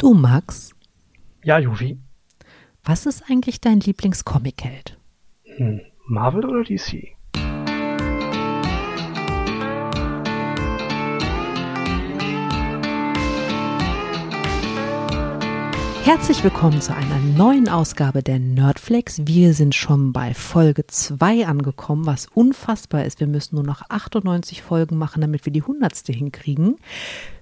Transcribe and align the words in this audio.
Du, 0.00 0.14
Max, 0.14 0.74
Ja, 1.44 1.58
Juvi. 1.58 1.98
was 2.84 3.04
ist 3.04 3.24
eigentlich 3.30 3.60
dein 3.60 3.80
Lieblingscomic-Held? 3.80 4.98
Hm. 5.44 5.82
Marvel 6.06 6.46
oder 6.46 6.64
DC? 6.64 7.08
Herzlich 16.02 16.42
willkommen 16.42 16.80
zu 16.80 16.94
einer 16.96 17.18
neuen 17.18 17.68
Ausgabe 17.68 18.22
der 18.22 18.38
Nerdflex. 18.38 19.26
Wir 19.26 19.52
sind 19.52 19.74
schon 19.74 20.14
bei 20.14 20.32
Folge 20.32 20.86
2 20.86 21.46
angekommen, 21.46 22.06
was 22.06 22.26
unfassbar 22.32 23.04
ist. 23.04 23.20
Wir 23.20 23.26
müssen 23.26 23.56
nur 23.56 23.64
noch 23.64 23.82
98 23.90 24.62
Folgen 24.62 24.96
machen, 24.96 25.20
damit 25.20 25.44
wir 25.44 25.52
die 25.52 25.60
100. 25.60 25.94
hinkriegen. 26.06 26.78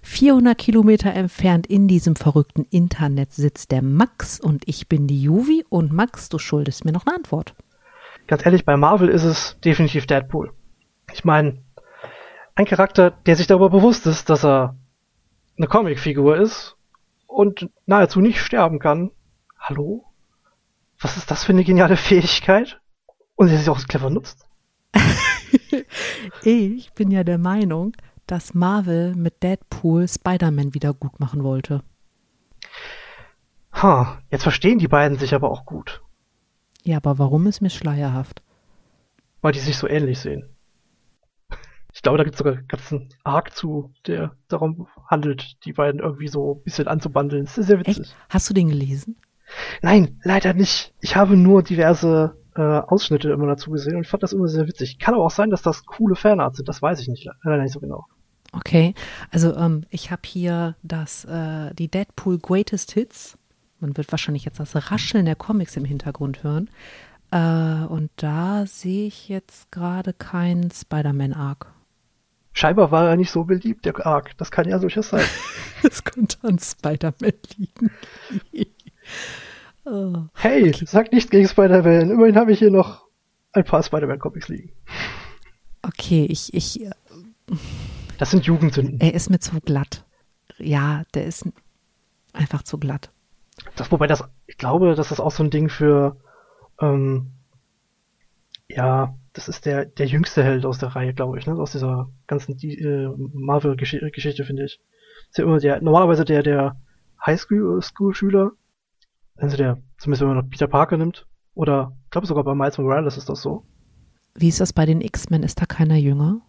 400 0.02 0.58
Kilometer 0.58 1.14
entfernt 1.14 1.68
in 1.68 1.86
diesem 1.86 2.16
verrückten 2.16 2.66
Internet 2.68 3.32
sitzt 3.32 3.70
der 3.70 3.80
Max 3.80 4.40
und 4.40 4.64
ich 4.66 4.88
bin 4.88 5.06
die 5.06 5.22
Juvi. 5.22 5.64
Und 5.68 5.92
Max, 5.92 6.28
du 6.28 6.38
schuldest 6.38 6.84
mir 6.84 6.92
noch 6.92 7.06
eine 7.06 7.14
Antwort. 7.14 7.54
Ganz 8.26 8.44
ehrlich, 8.44 8.64
bei 8.64 8.76
Marvel 8.76 9.08
ist 9.08 9.24
es 9.24 9.56
definitiv 9.64 10.06
Deadpool. 10.06 10.52
Ich 11.12 11.24
meine, 11.24 11.58
ein 12.56 12.66
Charakter, 12.66 13.12
der 13.24 13.36
sich 13.36 13.46
darüber 13.46 13.70
bewusst 13.70 14.04
ist, 14.08 14.28
dass 14.28 14.44
er 14.44 14.74
eine 15.56 15.68
Comicfigur 15.68 16.36
ist 16.36 16.74
und 17.28 17.70
nahezu 17.86 18.20
nicht 18.20 18.40
sterben 18.40 18.80
kann. 18.80 19.12
Hallo? 19.60 20.04
Was 21.00 21.16
ist 21.16 21.30
das 21.30 21.44
für 21.44 21.52
eine 21.52 21.62
geniale 21.62 21.96
Fähigkeit? 21.96 22.80
Und 23.36 23.48
der 23.48 23.58
sich 23.58 23.68
auch 23.68 23.78
clever 23.86 24.10
nutzt. 24.10 24.44
Ich 26.42 26.92
bin 26.92 27.10
ja 27.10 27.24
der 27.24 27.38
Meinung, 27.38 27.96
dass 28.26 28.52
Marvel 28.54 29.14
mit 29.14 29.42
Deadpool 29.42 30.06
Spider-Man 30.08 30.74
wieder 30.74 30.92
gut 30.92 31.20
machen 31.20 31.42
wollte. 31.44 31.82
Ha, 33.72 34.18
jetzt 34.30 34.42
verstehen 34.42 34.78
die 34.78 34.88
beiden 34.88 35.18
sich 35.18 35.34
aber 35.34 35.50
auch 35.50 35.64
gut, 35.64 36.02
Ja, 36.84 36.96
aber 36.98 37.18
warum 37.18 37.46
ist 37.46 37.60
mir 37.60 37.70
schleierhaft? 37.70 38.42
weil 39.40 39.52
die 39.52 39.60
sich 39.60 39.76
so 39.76 39.86
ähnlich 39.88 40.18
sehen. 40.18 40.48
Ich 41.98 42.02
glaube, 42.02 42.16
da 42.16 42.22
gibt 42.22 42.34
es 42.34 42.38
sogar 42.38 42.54
einen 42.54 43.08
Arc 43.24 43.56
zu, 43.56 43.92
der 44.06 44.30
darum 44.46 44.86
handelt, 45.08 45.56
die 45.64 45.72
beiden 45.72 46.00
irgendwie 46.00 46.28
so 46.28 46.54
ein 46.54 46.62
bisschen 46.62 46.86
anzubandeln. 46.86 47.46
Das 47.46 47.58
ist 47.58 47.66
sehr 47.66 47.80
witzig. 47.80 47.98
Echt? 47.98 48.16
Hast 48.28 48.48
du 48.48 48.54
den 48.54 48.68
gelesen? 48.68 49.16
Nein, 49.82 50.20
leider 50.22 50.54
nicht. 50.54 50.94
Ich 51.00 51.16
habe 51.16 51.36
nur 51.36 51.64
diverse 51.64 52.36
äh, 52.54 52.60
Ausschnitte 52.62 53.32
immer 53.32 53.48
dazu 53.48 53.72
gesehen 53.72 53.96
und 53.96 54.06
fand 54.06 54.22
das 54.22 54.32
immer 54.32 54.46
sehr 54.46 54.68
witzig. 54.68 55.00
Kann 55.00 55.14
aber 55.14 55.24
auch 55.24 55.32
sein, 55.32 55.50
dass 55.50 55.62
das 55.62 55.86
coole 55.86 56.14
Fanarts 56.14 56.58
sind. 56.58 56.68
Das 56.68 56.80
weiß 56.80 57.00
ich 57.00 57.08
nicht, 57.08 57.28
leider 57.42 57.60
nicht 57.60 57.72
so 57.72 57.80
genau. 57.80 58.06
Okay, 58.52 58.94
also 59.32 59.56
ähm, 59.56 59.82
ich 59.90 60.12
habe 60.12 60.22
hier 60.24 60.76
das, 60.84 61.24
äh, 61.24 61.74
die 61.74 61.88
Deadpool 61.88 62.38
Greatest 62.38 62.92
Hits. 62.92 63.36
Man 63.80 63.96
wird 63.96 64.12
wahrscheinlich 64.12 64.44
jetzt 64.44 64.60
das 64.60 64.92
Rascheln 64.92 65.24
der 65.24 65.34
Comics 65.34 65.76
im 65.76 65.84
Hintergrund 65.84 66.44
hören. 66.44 66.70
Äh, 67.32 67.86
und 67.88 68.10
da 68.14 68.66
sehe 68.66 69.08
ich 69.08 69.28
jetzt 69.28 69.72
gerade 69.72 70.12
keinen 70.12 70.70
Spider-Man-Arc. 70.70 71.74
Scheinbar 72.52 72.90
war 72.90 73.08
er 73.08 73.16
nicht 73.16 73.30
so 73.30 73.44
beliebt, 73.44 73.84
der 73.84 74.04
Arc. 74.06 74.36
Das 74.38 74.50
kann 74.50 74.68
ja 74.68 74.78
durchaus 74.78 75.10
sein. 75.10 75.24
Das 75.82 76.02
könnte 76.02 76.38
an 76.42 76.58
Spider-Man 76.58 77.32
liegen. 77.56 77.90
oh. 79.84 80.24
Hey, 80.34 80.68
Okay. 80.70 80.84
sag 80.86 81.12
nichts 81.12 81.30
gegen 81.30 81.46
Spider-Man. 81.48 82.10
Immerhin 82.10 82.36
habe 82.36 82.50
ich 82.52 82.58
hier 82.58 82.70
noch 82.72 83.04
ein 83.52 83.62
paar 83.64 83.82
Spider-Man-Comics 83.84 84.48
liegen. 84.48 84.72
Okay, 85.82 86.26
ich, 86.28 86.52
ich, 86.54 86.82
äh, 86.82 86.90
Das 88.18 88.32
sind 88.32 88.44
Jugendsünden. 88.44 89.00
er 89.00 89.14
ist 89.14 89.30
mir 89.30 89.38
zu 89.38 89.60
glatt. 89.60 90.04
Ja, 90.58 91.04
der 91.14 91.26
ist 91.26 91.48
einfach 92.32 92.62
zu 92.62 92.78
glatt. 92.78 93.10
Das, 93.76 93.92
wobei 93.92 94.08
das, 94.08 94.24
ich 94.48 94.58
glaube, 94.58 94.96
das 94.96 95.12
ist 95.12 95.20
auch 95.20 95.30
so 95.30 95.44
ein 95.44 95.50
Ding 95.50 95.68
für, 95.68 96.16
ähm, 96.80 97.30
ja, 98.68 99.14
das 99.38 99.46
ist 99.46 99.66
der, 99.66 99.84
der 99.84 100.06
jüngste 100.06 100.42
Held 100.42 100.66
aus 100.66 100.78
der 100.78 100.96
Reihe, 100.96 101.14
glaube 101.14 101.38
ich, 101.38 101.46
ne? 101.46 101.54
Aus 101.54 101.70
dieser 101.70 102.10
ganzen 102.26 102.58
äh, 102.58 103.08
Marvel-Geschichte, 103.32 104.44
finde 104.44 104.64
ich. 104.64 104.80
Ist 105.30 105.38
ja 105.38 105.44
immer 105.44 105.60
der, 105.60 105.80
normalerweise 105.80 106.24
der, 106.24 106.42
der 106.42 106.76
Highschool-Schüler, 107.24 108.50
also 109.36 109.56
der, 109.56 109.78
zumindest 109.98 110.22
wenn 110.22 110.28
man 110.28 110.38
noch 110.38 110.50
Peter 110.50 110.66
Parker 110.66 110.96
nimmt, 110.96 111.24
oder, 111.54 111.96
ich 112.06 112.10
glaube 112.10 112.26
sogar 112.26 112.42
bei 112.42 112.56
Miles 112.56 112.78
Morales 112.78 113.16
ist 113.16 113.28
das 113.28 113.40
so. 113.40 113.64
Wie 114.34 114.48
ist 114.48 114.60
das 114.60 114.72
bei 114.72 114.86
den 114.86 115.00
X-Men? 115.00 115.44
Ist 115.44 115.60
da 115.60 115.66
keiner 115.66 115.96
jünger? 115.96 116.40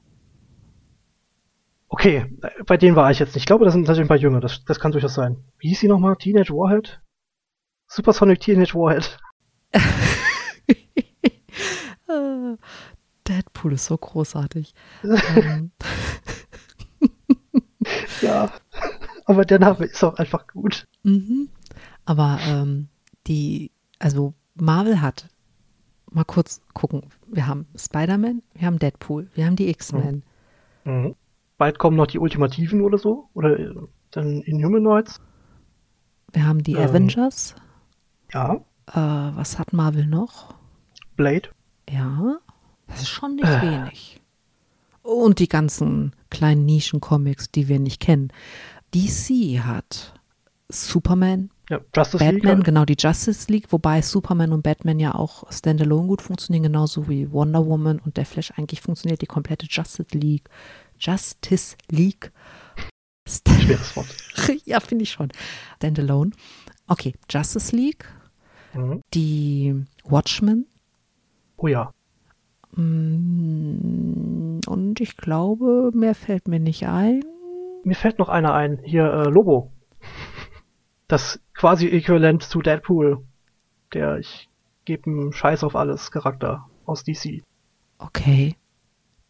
Okay, 1.89 2.25
äh, 2.41 2.63
bei 2.65 2.77
denen 2.77 2.95
war 2.95 3.11
ich 3.11 3.19
jetzt 3.19 3.35
nicht. 3.35 3.43
Ich 3.43 3.45
glaube, 3.45 3.65
das 3.65 3.75
sind 3.75 3.85
tatsächlich 3.85 4.05
ein 4.05 4.15
paar 4.15 4.17
Jünger, 4.17 4.39
das, 4.39 4.65
das 4.65 4.79
kann 4.79 4.91
durchaus 4.91 5.13
sein. 5.13 5.37
Wie 5.59 5.67
hieß 5.67 5.81
sie 5.81 5.87
nochmal? 5.87 6.15
Teenage 6.15 6.51
Warhead? 6.51 6.99
Supersonic 7.85 8.39
Teenage 8.39 8.73
Warhead. 8.73 9.19
Deadpool 13.27 13.73
ist 13.73 13.85
so 13.85 13.97
großartig. 13.97 14.73
ähm, 15.03 15.71
Ja, 18.21 18.51
aber 19.25 19.45
der 19.45 19.59
Name 19.59 19.85
ist 19.85 20.03
auch 20.03 20.15
einfach 20.15 20.47
gut. 20.47 20.87
mhm. 21.03 21.49
Aber 22.05 22.39
ähm, 22.47 22.87
die, 23.27 23.71
also 23.99 24.33
Marvel 24.55 24.99
hat, 25.01 25.29
mal 26.11 26.23
kurz 26.23 26.61
gucken, 26.73 27.03
wir 27.27 27.45
haben 27.45 27.67
Spider-Man, 27.75 28.41
wir 28.55 28.65
haben 28.67 28.79
Deadpool, 28.79 29.29
wir 29.35 29.45
haben 29.45 29.55
die 29.55 29.69
X-Men. 29.69 30.23
Mhm. 30.85 31.15
Bald 31.57 31.77
kommen 31.77 31.97
noch 31.97 32.07
die 32.07 32.19
Ultimativen 32.19 32.81
oder 32.81 32.97
so. 32.97 33.29
Oder 33.33 33.59
äh, 33.59 33.75
dann 34.11 34.41
Inhumanoids. 34.41 35.19
Wir 36.31 36.45
haben 36.47 36.63
die 36.63 36.77
Ähm. 36.77 36.89
Avengers. 36.89 37.55
Ja. 38.33 38.55
Äh, 38.87 38.93
was 39.35 39.59
hat 39.59 39.73
Marvel 39.73 40.05
noch? 40.07 40.55
Blade. 41.15 41.49
Ja, 41.91 42.37
das 42.87 43.01
ist 43.01 43.09
schon 43.09 43.35
nicht 43.35 43.47
Äh. 43.47 43.61
wenig. 43.61 44.21
Und 45.01 45.39
die 45.39 45.47
ganzen 45.47 46.13
kleinen 46.29 46.65
Nischen-Comics, 46.65 47.51
die 47.51 47.67
wir 47.67 47.79
nicht 47.79 47.99
kennen. 47.99 48.31
DC 48.93 49.59
hat 49.63 50.13
Superman, 50.69 51.49
Ja, 51.69 51.79
Justice 51.95 52.23
League. 52.23 52.33
Batman, 52.41 52.55
halt. 52.57 52.65
genau 52.65 52.85
die 52.85 52.95
Justice 52.99 53.51
League, 53.51 53.71
wobei 53.71 54.01
Superman 54.01 54.51
und 54.53 54.61
Batman 54.63 54.99
ja 54.99 55.15
auch 55.15 55.51
standalone 55.51 56.07
gut 56.07 56.21
funktionieren, 56.21 56.63
genauso 56.63 57.07
wie 57.09 57.31
Wonder 57.31 57.65
Woman 57.65 57.99
und 57.99 58.17
der 58.17 58.25
Flash. 58.25 58.51
Eigentlich 58.57 58.81
funktioniert 58.81 59.21
die 59.21 59.25
komplette 59.27 59.65
Justice 59.67 60.05
League. 60.17 60.49
Justice 60.99 61.75
League. 61.89 62.31
St 63.27 63.47
Schweres 63.49 63.95
Wort. 63.95 64.07
ja, 64.65 64.79
finde 64.79 65.03
ich 65.03 65.11
schon. 65.11 65.29
Standalone. 65.77 66.31
Okay, 66.87 67.13
Justice 67.29 67.75
League, 67.75 68.05
Mhm. 68.73 69.01
die 69.13 69.75
Watchmen, 70.03 70.65
Oh 71.61 71.67
ja. 71.67 71.91
Mm, 72.75 74.59
Und 74.67 74.99
ich 75.01 75.17
glaube, 75.17 75.91
mehr 75.93 76.15
fällt 76.15 76.47
mir 76.47 76.59
nicht 76.59 76.87
ein. 76.87 77.23
Mir 77.83 77.95
fällt 77.95 78.19
noch 78.19 78.29
einer 78.29 78.53
ein. 78.53 78.79
Hier, 78.83 79.05
äh, 79.11 79.29
Lobo. 79.29 79.71
Das 81.07 81.39
quasi 81.53 81.87
Äquivalent 81.87 82.43
zu 82.43 82.61
Deadpool. 82.61 83.23
Der 83.93 84.19
ich 84.19 84.47
gebe 84.85 85.09
einen 85.09 85.33
Scheiß 85.33 85.63
auf 85.63 85.75
alles 85.75 86.11
Charakter 86.11 86.65
aus 86.85 87.03
DC. 87.03 87.41
Okay. 87.97 88.55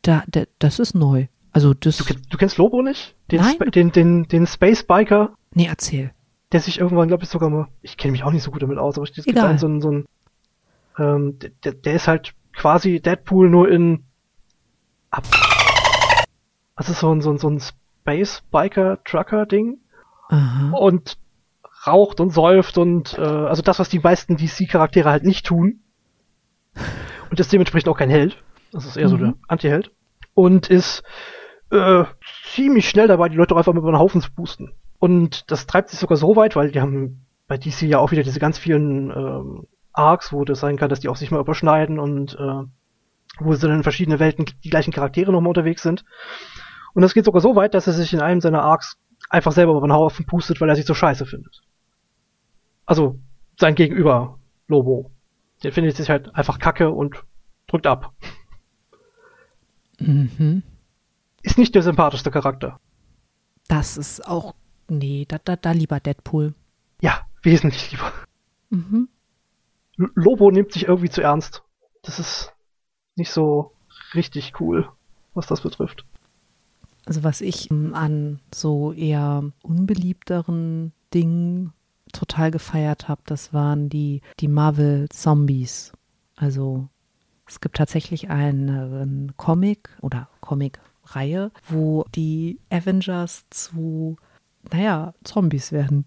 Da, 0.02 0.24
da, 0.28 0.44
das 0.60 0.80
ist 0.80 0.94
neu. 0.96 1.28
Also 1.52 1.74
das. 1.74 1.98
Du, 1.98 2.14
du 2.30 2.38
kennst 2.38 2.58
Lobo 2.58 2.82
nicht? 2.82 3.16
Den, 3.32 3.42
Nein. 3.42 3.54
Spa- 3.56 3.66
den, 3.66 3.92
den, 3.92 4.24
den 4.28 4.46
Space 4.48 4.84
Biker, 4.84 5.34
nee, 5.54 5.66
erzähl. 5.68 6.12
der 6.52 6.60
sich 6.60 6.80
irgendwann, 6.80 7.08
glaube 7.08 7.24
ich, 7.24 7.30
sogar 7.30 7.50
mal. 7.50 7.68
Ich 7.82 7.98
kenne 7.98 8.12
mich 8.12 8.24
auch 8.24 8.32
nicht 8.32 8.44
so 8.44 8.52
gut 8.52 8.62
damit 8.62 8.78
aus, 8.78 8.98
aber 8.98 9.08
es 9.08 9.14
gibt 9.14 9.38
einen, 9.38 9.58
so 9.58 9.68
ein, 9.68 9.82
so 9.82 9.92
ein 9.92 10.06
ähm, 11.00 11.40
der- 11.64 11.74
der, 11.74 11.94
ist 11.94 12.08
halt 12.08 12.34
quasi 12.54 13.00
Deadpool 13.02 13.50
nur 13.50 13.70
in 13.70 14.04
ab. 15.10 15.24
Das 16.76 16.90
ist 16.90 17.00
so 17.00 17.14
ein, 17.14 17.22
so 17.22 17.32
ein, 17.32 17.38
so 17.38 17.50
ein 17.50 17.60
Space 17.60 18.42
Biker 18.52 19.04
Trucker 19.04 19.46
Ding 19.46 19.80
Aha. 20.30 20.76
und 20.78 21.18
raucht 21.86 22.20
und 22.20 22.32
säuft 22.32 22.78
und 22.78 23.18
äh, 23.18 23.22
also 23.22 23.62
das, 23.62 23.80
was 23.80 23.90
die 23.90 24.00
meisten 24.00 24.38
DC-Charaktere 24.38 25.10
halt 25.10 25.24
nicht 25.24 25.46
tun. 25.46 25.80
Und 27.30 27.40
ist 27.40 27.52
dementsprechend 27.54 27.90
auch 27.90 27.98
kein 27.98 28.10
Held. 28.10 28.44
Das 28.72 28.86
ist 28.86 28.98
eher 28.98 29.10
so 29.10 29.18
Mhm. 29.18 29.22
der 29.22 29.34
Anti-Held. 29.48 29.92
Und 30.34 30.70
ist 30.70 31.04
äh, 31.72 32.04
ziemlich 32.54 32.90
schnell 32.90 33.08
dabei, 33.08 33.30
die 33.30 33.36
Leute 33.36 33.54
auch 33.54 33.58
einfach 33.60 33.74
mit 33.74 33.82
über 33.82 33.92
den 33.92 34.00
Haufen 34.00 34.22
zu 34.22 34.32
boosten. 34.34 34.74
Und 35.00 35.50
das 35.52 35.68
treibt 35.68 35.90
sich 35.90 36.00
sogar 36.00 36.18
so 36.18 36.36
weit, 36.36 36.56
weil 36.56 36.72
die 36.72 36.82
haben 36.82 37.26
bei 37.48 37.58
DC 37.58 37.84
ja 37.84 38.00
auch 38.00 38.12
wieder 38.12 38.24
diese 38.24 38.40
ganz 38.40 38.58
vielen 38.58 39.10
ähm, 39.12 39.68
Arcs, 40.00 40.34
wo 40.34 40.46
das 40.46 40.60
sein 40.60 40.78
kann, 40.78 40.90
dass 40.90 41.02
die 41.02 41.10
auch 41.10 41.16
sich 41.16 41.32
mal 41.32 41.40
überschneiden 41.40 42.00
und 42.00 42.36
äh, 42.36 42.64
wo 43.40 43.54
sie 43.54 43.68
dann 43.68 43.78
in 43.78 43.84
verschiedene 43.84 44.20
Welten 44.20 44.46
die 44.64 44.70
gleichen 44.70 44.92
Charaktere 44.92 45.32
nochmal 45.32 45.50
unterwegs 45.50 45.84
sind. 45.84 46.04
Und 46.94 47.02
das 47.02 47.14
geht 47.14 47.26
sogar 47.26 47.42
so 47.42 47.56
weit, 47.56 47.74
dass 47.74 47.88
er 47.88 47.94
sich 47.94 48.14
in 48.14 48.22
einem 48.22 48.42
seiner 48.42 48.64
Arcs 48.64 48.98
einfach 49.30 49.52
selber 49.52 49.74
über 49.74 49.88
den 49.88 49.94
Haufen 49.94 50.26
pustet, 50.26 50.60
weil 50.60 50.70
er 50.70 50.76
sich 50.76 50.86
so 50.86 50.94
scheiße 50.94 51.26
findet. 51.26 51.62
Also 52.86 53.20
sein 53.58 53.76
Gegenüber, 53.76 54.40
Lobo. 54.68 55.12
Der 55.64 55.74
findet 55.74 55.96
sich 55.98 56.10
halt 56.10 56.34
einfach 56.34 56.58
kacke 56.58 56.90
und 56.90 57.24
drückt 57.68 57.86
ab. 57.86 58.14
Mhm. 60.00 60.64
Ist 61.44 61.58
nicht 61.58 61.76
der 61.76 61.84
sympathischste 61.84 62.32
Charakter. 62.32 62.80
Das 63.68 63.98
ist 63.98 64.26
auch. 64.26 64.56
Nee, 64.88 65.26
da, 65.28 65.38
da, 65.44 65.56
da 65.56 65.72
lieber 65.72 66.00
Deadpool. 66.00 66.56
wesentlich 67.44 67.92
lieber. 67.92 68.12
Mhm. 68.70 69.10
Lobo 70.16 70.50
nimmt 70.52 70.72
sich 70.72 70.88
irgendwie 70.88 71.10
zu 71.10 71.22
ernst. 71.22 71.64
Das 72.04 72.20
ist 72.20 72.54
nicht 73.16 73.32
so 73.32 73.74
richtig 74.14 74.60
cool, 74.60 74.90
was 75.34 75.48
das 75.48 75.62
betrifft. 75.62 76.06
Also 77.06 77.24
was 77.24 77.42
ich 77.42 77.70
ähm, 77.70 77.94
an 77.94 78.40
so 78.54 78.94
eher 78.94 79.52
unbeliebteren 79.62 80.94
Dingen 81.14 81.74
total 82.14 82.52
gefeiert 82.52 83.08
habe, 83.08 83.22
das 83.26 83.54
waren 83.54 83.90
die, 83.90 84.22
die 84.40 84.48
Marvel-Zombies. 84.48 85.92
Also 86.36 86.88
es 87.48 87.62
gibt 87.62 87.78
tatsächlich 87.78 88.30
einen, 88.30 88.70
einen 88.70 89.38
Comic 89.38 89.90
oder 90.02 90.30
Comic-Reihe, 90.42 91.52
wo 91.68 92.06
die 92.16 92.60
Avengers 92.70 93.46
zu, 93.50 94.18
naja, 94.72 95.14
Zombies 95.24 95.72
werden. 95.72 96.06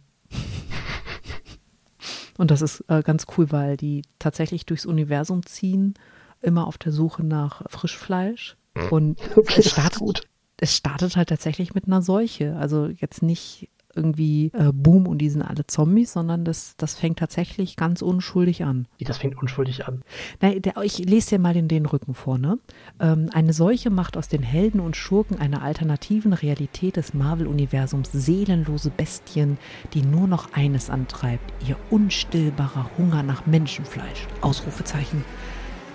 Und 2.43 2.51
das 2.51 2.61
ist 2.61 2.83
äh, 2.89 3.05
ganz 3.05 3.27
cool, 3.39 3.53
weil 3.53 3.77
die 3.77 4.03
tatsächlich 4.19 4.67
durchs 4.67 4.85
Universum 4.85 5.47
ziehen, 5.47 5.95
immer 6.41 6.67
auf 6.67 6.77
der 6.77 6.91
Suche 6.91 7.23
nach 7.23 7.63
Frischfleisch. 7.71 8.57
Und 8.91 9.21
Okay, 9.37 9.61
es, 9.61 9.71
startet, 9.71 10.29
es 10.57 10.77
startet 10.77 11.17
halt 11.17 11.29
tatsächlich 11.29 11.73
mit 11.73 11.87
einer 11.87 12.03
Seuche. 12.03 12.57
Also 12.57 12.89
jetzt 12.89 13.23
nicht 13.23 13.69
irgendwie 13.95 14.51
äh, 14.55 14.73
Boom 14.73 15.07
und 15.07 15.19
die 15.19 15.31
sind 15.31 15.43
alle 15.43 15.67
Zombies, 15.67 16.13
sondern 16.13 16.45
das, 16.45 16.77
das 16.77 16.95
fängt 16.95 17.19
tatsächlich 17.19 17.77
ganz 17.77 18.03
unschuldig 18.03 18.65
an. 18.65 18.87
Wie, 18.99 19.05
das 19.05 19.19
fängt 19.19 19.39
unschuldig 19.39 19.87
an. 19.87 20.03
Nein, 20.41 20.63
der, 20.63 20.77
ich 20.83 20.99
lese 20.99 21.31
dir 21.31 21.39
mal 21.39 21.55
den, 21.55 21.69
den 21.69 21.87
Rücken 21.87 22.15
vor. 22.15 22.39
Ne? 22.39 22.59
Ähm, 23.01 23.29
eine 23.33 23.53
Seuche 23.53 23.91
macht 23.91 24.17
aus 24.17 24.29
den 24.29 24.43
Helden 24.43 24.81
und 24.81 24.97
Schurken 24.97 25.39
einer 25.39 25.63
alternativen 25.63 26.33
Realität 26.33 26.97
des 26.97 27.15
Marvel-Universums 27.15 28.11
seelenlose 28.13 28.91
Bestien, 28.91 29.59
die 29.95 30.03
nur 30.03 30.27
noch 30.27 30.53
eines 30.53 30.91
antreibt: 30.91 31.53
ihr 31.67 31.77
unstillbarer 31.91 32.91
Hunger 32.99 33.23
nach 33.23 33.47
Menschenfleisch. 33.47 34.27
Ausrufezeichen. 34.41 35.25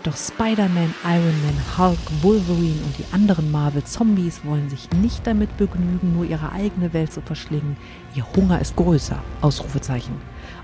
Doch 0.07 0.15
Spider-Man, 0.15 0.95
Iron 1.04 1.36
Man, 1.44 1.77
Hulk, 1.77 2.00
Wolverine 2.21 2.81
und 2.86 2.98
die 2.98 3.04
anderen 3.13 3.51
Marvel-Zombies 3.51 4.45
wollen 4.45 4.69
sich 4.69 4.89
nicht 4.92 5.27
damit 5.27 5.57
begnügen, 5.57 6.13
nur 6.13 6.24
ihre 6.24 6.54
eigene 6.54 6.94
Welt 6.94 7.12
zu 7.12 7.19
verschlingen. 7.19 7.75
Ihr 8.15 8.25
Hunger 8.33 8.62
ist 8.62 8.77
größer. 8.77 9.21
Ausrufezeichen. 9.42 10.15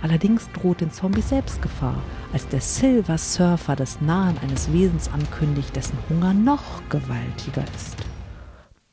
Allerdings 0.02 0.50
droht 0.54 0.80
den 0.80 0.92
Zombies 0.92 1.28
selbst 1.28 1.62
Gefahr, 1.62 2.02
als 2.32 2.48
der 2.48 2.62
Silver 2.62 3.18
Surfer 3.18 3.76
das 3.76 4.00
Nahen 4.00 4.38
eines 4.38 4.72
Wesens 4.72 5.10
ankündigt, 5.10 5.76
dessen 5.76 5.98
Hunger 6.10 6.34
noch 6.34 6.82
gewaltiger 6.88 7.66
ist. 7.76 7.98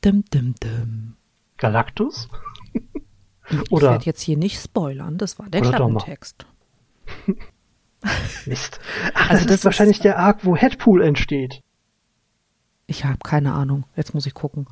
Dim, 0.03 0.25
dim, 0.33 0.53
dim. 0.61 1.13
Galactus? 1.55 2.27
Ich 3.49 3.81
werde 3.81 4.03
jetzt 4.03 4.21
hier 4.21 4.35
nicht 4.35 4.61
spoilern, 4.61 5.17
das 5.17 5.39
war 5.39 5.47
der. 5.49 5.61
Klappentext. 5.61 6.45
Mist. 8.45 8.79
Ach, 9.13 9.29
Also 9.31 9.43
das, 9.43 9.47
das 9.47 9.55
ist 9.59 9.65
wahrscheinlich 9.65 9.97
ist- 9.97 10.03
der 10.05 10.17
Arc, 10.17 10.45
wo 10.45 10.55
Headpool 10.55 11.01
entsteht. 11.03 11.61
Ich 12.87 13.05
habe 13.05 13.19
keine 13.23 13.53
Ahnung, 13.53 13.85
jetzt 13.95 14.13
muss 14.13 14.25
ich 14.25 14.33
gucken. 14.33 14.67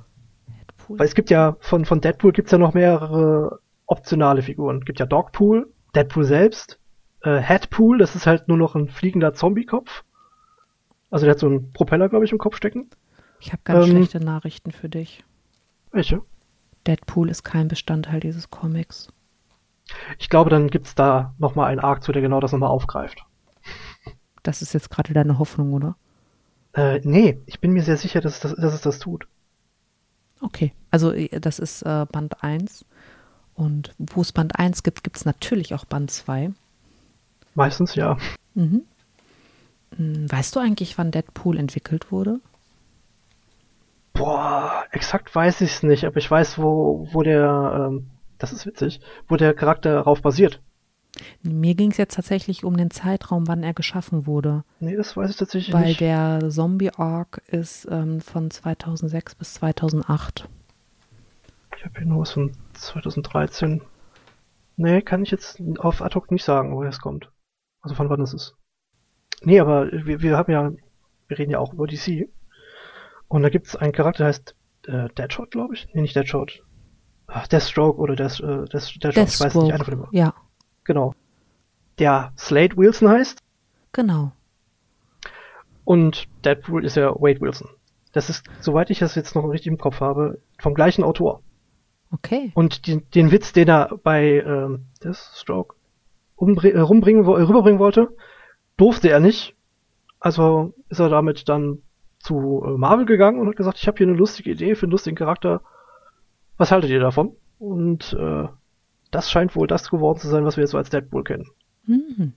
Deadpool? 0.48 1.00
Weil 1.00 1.06
es 1.08 1.16
gibt 1.16 1.30
ja, 1.30 1.56
von, 1.62 1.86
von 1.86 2.02
Deadpool 2.02 2.34
gibt's 2.34 2.52
ja 2.52 2.58
noch 2.58 2.74
mehrere 2.74 3.60
optionale 3.86 4.42
Figuren. 4.42 4.80
Es 4.80 4.86
gibt 4.86 5.00
ja 5.00 5.06
Dogpool, 5.06 5.72
Deadpool 5.96 6.26
selbst, 6.26 6.80
äh, 7.22 7.38
Headpool, 7.38 7.98
das 7.98 8.16
ist 8.16 8.28
halt 8.28 8.48
nur 8.48 8.58
noch 8.58 8.76
ein 8.76 8.88
fliegender 8.90 9.34
Zombie-Kopf. 9.34 10.04
Also 11.12 11.26
der 11.26 11.32
hat 11.34 11.40
so 11.40 11.48
einen 11.48 11.72
Propeller, 11.72 12.10
glaube 12.10 12.26
ich, 12.26 12.32
im 12.32 12.38
Kopf 12.38 12.56
stecken. 12.58 12.90
Ich 13.40 13.52
habe 13.54 13.62
ganz 13.64 13.86
ähm, 13.86 13.92
schlechte 13.92 14.20
Nachrichten 14.20 14.72
für 14.72 14.90
dich. 14.90 15.24
Welche? 15.92 16.22
Deadpool 16.88 17.30
ist 17.30 17.44
kein 17.44 17.68
Bestandteil 17.68 18.20
dieses 18.20 18.50
Comics. 18.50 19.08
Ich 20.18 20.30
glaube, 20.30 20.50
dann 20.50 20.70
gibt's 20.70 20.96
da 20.96 21.34
nochmal 21.38 21.68
einen 21.68 21.80
Arc 21.80 22.04
zu, 22.04 22.12
der 22.12 22.22
genau 22.22 22.40
das 22.40 22.52
nochmal 22.52 22.70
aufgreift. 22.70 23.24
Das 24.44 24.62
ist 24.62 24.74
jetzt 24.74 24.90
gerade 24.90 25.14
deine 25.14 25.40
Hoffnung, 25.40 25.74
oder? 25.74 25.96
Äh, 26.74 27.02
nee, 27.04 27.40
ich 27.46 27.60
bin 27.60 27.72
mir 27.72 27.84
sehr 27.84 27.98
sicher, 27.98 28.22
dass, 28.22 28.36
es 28.36 28.40
das, 28.40 28.56
dass 28.56 28.74
es 28.74 28.82
das 28.82 29.00
tut. 29.00 29.28
Okay, 30.42 30.74
also 30.92 31.12
äh, 31.12 31.40
das 31.40 31.60
ist 31.60 31.82
äh, 31.84 32.06
Band 32.12 32.44
1. 32.44 32.86
Und 33.56 33.94
wo 33.98 34.22
es 34.22 34.32
Band 34.32 34.58
1 34.58 34.84
gibt, 34.84 35.04
gibt 35.04 35.18
es 35.18 35.26
natürlich 35.26 35.74
auch 35.74 35.86
Band 35.86 36.12
2. 36.12 36.52
Meistens 37.56 37.96
ja. 37.96 38.18
Mhm. 38.54 38.84
Hm, 39.98 40.32
Weißt 40.32 40.56
du 40.56 40.60
eigentlich, 40.60 40.98
wann 40.98 41.12
Deadpool 41.12 41.58
entwickelt 41.58 42.12
wurde? 42.12 42.40
Boah, 44.14 44.86
exakt 44.92 45.34
weiß 45.34 45.62
ich's 45.62 45.84
nicht, 45.84 46.06
aber 46.06 46.18
ich 46.18 46.30
weiß, 46.30 46.58
wo, 46.58 47.08
wo 47.12 47.24
der, 47.24 47.90
ähm, 47.90 48.08
das 48.40 48.54
ist 48.54 48.66
witzig, 48.66 49.00
wo 49.28 49.36
der 49.36 49.54
Charakter 49.54 49.94
darauf 49.94 50.22
basiert. 50.22 50.62
Mir 51.42 51.76
ging 51.76 51.92
es 51.92 51.98
jetzt 51.98 52.16
tatsächlich 52.16 52.64
um 52.64 52.78
den 52.78 52.92
Zeitraum, 52.92 53.48
wann 53.48 53.64
er 53.64 53.74
geschaffen 53.74 54.26
wurde. 54.26 54.64
Nee, 54.80 54.96
das 54.96 55.18
weiß 55.18 55.30
ich 55.30 55.38
tatsächlich 55.38 55.74
Weil 55.74 55.88
nicht. 55.88 56.00
der 56.02 56.40
Zombie-Arc 56.50 57.42
ist 57.48 57.88
ähm, 57.90 58.22
von 58.22 58.50
2006 58.50 59.36
bis 59.36 59.54
2008. 59.56 60.48
Ich 61.78 61.86
habe 61.86 61.98
hier 61.98 62.08
nur 62.08 62.22
was 62.22 62.32
von 62.32 62.52
2013. 62.74 63.82
Nee, 64.78 65.02
kann 65.02 65.24
ich 65.24 65.32
jetzt 65.32 65.62
auf 65.80 66.02
ad 66.02 66.16
hoc 66.16 66.32
nicht 66.32 66.44
sagen, 66.44 66.76
woher 66.76 66.90
es 66.90 67.00
kommt. 67.00 67.32
Also 67.82 67.96
von 67.96 68.10
wann 68.10 68.22
es 68.22 68.34
ist. 68.34 68.56
Nee, 69.42 69.60
aber 69.60 69.92
wir, 69.92 70.22
wir 70.22 70.38
haben 70.38 70.52
ja, 70.52 70.72
wir 71.28 71.40
reden 71.40 71.52
ja 71.52 71.60
auch 71.60 71.74
über 71.74 71.88
DC. 71.88 72.30
Und 73.28 73.44
da 73.44 73.50
gibt's 73.50 73.76
einen 73.76 73.94
Charakter, 73.94 74.20
der 74.20 74.28
heißt 74.28 74.56
äh, 74.88 75.10
Deadshot, 75.18 75.52
glaube 75.52 75.74
ich. 75.74 75.88
Nee, 75.94 76.02
nicht 76.02 76.16
Deadshot. 76.16 76.64
Deathstroke 77.52 78.00
oder 78.00 78.16
Death, 78.16 78.40
äh, 78.40 78.66
Death, 78.66 79.04
Deadshot, 79.04 79.28
ich 79.28 79.40
weiß 79.40 79.56
nicht, 79.56 79.74
einer 79.74 79.84
von 79.84 79.94
Deathstroke. 79.96 80.10
dem. 80.12 80.18
Ja, 80.18 80.34
Genau. 80.84 81.14
Der 82.00 82.32
Slade 82.38 82.76
Wilson 82.78 83.10
heißt. 83.10 83.42
genau. 83.92 84.32
Und 85.84 86.28
Deadpool 86.46 86.86
ist 86.86 86.96
ja 86.96 87.10
Wade 87.16 87.42
Wilson. 87.42 87.70
Das 88.12 88.30
ist, 88.30 88.46
soweit 88.60 88.90
ich 88.90 89.00
das 89.00 89.16
jetzt 89.16 89.36
noch 89.36 89.44
richtig 89.50 89.68
im 89.72 89.78
Kopf 89.78 90.02
habe, 90.02 90.40
vom 90.60 90.74
gleichen 90.76 91.04
Autor. 91.04 91.42
Okay. 92.12 92.52
Und 92.56 92.88
den, 92.88 93.10
den 93.12 93.32
Witz, 93.32 93.54
den 93.54 93.68
er 93.70 93.98
bei 94.04 94.40
ähm, 94.46 94.86
Deathstroke 95.04 95.76
äh, 96.40 96.80
rumbringen, 96.80 97.26
rüberbringen 97.26 97.80
wollte, 97.80 98.10
durfte 98.78 99.10
er 99.10 99.20
nicht. 99.20 99.56
Also 100.20 100.74
ist 100.90 101.00
er 101.00 101.10
damit 101.10 101.50
dann 101.50 101.82
zu 102.20 102.64
äh, 102.66 102.78
Marvel 102.78 103.06
gegangen 103.06 103.40
und 103.40 103.48
hat 103.48 103.56
gesagt, 103.56 103.78
ich 103.80 103.88
habe 103.88 103.98
hier 103.98 104.08
eine 104.08 104.16
lustige 104.18 104.52
Idee 104.52 104.76
für 104.76 104.84
einen 104.86 104.92
lustigen 104.92 105.16
Charakter. 105.16 105.62
Was 106.60 106.72
haltet 106.72 106.92
ihr 106.92 107.00
davon? 107.00 107.32
Und 107.58 108.14
äh, 108.14 108.48
das 109.12 109.32
scheint 109.32 109.56
wohl 109.56 109.66
das 109.66 109.90
geworden 109.90 110.20
zu 110.20 110.28
sein, 110.28 110.46
was 110.46 110.56
wir 110.58 110.62
jetzt 110.64 110.72
so 110.72 110.78
als 110.78 110.90
Deadpool 110.92 111.24
kennen. 111.24 111.48
Mhm. 111.88 112.34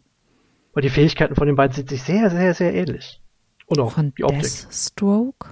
Weil 0.73 0.83
die 0.83 0.89
Fähigkeiten 0.89 1.35
von 1.35 1.47
den 1.47 1.57
beiden 1.57 1.75
sind 1.75 1.91
sich 1.91 2.03
sehr, 2.03 2.31
sehr, 2.31 2.55
sehr 2.55 2.73
ähnlich. 2.75 3.21
Und 3.67 3.79
auch 3.81 3.93
Von 3.93 4.15
die 4.17 4.25
Optik. 4.25 4.41
Deathstroke? 4.43 5.51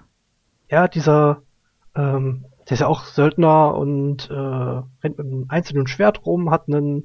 Ja, 0.70 0.88
dieser, 0.88 1.42
ähm, 1.94 2.46
der 2.68 2.72
ist 2.74 2.80
ja 2.80 2.86
auch 2.86 3.04
Söldner 3.04 3.74
und 3.74 4.30
äh, 4.30 4.34
rennt 4.34 5.18
mit 5.18 5.20
einem 5.20 5.44
einzelnen 5.48 5.86
Schwert 5.86 6.24
rum, 6.24 6.50
hat 6.50 6.68
einen, 6.68 7.04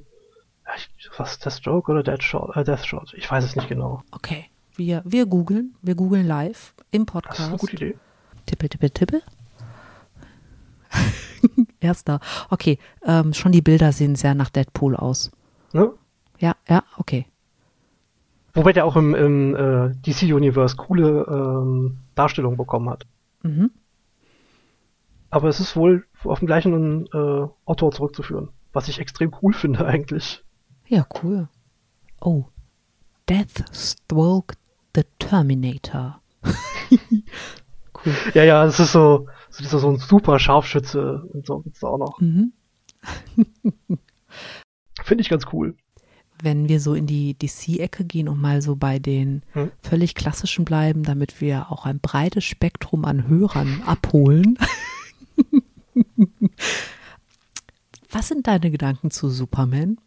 ich- 0.76 1.10
was, 1.18 1.38
Deathstroke 1.40 1.90
oder 1.92 2.02
Deathshot, 2.02 2.56
äh, 2.56 2.64
Deathshot, 2.64 3.12
ich 3.14 3.30
weiß 3.30 3.44
es 3.44 3.54
nicht 3.56 3.68
genau. 3.68 4.02
Okay. 4.12 4.46
Wir, 4.76 5.02
wir 5.04 5.26
googeln. 5.26 5.74
Wir 5.82 5.94
googeln 5.94 6.26
live 6.26 6.74
im 6.90 7.06
Das 7.06 7.08
ist 7.08 7.12
Podcast. 7.12 7.48
eine 7.48 7.56
gute 7.58 7.76
Idee. 7.76 7.98
Tippel, 8.46 8.68
tippel, 8.68 8.90
tippel. 8.90 9.22
Erster. 11.80 12.20
Okay, 12.50 12.78
ähm, 13.04 13.34
schon 13.34 13.52
die 13.52 13.62
Bilder 13.62 13.92
sehen 13.92 14.16
sehr 14.16 14.34
nach 14.34 14.50
Deadpool 14.50 14.96
aus. 14.96 15.30
Ne? 15.72 15.92
Ja, 16.38 16.54
ja, 16.68 16.82
okay. 16.96 17.26
Wobei 18.54 18.72
der 18.72 18.86
auch 18.86 18.96
im, 18.96 19.14
im 19.14 19.54
äh, 19.54 19.90
DC-Universe 20.06 20.76
coole 20.76 21.26
ähm, 21.28 21.98
Darstellungen 22.14 22.56
bekommen 22.56 22.88
hat. 22.88 23.06
Mhm. 23.42 23.70
Aber 25.28 25.48
es 25.48 25.60
ist 25.60 25.76
wohl 25.76 26.06
auf 26.24 26.38
den 26.38 26.46
gleichen 26.46 27.06
äh, 27.12 27.46
Autor 27.66 27.92
zurückzuführen. 27.92 28.48
Was 28.72 28.88
ich 28.88 28.98
extrem 28.98 29.34
cool 29.42 29.52
finde 29.54 29.84
eigentlich. 29.84 30.42
Ja, 30.86 31.06
cool. 31.22 31.48
Oh. 32.20 32.46
Deathstroke 33.28 34.56
the 34.94 35.02
Terminator. 35.18 36.20
cool. 36.90 38.14
Ja, 38.32 38.44
ja, 38.44 38.64
es 38.64 38.80
ist 38.80 38.92
so, 38.92 39.26
so, 39.56 39.62
dieser, 39.62 39.78
so 39.78 39.88
ein 39.88 39.96
super 39.96 40.38
Scharfschütze 40.38 41.22
und 41.32 41.46
so 41.46 41.60
gibt's 41.60 41.80
da 41.80 41.88
auch 41.88 41.98
noch. 41.98 42.20
Mhm. 42.20 42.52
Finde 45.02 45.22
ich 45.22 45.28
ganz 45.28 45.44
cool. 45.52 45.74
Wenn 46.42 46.68
wir 46.68 46.80
so 46.80 46.92
in 46.94 47.06
die 47.06 47.32
DC-Ecke 47.38 48.04
gehen 48.04 48.28
und 48.28 48.38
mal 48.40 48.60
so 48.60 48.76
bei 48.76 48.98
den 48.98 49.42
Hm. 49.52 49.70
völlig 49.80 50.14
klassischen 50.14 50.66
bleiben, 50.66 51.02
damit 51.02 51.40
wir 51.40 51.70
auch 51.72 51.86
ein 51.86 52.00
breites 52.00 52.44
Spektrum 52.44 53.06
an 53.06 53.26
Hörern 53.26 53.82
abholen. 53.86 54.58
Was 58.10 58.28
sind 58.28 58.46
deine 58.46 58.70
Gedanken 58.70 59.10
zu 59.10 59.30
Superman? 59.30 59.98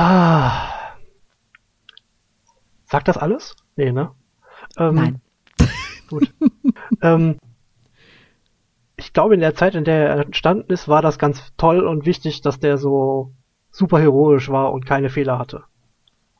Ah. 0.00 0.94
Sagt 2.84 3.08
das 3.08 3.18
alles? 3.18 3.56
Nee, 3.74 3.90
ne? 3.90 4.12
Ähm, 4.76 4.94
Nein. 4.94 5.20
Gut. 6.08 6.32
ähm, 7.02 7.38
ich 8.96 9.12
glaube, 9.12 9.34
in 9.34 9.40
der 9.40 9.56
Zeit, 9.56 9.74
in 9.74 9.82
der 9.82 10.08
er 10.08 10.26
entstanden 10.26 10.72
ist, 10.72 10.86
war 10.86 11.02
das 11.02 11.18
ganz 11.18 11.52
toll 11.56 11.80
und 11.84 12.06
wichtig, 12.06 12.42
dass 12.42 12.60
der 12.60 12.78
so 12.78 13.32
super 13.72 13.98
heroisch 13.98 14.48
war 14.50 14.72
und 14.72 14.86
keine 14.86 15.10
Fehler 15.10 15.36
hatte. 15.36 15.64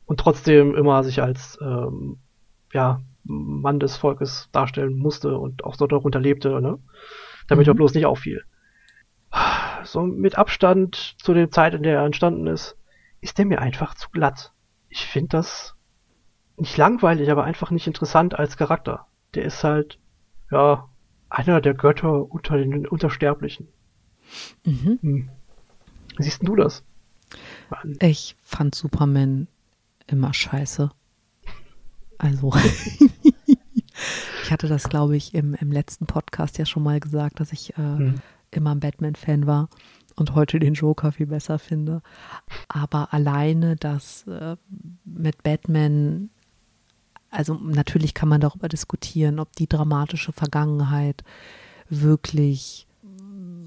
Und 0.06 0.20
trotzdem 0.20 0.76
immer 0.76 1.02
sich 1.02 1.20
als 1.20 1.58
ähm, 1.60 2.18
ja, 2.72 3.00
Mann 3.24 3.80
des 3.80 3.96
Volkes 3.96 4.48
darstellen 4.52 4.96
musste 4.96 5.36
und 5.36 5.64
auch 5.64 5.74
so 5.74 5.88
darunter 5.88 6.20
lebte, 6.20 6.60
ne? 6.60 6.78
Damit 7.48 7.66
mhm. 7.66 7.72
er 7.72 7.74
bloß 7.74 7.94
nicht 7.94 8.06
auffiel. 8.06 8.44
So 9.82 10.02
mit 10.02 10.38
Abstand 10.38 11.16
zu 11.18 11.34
der 11.34 11.50
Zeit, 11.50 11.74
in 11.74 11.82
der 11.82 11.98
er 11.98 12.06
entstanden 12.06 12.46
ist, 12.46 12.77
ist 13.20 13.38
der 13.38 13.46
mir 13.46 13.60
einfach 13.60 13.94
zu 13.94 14.10
glatt. 14.10 14.52
Ich 14.88 15.06
finde 15.06 15.28
das 15.28 15.74
nicht 16.56 16.76
langweilig, 16.76 17.30
aber 17.30 17.44
einfach 17.44 17.70
nicht 17.70 17.86
interessant 17.86 18.38
als 18.38 18.56
Charakter. 18.56 19.06
Der 19.34 19.44
ist 19.44 19.62
halt, 19.64 19.98
ja, 20.50 20.88
einer 21.28 21.60
der 21.60 21.74
Götter 21.74 22.30
unter 22.30 22.56
den 22.56 22.86
Untersterblichen. 22.86 23.68
Mhm. 24.64 24.98
Hm. 25.00 25.30
Siehst 26.18 26.46
du 26.46 26.56
das? 26.56 26.82
Mann. 27.70 27.96
Ich 28.00 28.36
fand 28.42 28.74
Superman 28.74 29.46
immer 30.06 30.32
scheiße. 30.32 30.90
Also, 32.16 32.52
ich 33.46 34.50
hatte 34.50 34.66
das, 34.66 34.88
glaube 34.88 35.16
ich, 35.16 35.34
im, 35.34 35.54
im 35.54 35.70
letzten 35.70 36.06
Podcast 36.06 36.58
ja 36.58 36.66
schon 36.66 36.82
mal 36.82 36.98
gesagt, 36.98 37.40
dass 37.40 37.52
ich 37.52 37.76
äh, 37.76 37.80
mhm. 37.80 38.14
immer 38.50 38.74
ein 38.74 38.80
Batman-Fan 38.80 39.46
war 39.46 39.68
und 40.18 40.34
heute 40.34 40.58
den 40.58 40.74
Joker 40.74 41.12
viel 41.12 41.26
besser 41.26 41.58
finde. 41.58 42.02
Aber 42.68 43.12
alleine 43.12 43.76
das 43.76 44.26
äh, 44.26 44.56
mit 45.04 45.42
Batman, 45.42 46.30
also 47.30 47.54
natürlich 47.54 48.14
kann 48.14 48.28
man 48.28 48.40
darüber 48.40 48.68
diskutieren, 48.68 49.38
ob 49.38 49.54
die 49.56 49.68
dramatische 49.68 50.32
Vergangenheit 50.32 51.24
wirklich 51.88 52.86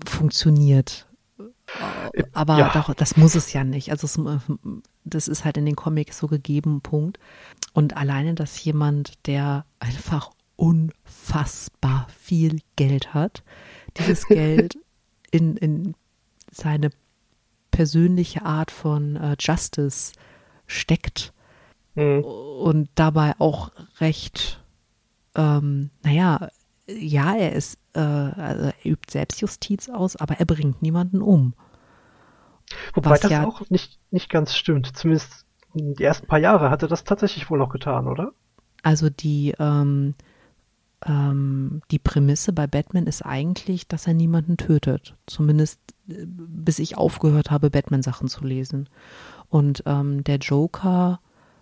funktioniert. 0.05 1.08
Aber 2.34 2.58
ja. 2.58 2.72
doch, 2.74 2.93
das 2.93 3.15
muss 3.17 3.36
es 3.36 3.53
ja 3.53 3.63
nicht. 3.63 3.91
Also 3.91 4.05
es, 4.05 4.20
das 5.03 5.27
ist 5.27 5.46
halt 5.46 5.58
in 5.58 5.65
den 5.65 5.75
Comics 5.75 6.17
so 6.17 6.27
gegeben, 6.27 6.81
Punkt. 6.81 7.20
Und 7.74 7.96
alleine, 7.96 8.34
dass 8.34 8.63
jemand, 8.63 9.25
der 9.27 9.65
einfach 9.79 10.31
unfassbar 10.58 12.08
viel 12.20 12.60
Geld 12.75 13.13
hat, 13.13 13.43
dieses 13.98 14.25
Geld 14.27 14.77
in, 15.31 15.55
in 15.58 15.96
seine 16.51 16.89
persönliche 17.72 18.46
Art 18.46 18.70
von 18.70 19.15
äh, 19.15 19.36
Justice 19.39 20.13
steckt 20.67 21.34
mhm. 21.96 22.24
und 22.24 22.89
dabei 22.96 23.34
auch 23.39 23.72
recht, 24.00 24.63
ähm, 25.36 25.89
naja, 26.03 26.50
ja, 26.88 27.36
er 27.36 27.53
ist, 27.53 27.79
äh, 27.93 28.00
also 28.00 28.65
er 28.65 28.86
übt 28.86 29.12
Selbstjustiz 29.12 29.89
aus, 29.89 30.15
aber 30.17 30.36
er 30.36 30.46
bringt 30.46 30.81
niemanden 30.81 31.22
um. 31.22 31.53
Wobei 32.93 33.17
das 33.17 33.31
ja, 33.31 33.46
auch 33.46 33.70
nicht, 33.70 34.00
nicht 34.12 34.29
ganz 34.29 34.55
stimmt. 34.55 34.96
Zumindest 34.96 35.46
die 35.74 36.03
ersten 36.03 36.27
paar 36.27 36.39
Jahre 36.39 36.70
hat 36.70 36.81
er 36.81 36.88
das 36.88 37.03
tatsächlich 37.03 37.50
wohl 37.50 37.58
noch 37.58 37.70
getan, 37.70 38.08
oder? 38.08 38.34
Also 38.84 39.10
die, 39.10 39.53
ähm, 39.60 40.15
ähm, 41.05 41.81
die 41.91 42.00
Prämisse 42.00 42.53
bei 42.53 42.67
Batman 42.67 43.08
ist 43.08 43.22
eigentlich, 43.22 43.88
dass 43.88 44.08
er 44.08 44.13
niemanden 44.13 44.58
tötet. 44.58 45.15
Zumindest 45.27 45.79
bis 46.25 46.80
ich 46.80 46.98
aufgehört 46.98 47.51
habe, 47.51 47.70
Batman-Sachen 47.70 48.27
zu 48.27 48.46
lesen. 48.46 48.89
Und 49.50 49.84
ähm, 49.86 50.24
der 50.24 50.38
Joker 50.38 51.20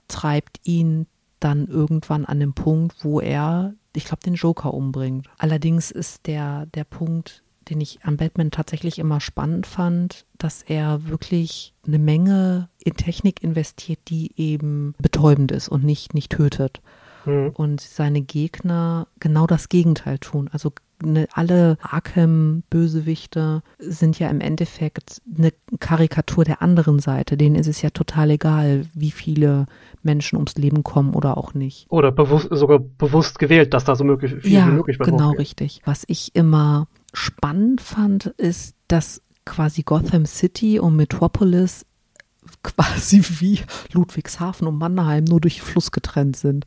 treibt 0.07 0.59
ihn 0.63 1.07
dann 1.39 1.67
irgendwann 1.67 2.25
an 2.25 2.39
den 2.39 2.53
Punkt, 2.53 3.03
wo 3.03 3.19
er, 3.19 3.73
ich 3.95 4.05
glaube, 4.05 4.23
den 4.23 4.35
Joker 4.35 4.73
umbringt. 4.73 5.27
Allerdings 5.37 5.91
ist 5.91 6.27
der, 6.27 6.65
der 6.67 6.83
Punkt, 6.83 7.43
den 7.69 7.81
ich 7.81 8.03
an 8.03 8.17
Batman 8.17 8.51
tatsächlich 8.51 8.99
immer 8.99 9.21
spannend 9.21 9.67
fand, 9.67 10.25
dass 10.37 10.63
er 10.63 11.07
wirklich 11.07 11.73
eine 11.85 11.99
Menge 11.99 12.69
in 12.79 12.95
Technik 12.95 13.43
investiert, 13.43 13.99
die 14.07 14.31
eben 14.35 14.95
betäubend 14.97 15.51
ist 15.51 15.69
und 15.69 15.83
nicht, 15.83 16.13
nicht 16.13 16.31
tötet. 16.31 16.81
Mhm. 17.25 17.51
Und 17.53 17.81
seine 17.81 18.21
Gegner 18.21 19.07
genau 19.19 19.47
das 19.47 19.69
Gegenteil 19.69 20.19
tun. 20.19 20.49
Also 20.51 20.73
ne, 21.03 21.27
alle 21.33 21.77
Arkham-Bösewichte 21.81 23.61
sind 23.79 24.19
ja 24.19 24.29
im 24.29 24.41
Endeffekt 24.41 25.21
eine 25.37 25.53
Karikatur 25.79 26.45
der 26.45 26.61
anderen 26.61 26.99
Seite. 26.99 27.37
Denen 27.37 27.55
ist 27.55 27.67
es 27.67 27.81
ja 27.81 27.89
total 27.89 28.31
egal, 28.31 28.85
wie 28.93 29.11
viele 29.11 29.65
Menschen 30.03 30.37
ums 30.37 30.55
Leben 30.55 30.83
kommen 30.83 31.13
oder 31.13 31.37
auch 31.37 31.53
nicht. 31.53 31.87
Oder 31.89 32.11
bewusst, 32.11 32.47
sogar 32.51 32.79
bewusst 32.79 33.39
gewählt, 33.39 33.73
dass 33.73 33.85
da 33.85 33.95
so 33.95 34.03
möglich, 34.03 34.33
viel 34.41 34.53
ja, 34.53 34.67
wie 34.67 34.71
möglich 34.71 34.97
bei 34.97 35.05
genau 35.05 35.31
richtig. 35.31 35.81
Was 35.85 36.03
ich 36.07 36.35
immer 36.35 36.87
spannend 37.13 37.81
fand, 37.81 38.27
ist, 38.37 38.75
dass 38.87 39.21
quasi 39.45 39.83
Gotham 39.83 40.25
City 40.25 40.79
und 40.79 40.95
Metropolis 40.95 41.85
quasi 42.63 43.23
wie 43.39 43.59
Ludwigshafen 43.93 44.67
und 44.67 44.77
Mannheim 44.77 45.23
nur 45.23 45.41
durch 45.41 45.61
Fluss 45.61 45.91
getrennt 45.91 46.35
sind. 46.35 46.65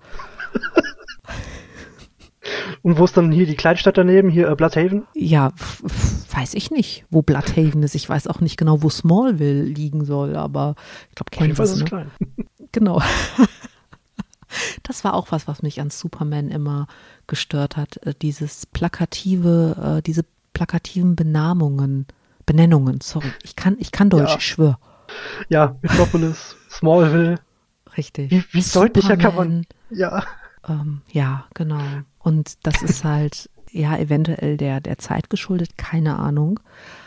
Und 2.82 2.98
wo 2.98 3.04
ist 3.04 3.16
dann 3.16 3.30
hier 3.30 3.46
die 3.46 3.54
Kleinstadt 3.54 3.96
daneben, 3.96 4.28
hier 4.28 4.48
äh, 4.48 4.54
Bloodhaven? 4.54 5.06
Ja, 5.14 5.52
weiß 6.32 6.54
ich 6.54 6.70
nicht, 6.70 7.04
wo 7.10 7.22
Bloodhaven 7.22 7.82
ist. 7.82 7.94
Ich 7.94 8.08
weiß 8.08 8.26
auch 8.26 8.40
nicht 8.40 8.56
genau, 8.56 8.82
wo 8.82 8.90
Smallville 8.90 9.62
liegen 9.62 10.04
soll, 10.04 10.36
aber 10.36 10.74
ich 11.10 11.14
glaube, 11.14 11.30
Kansas. 11.30 11.72
Auf 11.72 11.76
jeden 11.76 11.88
Fall 11.88 12.02
ist 12.02 12.18
ne? 12.18 12.28
klein. 12.28 12.46
Genau. 12.72 13.02
Das 14.82 15.02
war 15.02 15.14
auch 15.14 15.28
was, 15.30 15.48
was 15.48 15.62
mich 15.62 15.80
an 15.80 15.88
Superman 15.88 16.50
immer 16.50 16.86
gestört 17.26 17.78
hat. 17.78 17.96
Äh, 18.06 18.12
dieses 18.20 18.66
plakative, 18.66 19.96
äh, 19.98 20.02
diese 20.02 20.26
plakativen 20.52 21.16
Benamungen, 21.16 22.06
Benennungen, 22.44 23.00
sorry. 23.00 23.32
Ich 23.42 23.56
kann, 23.56 23.76
ich 23.78 23.92
kann 23.92 24.10
Deutsch, 24.10 24.28
ja. 24.28 24.36
ich 24.36 24.46
schwöre. 24.46 24.76
Ja, 25.48 25.76
Metropolis, 25.80 26.56
Smallville. 26.70 27.38
Richtig. 27.96 28.30
Wie, 28.30 28.44
wie 28.52 28.62
deutlicher 28.62 29.16
kann 29.16 29.34
man, 29.34 29.66
ja. 29.90 30.22
Ähm, 30.68 31.02
ja, 31.10 31.46
genau. 31.54 31.82
Und 32.18 32.66
das 32.66 32.82
ist 32.82 33.04
halt, 33.04 33.50
ja, 33.70 33.96
eventuell 33.96 34.56
der, 34.56 34.80
der 34.80 34.98
Zeit 34.98 35.30
geschuldet, 35.30 35.76
keine 35.76 36.18
Ahnung. 36.18 36.60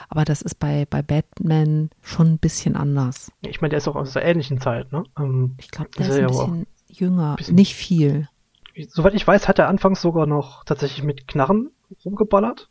Aber 0.09 0.25
das 0.25 0.41
ist 0.41 0.55
bei, 0.55 0.85
bei 0.89 1.01
Batman 1.01 1.89
schon 2.01 2.33
ein 2.33 2.37
bisschen 2.37 2.75
anders. 2.75 3.31
Ich 3.41 3.61
meine, 3.61 3.69
der 3.69 3.77
ist 3.77 3.87
auch 3.87 3.95
aus 3.95 4.13
der 4.13 4.23
ähnlichen 4.23 4.59
Zeit, 4.59 4.91
ne? 4.91 5.03
Ähm, 5.17 5.55
ich 5.57 5.71
glaube, 5.71 5.89
der 5.97 6.07
ist, 6.07 6.15
ist 6.15 6.19
ein 6.19 6.27
bisschen 6.27 6.67
jünger. 6.87 7.35
Bisschen, 7.35 7.55
nicht 7.55 7.75
viel. 7.75 8.27
Soweit 8.89 9.13
ich 9.13 9.25
weiß, 9.25 9.47
hat 9.47 9.59
er 9.59 9.67
anfangs 9.67 10.01
sogar 10.01 10.25
noch 10.25 10.63
tatsächlich 10.65 11.03
mit 11.03 11.27
Knarren 11.27 11.71
rumgeballert 12.03 12.69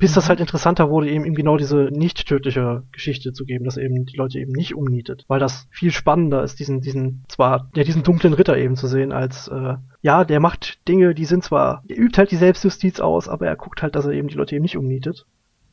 bis 0.00 0.14
das 0.14 0.24
mhm. 0.24 0.28
halt 0.30 0.40
interessanter 0.40 0.90
wurde, 0.90 1.10
eben, 1.10 1.24
eben 1.24 1.34
genau 1.34 1.56
diese 1.56 1.90
nicht 1.92 2.26
tödliche 2.26 2.82
Geschichte 2.90 3.32
zu 3.32 3.44
geben, 3.44 3.64
dass 3.64 3.76
eben 3.76 4.06
die 4.06 4.16
Leute 4.16 4.40
eben 4.40 4.52
nicht 4.52 4.74
umnietet, 4.74 5.24
weil 5.28 5.38
das 5.38 5.68
viel 5.70 5.92
spannender 5.92 6.42
ist, 6.42 6.58
diesen, 6.58 6.80
diesen, 6.80 7.22
zwar, 7.28 7.70
ja, 7.76 7.84
diesen 7.84 8.02
dunklen 8.02 8.32
Ritter 8.32 8.56
eben 8.56 8.76
zu 8.76 8.88
sehen, 8.88 9.12
als, 9.12 9.46
äh, 9.48 9.74
ja, 10.00 10.24
der 10.24 10.40
macht 10.40 10.88
Dinge, 10.88 11.14
die 11.14 11.26
sind 11.26 11.44
zwar, 11.44 11.84
er 11.86 11.98
übt 11.98 12.16
halt 12.18 12.30
die 12.30 12.36
Selbstjustiz 12.36 12.98
aus, 12.98 13.28
aber 13.28 13.46
er 13.46 13.56
guckt 13.56 13.82
halt, 13.82 13.94
dass 13.94 14.06
er 14.06 14.12
eben 14.12 14.28
die 14.28 14.36
Leute 14.36 14.56
eben 14.56 14.62
nicht 14.62 14.78
umnietet. 14.78 15.26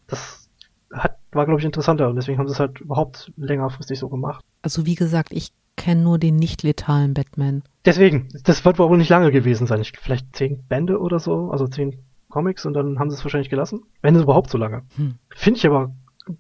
Das 0.08 0.50
hat, 0.94 1.18
war, 1.32 1.46
glaube 1.46 1.60
ich, 1.60 1.66
interessanter 1.66 2.10
und 2.10 2.18
deswegen 2.18 2.38
haben 2.38 2.48
sie 2.48 2.54
es 2.54 2.60
halt 2.60 2.82
überhaupt 2.82 3.32
längerfristig 3.38 3.98
so 3.98 4.10
gemacht. 4.10 4.44
Also, 4.62 4.86
wie 4.86 4.96
gesagt, 4.96 5.32
ich 5.32 5.52
kenne 5.78 6.02
nur 6.02 6.20
den 6.20 6.36
nicht 6.36 6.64
letalen 6.64 7.14
Batman. 7.14 7.64
Deswegen, 7.86 8.28
das 8.44 8.66
wird 8.66 8.80
wohl 8.80 8.98
nicht 8.98 9.10
lange 9.10 9.32
gewesen 9.32 9.68
sein. 9.68 9.80
Ich, 9.80 9.94
vielleicht 9.98 10.36
zehn 10.36 10.64
Bände 10.68 11.00
oder 11.00 11.20
so, 11.20 11.50
also 11.52 11.68
zehn 11.68 12.04
Comics 12.38 12.68
und 12.68 12.76
dann 12.76 13.00
haben 13.00 13.10
sie 13.10 13.16
es 13.16 13.26
wahrscheinlich 13.26 13.50
gelassen. 13.50 13.84
Wenn 14.04 14.16
es 14.16 14.22
überhaupt 14.22 14.52
so 14.52 14.60
lange. 14.60 14.84
Hm. 14.96 15.16
Finde 15.30 15.58
ich 15.58 15.66
aber 15.66 15.92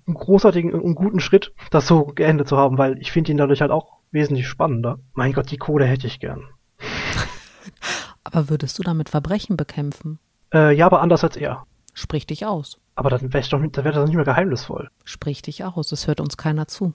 einen 0.05 0.13
großartigen 0.13 0.71
und 0.79 0.93
guten 0.93 1.19
Schritt, 1.19 1.53
das 1.71 1.87
so 1.87 2.05
geendet 2.05 2.47
zu 2.47 2.55
haben, 2.55 2.77
weil 2.77 2.99
ich 2.99 3.11
finde 3.11 3.31
ihn 3.31 3.37
dadurch 3.37 3.61
halt 3.61 3.71
auch 3.71 3.93
wesentlich 4.11 4.47
spannender. 4.47 4.99
Mein 5.13 5.33
Gott, 5.33 5.49
die 5.49 5.57
Kohle 5.57 5.85
hätte 5.85 6.05
ich 6.05 6.19
gern. 6.19 6.43
aber 8.23 8.47
würdest 8.47 8.77
du 8.77 8.83
damit 8.83 9.09
Verbrechen 9.09 9.57
bekämpfen? 9.57 10.19
Äh, 10.53 10.75
ja, 10.75 10.85
aber 10.85 11.01
anders 11.01 11.23
als 11.23 11.35
er. 11.35 11.65
Sprich 11.95 12.27
dich 12.27 12.45
aus. 12.45 12.77
Aber 12.93 13.09
dann 13.09 13.33
wäre 13.33 13.49
doch, 13.49 13.59
dann 13.59 13.83
wär 13.83 13.91
das 13.91 14.05
nicht 14.05 14.17
mehr 14.17 14.23
geheimnisvoll. 14.23 14.91
Sprich 15.03 15.41
dich 15.41 15.63
aus, 15.63 15.91
es 15.91 16.05
hört 16.05 16.21
uns 16.21 16.37
keiner 16.37 16.67
zu. 16.67 16.93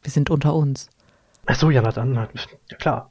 Wir 0.00 0.10
sind 0.10 0.30
unter 0.30 0.54
uns. 0.54 0.88
Ach 1.44 1.54
so, 1.54 1.68
ja, 1.68 1.82
na 1.82 1.92
dann, 1.92 2.14
ja 2.14 2.76
klar. 2.78 3.10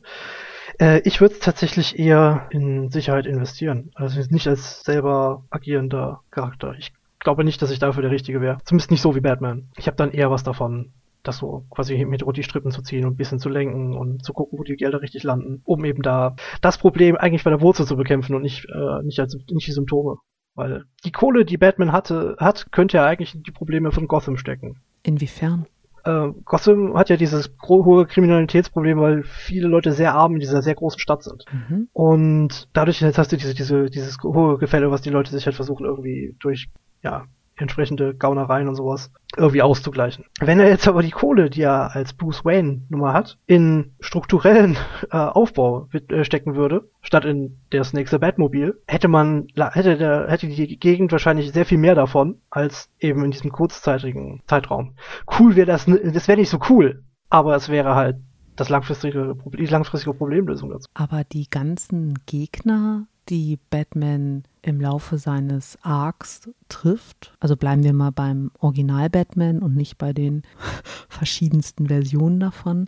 Äh, 0.81 1.01
ich 1.05 1.21
würde 1.21 1.39
tatsächlich 1.39 1.97
eher 1.97 2.47
in 2.49 2.89
Sicherheit 2.89 3.27
investieren. 3.27 3.91
Also 3.93 4.19
nicht 4.29 4.47
als 4.47 4.83
selber 4.83 5.45
agierender 5.51 6.21
Charakter. 6.31 6.73
Ich 6.77 6.91
glaube 7.19 7.43
nicht, 7.43 7.61
dass 7.61 7.71
ich 7.71 7.79
dafür 7.79 8.01
der 8.01 8.11
Richtige 8.11 8.41
wäre. 8.41 8.57
Zumindest 8.65 8.91
nicht 8.91 9.01
so 9.01 9.15
wie 9.15 9.21
Batman. 9.21 9.69
Ich 9.77 9.85
habe 9.85 9.95
dann 9.95 10.11
eher 10.11 10.31
was 10.31 10.43
davon, 10.43 10.91
das 11.21 11.37
so 11.37 11.65
quasi 11.69 12.03
mit 12.03 12.23
die 12.35 12.43
Strippen 12.43 12.71
zu 12.71 12.81
ziehen 12.81 13.05
und 13.05 13.13
ein 13.13 13.17
bisschen 13.17 13.37
zu 13.37 13.47
lenken 13.47 13.93
und 13.95 14.25
zu 14.25 14.33
gucken, 14.33 14.57
wo 14.57 14.63
die 14.63 14.75
Gelder 14.75 15.03
richtig 15.03 15.21
landen, 15.21 15.61
um 15.65 15.85
eben 15.85 16.01
da 16.01 16.35
das 16.61 16.79
Problem 16.79 17.15
eigentlich 17.15 17.43
bei 17.43 17.51
der 17.51 17.61
Wurzel 17.61 17.85
zu 17.85 17.95
bekämpfen 17.95 18.35
und 18.35 18.41
nicht, 18.41 18.65
äh, 18.65 19.03
nicht 19.03 19.19
als 19.19 19.35
nicht 19.35 19.67
die 19.67 19.71
Symptome. 19.71 20.17
Weil 20.55 20.85
die 21.05 21.11
Kohle, 21.11 21.45
die 21.45 21.57
Batman 21.57 21.91
hatte, 21.91 22.35
hat, 22.39 22.71
könnte 22.71 22.97
ja 22.97 23.05
eigentlich 23.05 23.35
in 23.35 23.43
die 23.43 23.51
Probleme 23.51 23.91
von 23.91 24.07
Gotham 24.07 24.35
stecken. 24.35 24.81
Inwiefern? 25.03 25.67
Äh, 26.03 26.27
Gotham 26.45 26.97
hat 26.97 27.09
ja 27.09 27.17
dieses 27.17 27.51
hohe 27.67 28.05
Kriminalitätsproblem, 28.05 28.99
weil 28.99 29.23
viele 29.23 29.67
Leute 29.67 29.91
sehr 29.91 30.13
arm 30.13 30.33
in 30.33 30.39
dieser 30.39 30.61
sehr 30.61 30.75
großen 30.75 30.99
Stadt 30.99 31.23
sind. 31.23 31.45
Mhm. 31.51 31.87
Und 31.93 32.67
dadurch 32.73 33.01
jetzt 33.01 33.17
hast 33.17 33.31
du 33.31 33.37
diese, 33.37 33.53
diese, 33.53 33.89
dieses 33.89 34.17
hohe 34.23 34.57
Gefälle, 34.57 34.91
was 34.91 35.01
die 35.01 35.09
Leute 35.09 35.31
sich 35.31 35.45
halt 35.45 35.55
versuchen 35.55 35.85
irgendwie 35.85 36.35
durch 36.39 36.69
ja, 37.03 37.25
entsprechende 37.61 38.15
Gaunereien 38.15 38.67
und 38.67 38.75
sowas 38.75 39.11
irgendwie 39.37 39.61
auszugleichen. 39.61 40.25
Wenn 40.39 40.59
er 40.59 40.69
jetzt 40.69 40.87
aber 40.87 41.01
die 41.01 41.11
Kohle, 41.11 41.49
die 41.49 41.61
er 41.61 41.95
als 41.95 42.13
Bruce 42.13 42.43
Wayne 42.43 42.81
Nummer 42.89 43.13
hat, 43.13 43.37
in 43.45 43.93
strukturellen 43.99 44.77
äh, 45.11 45.17
Aufbau 45.17 45.87
äh, 45.91 46.23
stecken 46.23 46.55
würde, 46.55 46.89
statt 47.01 47.25
in 47.25 47.59
das 47.69 47.93
nächste 47.93 48.19
Batmobil, 48.19 48.81
hätte 48.87 49.07
man, 49.07 49.47
hätte 49.55 49.97
der, 49.97 50.27
hätte 50.27 50.47
die 50.47 50.79
Gegend 50.79 51.11
wahrscheinlich 51.11 51.51
sehr 51.51 51.65
viel 51.65 51.77
mehr 51.77 51.95
davon, 51.95 52.41
als 52.49 52.89
eben 52.99 53.23
in 53.23 53.31
diesem 53.31 53.51
kurzzeitigen 53.51 54.41
Zeitraum. 54.47 54.95
Cool 55.39 55.55
wäre 55.55 55.67
das, 55.67 55.85
das 55.85 56.27
wäre 56.27 56.39
nicht 56.39 56.49
so 56.49 56.59
cool, 56.69 57.03
aber 57.29 57.55
es 57.55 57.69
wäre 57.69 57.95
halt 57.95 58.17
das 58.55 58.69
langfristige, 58.69 59.35
die 59.57 59.65
langfristige 59.65 60.13
Problemlösung 60.13 60.69
dazu. 60.69 60.87
Aber 60.93 61.23
die 61.23 61.49
ganzen 61.49 62.19
Gegner 62.25 63.07
die 63.31 63.57
Batman 63.69 64.43
im 64.61 64.81
Laufe 64.81 65.17
seines 65.17 65.77
Arcs 65.81 66.49
trifft. 66.67 67.33
Also 67.39 67.55
bleiben 67.55 67.83
wir 67.83 67.93
mal 67.93 68.11
beim 68.11 68.51
Original 68.59 69.09
Batman 69.09 69.59
und 69.59 69.75
nicht 69.75 69.97
bei 69.97 70.11
den 70.11 70.43
verschiedensten 71.09 71.87
Versionen 71.87 72.41
davon. 72.41 72.87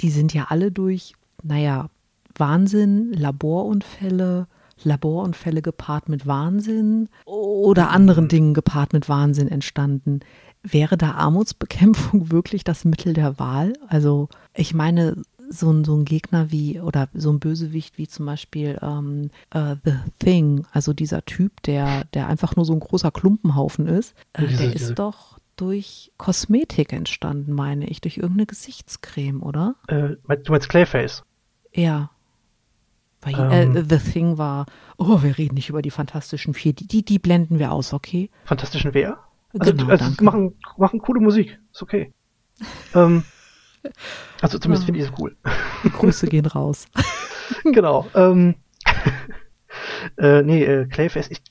Die 0.00 0.10
sind 0.10 0.34
ja 0.34 0.46
alle 0.50 0.70
durch, 0.70 1.14
naja, 1.42 1.88
Wahnsinn, 2.36 3.12
Laborunfälle, 3.12 4.48
Laborunfälle 4.82 5.62
gepaart 5.62 6.10
mit 6.10 6.26
Wahnsinn 6.26 7.08
oder 7.24 7.90
anderen 7.90 8.28
Dingen 8.28 8.52
gepaart 8.54 8.92
mit 8.92 9.08
Wahnsinn 9.08 9.48
entstanden. 9.48 10.20
Wäre 10.62 10.98
da 10.98 11.12
Armutsbekämpfung 11.12 12.30
wirklich 12.30 12.64
das 12.64 12.84
Mittel 12.84 13.14
der 13.14 13.38
Wahl? 13.38 13.72
Also 13.88 14.28
ich 14.54 14.74
meine, 14.74 15.22
so 15.48 15.70
ein, 15.70 15.84
so 15.84 15.96
ein 15.96 16.04
Gegner 16.04 16.50
wie 16.50 16.80
oder 16.80 17.08
so 17.14 17.30
ein 17.30 17.40
Bösewicht 17.40 17.98
wie 17.98 18.08
zum 18.08 18.26
Beispiel 18.26 18.78
ähm, 18.82 19.30
uh, 19.54 19.76
The 19.84 19.94
Thing, 20.18 20.66
also 20.72 20.92
dieser 20.92 21.24
Typ, 21.24 21.62
der, 21.62 22.04
der 22.14 22.28
einfach 22.28 22.56
nur 22.56 22.64
so 22.64 22.72
ein 22.72 22.80
großer 22.80 23.10
Klumpenhaufen 23.10 23.86
ist, 23.86 24.14
äh, 24.32 24.46
diese, 24.46 24.64
der 24.64 24.74
ist 24.74 24.94
doch 24.94 25.38
durch 25.56 26.12
Kosmetik 26.16 26.92
entstanden, 26.92 27.52
meine 27.52 27.86
ich, 27.86 28.00
durch 28.00 28.16
irgendeine 28.16 28.46
Gesichtscreme, 28.46 29.42
oder? 29.42 29.76
Äh, 29.86 30.16
du 30.36 30.52
meinst 30.52 30.68
Clayface? 30.68 31.22
Ja. 31.72 32.10
Weil, 33.22 33.34
äh, 33.34 33.62
ähm, 33.62 33.76
äh, 33.76 33.84
The 33.88 33.98
Thing 33.98 34.38
war, 34.38 34.66
oh, 34.98 35.22
wir 35.22 35.38
reden 35.38 35.54
nicht 35.54 35.68
über 35.68 35.82
die 35.82 35.90
Fantastischen 35.90 36.54
Vier, 36.54 36.72
die, 36.72 36.86
die, 36.86 37.04
die 37.04 37.18
blenden 37.18 37.58
wir 37.58 37.72
aus, 37.72 37.92
okay? 37.92 38.30
Fantastischen 38.44 38.94
Wer? 38.94 39.18
Also, 39.58 39.72
genau, 39.72 39.88
also 39.88 40.10
machen, 40.20 40.54
machen 40.76 40.98
coole 41.00 41.20
Musik, 41.20 41.58
ist 41.72 41.82
okay. 41.82 42.12
ähm, 42.94 43.24
also 44.40 44.58
zumindest 44.58 44.86
finde 44.86 45.00
ich 45.00 45.06
es 45.06 45.12
cool. 45.18 45.36
Grüße 45.98 46.26
gehen 46.26 46.46
raus. 46.46 46.86
genau. 47.64 48.06
Ähm, 48.14 48.56
äh, 50.18 50.42
nee, 50.42 50.64
äh, 50.64 50.86
Clayface, 50.86 51.30
ich, 51.30 51.42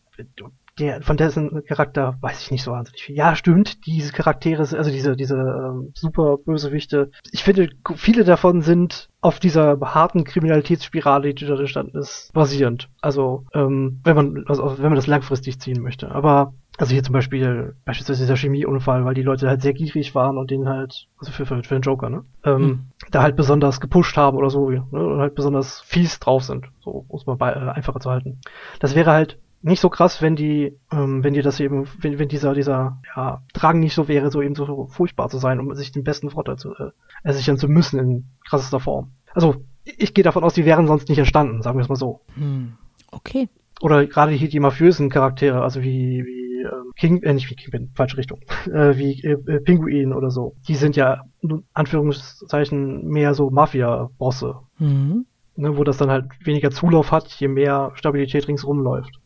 der, 0.80 1.02
von 1.02 1.18
dessen 1.18 1.64
Charakter 1.66 2.18
weiß 2.22 2.42
ich 2.42 2.52
nicht 2.52 2.64
so 2.64 2.72
wahnsinnig 2.72 3.04
viel. 3.04 3.16
Ja, 3.16 3.36
stimmt, 3.36 3.86
diese 3.86 4.12
Charaktere, 4.12 4.62
also 4.62 4.90
diese, 4.92 5.16
diese 5.16 5.36
ähm, 5.36 5.92
super 5.96 6.38
Bösewichte, 6.38 7.12
ich 7.32 7.44
finde, 7.44 7.70
viele 7.96 8.24
davon 8.24 8.62
sind 8.62 9.10
auf 9.22 9.40
dieser 9.40 9.80
harten 9.80 10.24
Kriminalitätsspirale, 10.24 11.34
die 11.34 11.46
dort 11.46 11.60
entstanden 11.60 11.98
ist, 11.98 12.32
basierend. 12.34 12.90
Also, 13.02 13.46
ähm, 13.54 14.02
wenn 14.04 14.16
man, 14.16 14.46
also, 14.48 14.78
wenn 14.78 14.90
man 14.90 14.96
das 14.96 15.08
langfristig 15.08 15.60
ziehen 15.60 15.82
möchte. 15.82 16.10
Aber 16.12 16.54
also 16.78 16.94
hier 16.94 17.04
zum 17.04 17.14
Beispiel, 17.14 17.76
beispielsweise 17.86 18.24
dieser 18.24 18.36
Chemieunfall, 18.36 19.06
weil 19.06 19.14
die 19.14 19.22
Leute 19.22 19.48
halt 19.48 19.62
sehr 19.62 19.74
gierig 19.74 20.16
waren 20.16 20.38
und 20.38 20.50
den 20.50 20.68
halt, 20.68 21.08
also 21.18 21.32
für, 21.32 21.46
für, 21.46 21.62
für 21.64 21.76
den 21.76 21.82
Joker, 21.82 22.10
ne? 22.10 22.26
Ähm, 22.44 22.62
hm. 22.62 22.80
Da 23.12 23.22
halt 23.22 23.36
besonders 23.36 23.80
gepusht 23.80 24.18
haben 24.18 24.38
oder 24.38 24.50
so, 24.50 24.70
ne? 24.70 24.84
Und 24.92 25.20
halt 25.20 25.36
besonders 25.36 25.82
fies 25.82 26.20
drauf 26.20 26.44
sind, 26.44 26.66
so 26.80 27.06
muss 27.10 27.28
man 27.28 27.38
bei, 27.38 27.52
äh, 27.52 27.70
einfacher 27.70 28.00
zu 28.00 28.10
halten. 28.10 28.40
Das 28.80 28.96
wäre 28.96 29.12
halt 29.12 29.38
nicht 29.62 29.80
so 29.80 29.90
krass, 29.90 30.22
wenn 30.22 30.36
die, 30.36 30.78
ähm, 30.92 31.24
wenn 31.24 31.34
die 31.34 31.42
das 31.42 31.60
eben, 31.60 31.88
wenn, 32.00 32.18
wenn 32.18 32.28
dieser, 32.28 32.54
dieser, 32.54 33.00
ja, 33.16 33.44
Drang 33.54 33.80
nicht 33.80 33.94
so 33.94 34.08
wäre, 34.08 34.32
so 34.32 34.42
eben 34.42 34.56
so 34.56 34.88
furchtbar 34.88 35.30
zu 35.30 35.38
sein, 35.38 35.60
um 35.60 35.74
sich 35.76 35.92
den 35.92 36.04
besten 36.04 36.32
Vorteil 36.32 36.58
zu, 36.58 36.74
äh, 36.74 36.90
ersichern 37.24 37.58
zu 37.58 37.68
müssen 37.70 38.00
in 38.00 38.26
krassester 38.50 38.80
Form. 38.80 39.12
Also, 39.34 39.64
ich 39.86 40.14
gehe 40.14 40.24
davon 40.24 40.44
aus, 40.44 40.54
die 40.54 40.66
wären 40.66 40.88
sonst 40.88 41.08
nicht 41.08 41.18
entstanden, 41.18 41.62
sagen 41.62 41.78
wir 41.78 41.84
es 41.84 41.90
mal 41.90 41.96
so. 41.96 42.22
Hm. 42.36 42.74
Okay. 43.12 43.48
Oder 43.80 44.06
gerade 44.06 44.32
hier 44.32 44.50
die 44.50 44.60
mafiösen 44.60 45.10
Charaktere, 45.10 45.62
also 45.62 45.82
wie, 45.82 46.24
wie 46.26 46.43
äh, 46.64 46.70
King, 46.96 47.22
äh, 47.24 47.34
nicht 47.34 47.50
wie 47.50 47.56
Kingpin, 47.56 47.92
falsche 47.94 48.18
Richtung, 48.18 48.40
äh, 48.66 48.98
wie 48.98 49.22
äh, 49.24 49.34
äh, 49.34 49.60
Pinguin 49.60 50.14
oder 50.14 50.32
so. 50.32 50.56
Die 50.68 50.76
sind 50.76 50.96
ja, 50.96 51.24
in 51.42 51.64
Anführungszeichen, 51.74 53.08
mehr 53.08 53.34
so 53.34 53.50
Mafia-Bosse. 53.50 54.56
Mhm. 54.80 55.26
Ne, 55.56 55.78
wo 55.78 55.84
das 55.84 55.98
dann 55.98 56.10
halt 56.10 56.26
weniger 56.44 56.72
Zulauf 56.72 57.12
hat, 57.12 57.28
je 57.34 57.48
mehr 57.48 57.92
Stabilität 57.94 58.48
ringsrum 58.48 58.80
läuft. 58.82 59.20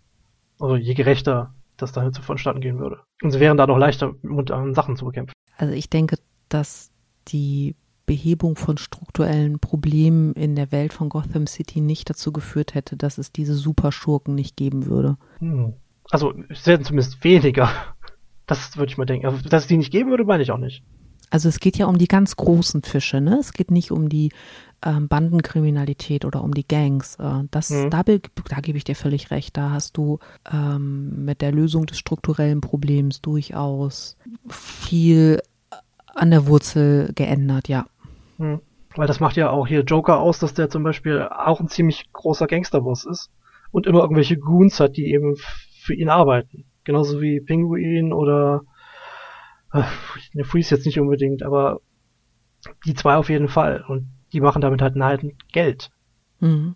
Also 0.60 0.76
je 0.76 0.94
gerechter 0.94 1.54
das 1.78 1.92
dann 1.92 2.04
halt 2.04 2.16
so 2.16 2.22
vonstatten 2.22 2.60
gehen 2.60 2.80
würde. 2.80 3.00
Und 3.22 3.32
sie 3.32 3.40
wären 3.40 3.58
da 3.58 3.68
noch 3.68 3.78
leichter, 3.78 4.14
mit 4.24 4.52
anderen 4.52 4.74
Sachen 4.74 4.98
zu 4.98 5.06
bekämpfen. 5.06 5.34
Also 5.58 5.74
ich 5.74 5.90
denke, 5.90 6.18
dass 6.50 6.92
die 7.28 7.76
Behebung 8.06 8.56
von 8.56 8.78
strukturellen 8.78 9.60
Problemen 9.60 10.34
in 10.34 10.56
der 10.56 10.72
Welt 10.72 10.94
von 10.94 11.10
Gotham 11.10 11.46
City 11.46 11.82
nicht 11.82 12.10
dazu 12.10 12.32
geführt 12.32 12.74
hätte, 12.74 12.96
dass 12.96 13.18
es 13.18 13.32
diese 13.32 13.54
Superschurken 13.54 14.34
nicht 14.34 14.56
geben 14.56 14.86
würde. 14.86 15.18
Hm. 15.40 15.74
Also 16.10 16.34
es 16.50 16.66
werden 16.66 16.86
zumindest 16.86 17.24
weniger. 17.24 17.70
Das 18.46 18.78
würde 18.78 18.92
ich 18.92 18.98
mal 18.98 19.06
denken. 19.06 19.26
Also, 19.26 19.50
dass 19.50 19.64
es 19.64 19.68
die 19.68 19.78
nicht 19.78 19.92
geben 19.92 20.10
würde, 20.10 20.24
meine 20.24 20.44
ich 20.44 20.52
auch 20.52 20.58
nicht. 20.58 20.84
Also 21.30 21.50
es 21.50 21.60
geht 21.60 21.78
ja 21.78 21.88
um 21.88 21.98
die 21.98 22.08
ganz 22.08 22.38
großen 22.38 22.84
Fische, 22.84 23.20
ne? 23.20 23.38
Es 23.40 23.52
geht 23.52 23.70
nicht 23.70 23.92
um 23.92 24.08
die 24.08 24.32
ähm, 24.86 25.08
Bandenkriminalität 25.10 26.24
oder 26.24 26.44
um 26.44 26.54
die 26.54 26.68
Gangs. 26.68 27.16
Äh, 27.16 27.44
das, 27.52 27.70
mhm. 27.70 27.90
da, 27.90 28.04
da 28.04 28.60
gebe 28.62 28.78
ich 28.78 28.86
dir 28.86 28.96
völlig 28.96 29.32
recht. 29.32 29.58
Da 29.58 29.72
hast 29.72 29.98
du 29.98 30.20
ähm, 30.52 31.26
mit 31.26 31.42
der 31.42 31.52
Lösung 31.52 31.86
des 31.86 31.98
strukturellen 31.98 32.62
Problems 32.62 33.22
durchaus 33.22 34.18
viel 34.48 35.42
an 36.16 36.32
der 36.32 36.48
Wurzel 36.48 37.12
geändert, 37.14 37.68
ja. 37.68 37.86
Hm. 38.38 38.62
Weil 38.96 39.08
das 39.08 39.20
macht 39.20 39.36
ja 39.36 39.50
auch 39.52 39.68
hier 39.68 39.82
Joker 39.82 40.20
aus, 40.20 40.40
dass 40.40 40.54
der 40.54 40.70
zum 40.70 40.84
Beispiel 40.84 41.22
auch 41.22 41.60
ein 41.60 41.68
ziemlich 41.68 42.12
großer 42.14 42.48
Gangsterboss 42.48 43.06
ist 43.06 43.30
und 43.72 43.86
immer 43.86 44.00
irgendwelche 44.02 44.38
Goons 44.38 44.80
hat, 44.80 44.98
die 44.98 45.12
eben 45.14 45.36
für 45.88 45.96
ihn 45.96 46.10
arbeiten. 46.10 46.66
Genauso 46.84 47.22
wie 47.22 47.40
Pinguin 47.40 48.14
oder 48.14 48.62
äh, 49.74 50.44
Freeze 50.44 50.76
jetzt 50.76 50.86
nicht 50.86 51.00
unbedingt, 51.00 51.42
aber 51.44 51.80
die 52.86 52.94
zwei 52.94 53.16
auf 53.16 53.30
jeden 53.30 53.48
Fall. 53.48 53.84
Und 53.88 54.10
die 54.34 54.42
machen 54.42 54.62
damit 54.62 54.82
halt 54.82 54.96
halt 54.96 55.24
Geld. 55.52 55.90
Mhm. 56.40 56.76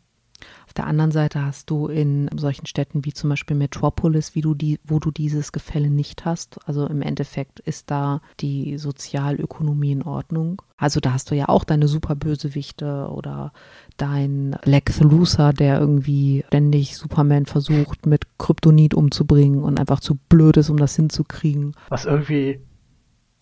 Auf 0.71 0.75
der 0.75 0.87
anderen 0.87 1.11
Seite 1.11 1.43
hast 1.43 1.69
du 1.69 1.87
in 1.87 2.29
solchen 2.33 2.65
Städten 2.65 3.03
wie 3.03 3.11
zum 3.11 3.29
Beispiel 3.29 3.57
Metropolis, 3.57 4.35
wie 4.35 4.41
du 4.41 4.53
die, 4.53 4.79
wo 4.85 4.99
du 4.99 5.11
dieses 5.11 5.51
Gefälle 5.51 5.89
nicht 5.89 6.23
hast. 6.23 6.65
Also 6.65 6.87
im 6.87 7.01
Endeffekt 7.01 7.59
ist 7.59 7.91
da 7.91 8.21
die 8.39 8.77
Sozialökonomie 8.77 9.91
in 9.91 10.01
Ordnung. 10.01 10.61
Also 10.77 11.01
da 11.01 11.11
hast 11.11 11.29
du 11.29 11.35
ja 11.35 11.49
auch 11.49 11.65
deine 11.65 11.89
Superbösewichte 11.89 13.09
oder 13.11 13.51
dein 13.97 14.55
Lex 14.63 15.01
Luthor, 15.01 15.51
der 15.51 15.77
irgendwie 15.77 16.45
ständig 16.47 16.95
Superman 16.95 17.47
versucht, 17.47 18.05
mit 18.05 18.25
Kryptonit 18.37 18.93
umzubringen 18.93 19.63
und 19.63 19.77
einfach 19.77 19.99
zu 19.99 20.15
blöd 20.29 20.55
ist, 20.55 20.69
um 20.69 20.77
das 20.77 20.95
hinzukriegen. 20.95 21.75
Was 21.89 22.05
irgendwie 22.05 22.61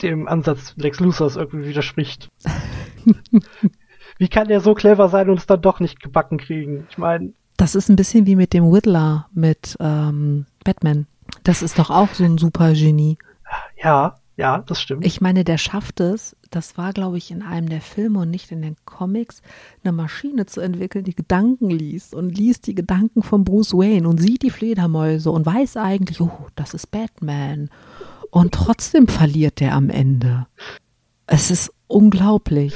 dem 0.02 0.28
Ansatz 0.28 0.74
Lex 0.78 1.00
Luthors 1.00 1.36
irgendwie 1.36 1.68
widerspricht. 1.68 2.28
Wie 4.20 4.28
kann 4.28 4.50
der 4.50 4.60
so 4.60 4.76
clever 4.76 5.08
sein 5.08 5.30
und 5.30 5.40
es 5.40 5.48
dann 5.48 5.62
doch 5.62 5.80
nicht 5.80 6.02
gebacken 6.02 6.38
kriegen? 6.38 6.86
Ich 6.92 6.98
meine. 6.98 7.34
Das 7.58 7.74
ist 7.74 7.90
ein 7.90 7.96
bisschen 7.96 8.28
wie 8.28 8.36
mit 8.36 8.54
dem 8.54 8.66
Riddler 8.66 9.28
mit 9.34 9.76
ähm, 9.80 10.46
Batman. 10.64 11.08
Das 11.44 11.62
ist 11.62 11.80
doch 11.80 11.90
auch 11.90 12.10
so 12.14 12.26
ein 12.26 12.38
super 12.38 12.74
Genie. 12.74 13.18
Ja, 13.82 14.18
ja, 14.36 14.64
das 14.66 14.82
stimmt. 14.82 15.06
Ich 15.06 15.22
meine, 15.22 15.44
der 15.44 15.58
schafft 15.58 16.00
es, 16.02 16.36
das 16.50 16.78
war, 16.78 16.92
glaube 16.94 17.18
ich, 17.18 17.32
in 17.32 17.42
einem 17.42 17.70
der 17.70 17.82
Filme 17.82 18.20
und 18.20 18.30
nicht 18.30 18.52
in 18.52 18.62
den 18.62 18.76
Comics, 18.86 19.42
eine 19.84 19.94
Maschine 19.94 20.46
zu 20.46 20.62
entwickeln, 20.62 21.06
die 21.06 21.16
Gedanken 21.16 21.70
liest 21.70 22.14
und 22.14 22.38
liest 22.38 22.68
die 22.68 22.76
Gedanken 22.76 23.24
von 23.24 23.44
Bruce 23.44 23.74
Wayne 23.74 24.08
und 24.08 24.20
sieht 24.20 24.44
die 24.44 24.50
Fledermäuse 24.50 25.32
und 25.32 25.46
weiß 25.46 25.78
eigentlich, 25.78 26.20
oh, 26.20 26.48
das 26.56 26.74
ist 26.74 26.92
Batman. 26.92 27.70
Und 28.32 28.54
trotzdem 28.54 29.08
verliert 29.08 29.60
der 29.60 29.76
am 29.76 29.90
Ende. 29.90 30.48
Es 31.26 31.52
ist 31.52 31.74
unglaublich. 31.88 32.74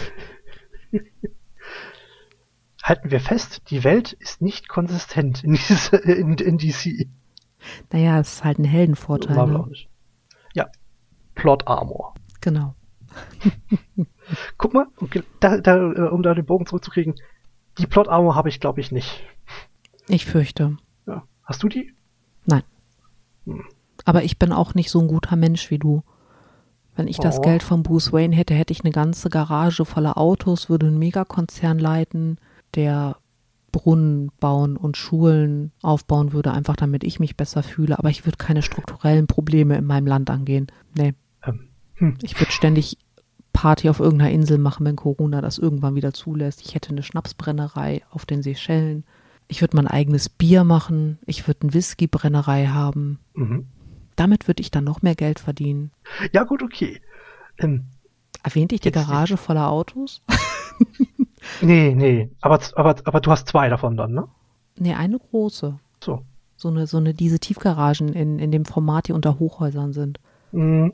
Halten 2.84 3.12
wir 3.12 3.22
fest, 3.22 3.70
die 3.70 3.84
Welt 3.84 4.12
ist 4.14 4.42
nicht 4.42 4.68
konsistent 4.68 5.44
in, 5.44 5.54
diese, 5.54 5.96
in, 5.98 6.34
in 6.34 6.58
DC. 6.58 7.08
Naja, 7.92 8.20
es 8.20 8.34
ist 8.34 8.44
halt 8.44 8.60
ein 8.60 8.66
Heldenvorteil. 8.66 9.38
War 9.38 9.48
ne? 9.48 9.66
nicht. 9.70 9.90
Ja, 10.54 10.68
Plot 11.36 11.68
Armor. 11.68 12.14
Genau. 12.42 12.76
Guck 14.58 14.74
mal, 14.74 14.88
da, 15.40 15.58
da, 15.60 15.78
äh, 15.78 16.10
um 16.10 16.24
da 16.24 16.34
den 16.34 16.46
Bogen 16.46 16.66
zurückzukriegen, 16.66 17.16
die 17.78 17.88
Plot 17.88 18.08
Armor 18.10 18.36
habe 18.36 18.50
ich, 18.50 18.60
glaube 18.60 18.82
ich, 18.82 18.92
nicht. 18.92 19.24
Ich 20.08 20.26
fürchte. 20.26 20.78
Ja. 21.08 21.24
Hast 21.44 21.64
du 21.64 21.70
die? 21.70 21.94
Nein. 22.46 22.64
Hm. 23.46 23.64
Aber 24.06 24.24
ich 24.24 24.38
bin 24.38 24.52
auch 24.52 24.74
nicht 24.74 24.90
so 24.90 25.00
ein 25.00 25.08
guter 25.08 25.36
Mensch 25.36 25.70
wie 25.70 25.80
du. 25.80 26.04
Wenn 26.96 27.08
ich 27.08 27.18
das 27.18 27.40
Oh. 27.40 27.42
Geld 27.42 27.64
von 27.64 27.84
Bruce 27.84 28.14
Wayne 28.14 28.36
hätte, 28.36 28.54
hätte 28.54 28.72
ich 28.72 28.82
eine 28.84 28.92
ganze 28.92 29.30
Garage 29.30 29.86
voller 29.86 30.18
Autos, 30.18 30.70
würde 30.70 30.88
einen 30.88 31.00
Megakonzern 31.00 31.80
leiten, 31.80 32.38
der 32.76 33.18
Brunnen 33.72 34.32
bauen 34.40 34.78
und 34.78 34.98
Schulen 34.98 35.72
aufbauen 35.82 36.32
würde, 36.32 36.52
einfach 36.52 36.76
damit 36.76 37.04
ich 37.04 37.20
mich 37.20 37.36
besser 37.36 37.64
fühle. 37.64 37.98
Aber 37.98 38.10
ich 38.10 38.26
würde 38.26 38.38
keine 38.38 38.62
strukturellen 38.62 39.26
Probleme 39.26 39.76
in 39.76 39.86
meinem 39.86 40.06
Land 40.06 40.30
angehen. 40.30 40.68
Nee. 40.96 41.14
Ähm, 41.44 41.68
hm. 41.96 42.18
Ich 42.22 42.40
würde 42.40 42.52
ständig 42.52 42.98
Party 43.52 43.90
auf 43.90 44.00
irgendeiner 44.00 44.32
Insel 44.32 44.60
machen, 44.60 44.86
wenn 44.86 44.96
Corona 44.96 45.42
das 45.42 45.58
irgendwann 45.58 45.96
wieder 45.96 46.14
zulässt. 46.14 46.62
Ich 46.62 46.76
hätte 46.76 46.90
eine 46.90 47.04
Schnapsbrennerei 47.04 48.04
auf 48.12 48.26
den 48.26 48.44
Seychellen. 48.44 49.04
Ich 49.48 49.62
würde 49.62 49.76
mein 49.76 49.88
eigenes 49.88 50.30
Bier 50.30 50.64
machen. 50.64 51.18
Ich 51.26 51.48
würde 51.48 51.62
eine 51.64 51.74
Whiskybrennerei 51.74 52.68
haben. 52.68 53.20
Mhm. 53.34 53.68
Damit 54.15 54.47
würde 54.47 54.62
ich 54.62 54.71
dann 54.71 54.84
noch 54.84 55.02
mehr 55.02 55.15
Geld 55.15 55.39
verdienen. 55.39 55.91
Ja, 56.32 56.43
gut, 56.43 56.62
okay. 56.63 57.02
Ähm, 57.60 57.86
Erwähnte 58.43 58.76
ich 58.76 58.82
die 58.82 58.91
Garage 58.91 59.38
voller 59.38 59.69
Autos? 59.69 60.21
nee, 61.62 61.93
nee. 61.95 62.30
Aber, 62.41 62.60
aber, 62.76 62.95
aber 63.06 63.21
du 63.21 63.32
hast 63.32 63.47
zwei 63.47 63.69
davon 63.69 63.95
dann, 63.97 64.12
ne? 64.13 64.28
Nee, 64.78 64.93
eine 64.95 65.17
große. 65.19 65.80
So. 66.04 66.26
So 66.58 66.69
eine, 66.69 66.88
so 66.88 66.97
eine, 66.97 67.13
diese 67.13 67.39
Tiefgaragen 67.39 68.10
in, 68.13 68.39
in 68.39 68.52
dem 68.52 68.65
Format, 68.65 69.08
die 69.08 69.13
unter 69.13 69.39
Hochhäusern 69.39 69.93
sind. 69.93 70.19
Mhm. 70.52 70.93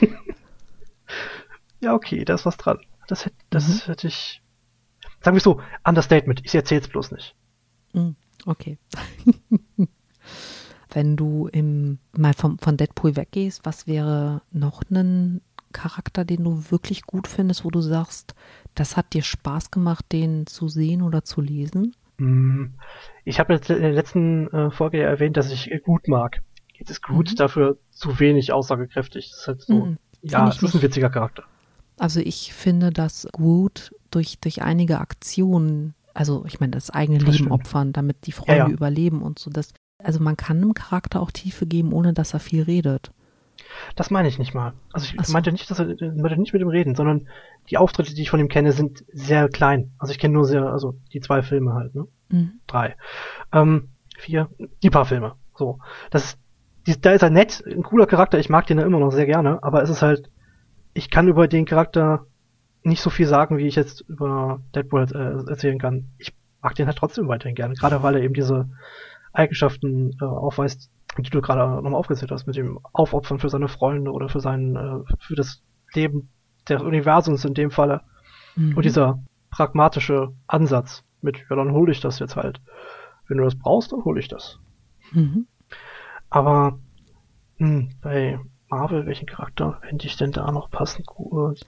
ja, 1.80 1.94
okay, 1.94 2.24
da 2.24 2.34
ist 2.34 2.46
was 2.46 2.56
dran. 2.56 2.78
Das 3.08 3.24
hätte, 3.24 3.36
das 3.50 3.68
Mhm. 3.68 3.90
hätte 3.90 4.06
ich. 4.08 4.42
Sagen 5.22 5.36
wir 5.36 5.40
so, 5.40 5.60
Understatement. 5.84 6.40
Ich 6.44 6.54
erzähl's 6.54 6.88
bloß 6.88 7.12
nicht. 7.12 7.34
Mm, 7.92 8.10
Okay. 8.46 8.78
Wenn 10.92 11.16
du 11.16 11.46
im, 11.48 11.98
mal 12.16 12.34
vom, 12.34 12.58
von 12.58 12.76
Deadpool 12.76 13.16
weggehst, 13.16 13.64
was 13.64 13.86
wäre 13.86 14.42
noch 14.52 14.82
ein 14.90 15.40
Charakter, 15.72 16.24
den 16.24 16.42
du 16.44 16.64
wirklich 16.70 17.02
gut 17.02 17.28
findest, 17.28 17.64
wo 17.64 17.70
du 17.70 17.80
sagst, 17.80 18.34
das 18.74 18.96
hat 18.96 19.12
dir 19.12 19.22
Spaß 19.22 19.70
gemacht, 19.70 20.04
den 20.10 20.46
zu 20.46 20.68
sehen 20.68 21.02
oder 21.02 21.22
zu 21.24 21.40
lesen? 21.40 21.94
Mm, 22.18 22.64
Ich 23.24 23.38
habe 23.38 23.54
in 23.54 23.60
der 23.80 23.92
letzten 23.92 24.48
äh, 24.48 24.70
Folge 24.72 24.98
ja 24.98 25.08
erwähnt, 25.08 25.36
dass 25.36 25.50
ich 25.52 25.70
gut 25.84 26.08
mag. 26.08 26.42
Jetzt 26.74 26.90
ist 26.90 27.02
gut 27.02 27.30
Mhm. 27.30 27.36
dafür 27.36 27.78
zu 27.90 28.18
wenig 28.18 28.52
aussagekräftig. 28.52 29.30
Das 29.30 29.40
ist 29.40 29.46
halt 29.48 29.60
so. 29.62 29.74
Mhm. 29.86 29.98
Ja, 30.22 30.48
es 30.48 30.62
ist 30.62 30.74
ein 30.74 30.82
witziger 30.82 31.08
Charakter. 31.10 31.44
Also 31.98 32.20
ich 32.20 32.52
finde, 32.52 32.90
dass 32.90 33.28
Groot 33.32 33.94
durch, 34.10 34.38
durch 34.40 34.62
einige 34.62 34.98
Aktionen, 34.98 35.94
also 36.14 36.44
ich 36.46 36.58
meine, 36.60 36.72
das 36.72 36.90
eigene 36.90 37.18
Das 37.18 37.26
Leben 37.26 37.36
stimmt. 37.36 37.52
opfern, 37.52 37.92
damit 37.92 38.26
die 38.26 38.32
Freunde 38.32 38.54
Ja, 38.56 38.66
ja. 38.68 38.72
überleben 38.72 39.22
und 39.22 39.38
so. 39.38 39.50
Das, 39.50 39.72
also 40.04 40.20
man 40.20 40.36
kann 40.36 40.58
einem 40.58 40.74
Charakter 40.74 41.20
auch 41.20 41.30
Tiefe 41.30 41.66
geben, 41.66 41.92
ohne 41.92 42.12
dass 42.12 42.34
er 42.34 42.40
viel 42.40 42.62
redet. 42.62 43.12
Das 43.96 44.10
meine 44.10 44.28
ich 44.28 44.38
nicht 44.38 44.54
mal. 44.54 44.72
Also 44.92 45.14
ich 45.14 45.26
so. 45.26 45.32
meinte 45.32 45.52
nicht, 45.52 45.70
dass 45.70 45.78
er 45.78 45.86
meinte 45.86 46.38
nicht 46.38 46.52
mit 46.52 46.62
ihm 46.62 46.68
reden, 46.68 46.94
sondern 46.94 47.28
die 47.68 47.76
Auftritte, 47.76 48.14
die 48.14 48.22
ich 48.22 48.30
von 48.30 48.40
ihm 48.40 48.48
kenne, 48.48 48.72
sind 48.72 49.04
sehr 49.12 49.48
klein. 49.48 49.92
Also 49.98 50.12
ich 50.12 50.18
kenne 50.18 50.34
nur 50.34 50.44
sehr, 50.44 50.64
also 50.66 50.94
die 51.12 51.20
zwei 51.20 51.42
Filme 51.42 51.74
halt, 51.74 51.94
ne? 51.94 52.06
Mhm. 52.30 52.52
Drei. 52.66 52.96
Ähm, 53.52 53.88
vier, 54.18 54.48
die 54.82 54.90
paar 54.90 55.06
Filme. 55.06 55.34
So. 55.56 55.78
Das 56.10 56.24
ist, 56.24 56.38
die, 56.86 57.00
da 57.00 57.12
ist 57.12 57.22
er 57.22 57.30
nett, 57.30 57.62
ein 57.66 57.82
cooler 57.82 58.06
Charakter, 58.06 58.38
ich 58.38 58.48
mag 58.48 58.66
den 58.66 58.78
ja 58.78 58.86
immer 58.86 58.98
noch 59.00 59.10
sehr 59.10 59.26
gerne, 59.26 59.62
aber 59.62 59.82
es 59.82 59.90
ist 59.90 60.02
halt, 60.02 60.30
ich 60.94 61.10
kann 61.10 61.28
über 61.28 61.48
den 61.48 61.66
Charakter 61.66 62.26
nicht 62.82 63.02
so 63.02 63.10
viel 63.10 63.26
sagen, 63.26 63.58
wie 63.58 63.66
ich 63.66 63.76
jetzt 63.76 64.00
über 64.08 64.60
Deadpool 64.74 65.06
äh, 65.12 65.50
erzählen 65.50 65.78
kann. 65.78 66.08
Ich 66.18 66.32
mag 66.62 66.74
den 66.74 66.86
halt 66.86 66.96
trotzdem 66.96 67.28
weiterhin 67.28 67.54
gerne, 67.54 67.74
gerade 67.74 68.02
weil 68.02 68.16
er 68.16 68.22
eben 68.22 68.34
diese 68.34 68.68
Eigenschaften 69.32 70.16
äh, 70.20 70.24
aufweist, 70.24 70.90
die 71.18 71.30
du 71.30 71.40
gerade 71.40 71.82
nochmal 71.82 71.94
aufgezählt 71.94 72.30
hast, 72.30 72.46
mit 72.46 72.56
dem 72.56 72.78
Aufopfern 72.92 73.38
für 73.38 73.48
seine 73.48 73.68
Freunde 73.68 74.12
oder 74.12 74.28
für 74.28 74.40
sein, 74.40 74.76
äh, 74.76 75.14
für 75.18 75.34
das 75.34 75.62
Leben 75.94 76.30
des 76.68 76.82
Universums 76.82 77.44
in 77.44 77.54
dem 77.54 77.70
Falle. 77.70 78.02
Mhm. 78.56 78.76
Und 78.76 78.84
dieser 78.84 79.22
pragmatische 79.50 80.32
Ansatz 80.46 81.04
mit, 81.20 81.38
ja, 81.48 81.56
dann 81.56 81.72
hole 81.72 81.92
ich 81.92 82.00
das 82.00 82.18
jetzt 82.18 82.36
halt. 82.36 82.60
Wenn 83.28 83.38
du 83.38 83.44
das 83.44 83.58
brauchst, 83.58 83.92
dann 83.92 84.04
hole 84.04 84.20
ich 84.20 84.28
das. 84.28 84.58
Mhm. 85.12 85.46
Aber 86.30 86.78
hm, 87.58 87.90
bei 88.00 88.38
Marvel, 88.68 89.06
welchen 89.06 89.26
Charakter 89.26 89.80
fände 89.82 90.06
ich 90.06 90.16
denn 90.16 90.32
da 90.32 90.50
noch 90.52 90.70
passend 90.70 91.06
gut? 91.06 91.60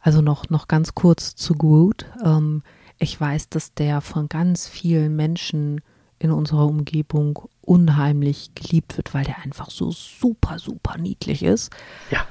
Also 0.00 0.20
noch, 0.20 0.50
noch 0.50 0.68
ganz 0.68 0.94
kurz 0.94 1.34
zu 1.34 1.54
Groot. 1.54 2.06
Ähm, 2.24 2.62
ich 2.98 3.18
weiß, 3.18 3.48
dass 3.48 3.74
der 3.74 4.02
von 4.02 4.28
ganz 4.28 4.68
vielen 4.68 5.16
Menschen 5.16 5.80
in 6.20 6.30
unserer 6.30 6.66
Umgebung 6.66 7.48
unheimlich 7.62 8.54
geliebt 8.54 8.96
wird, 8.96 9.14
weil 9.14 9.24
der 9.24 9.38
einfach 9.38 9.70
so 9.70 9.90
super, 9.90 10.58
super 10.58 10.98
niedlich 10.98 11.42
ist. 11.42 11.72
Ja. 12.10 12.24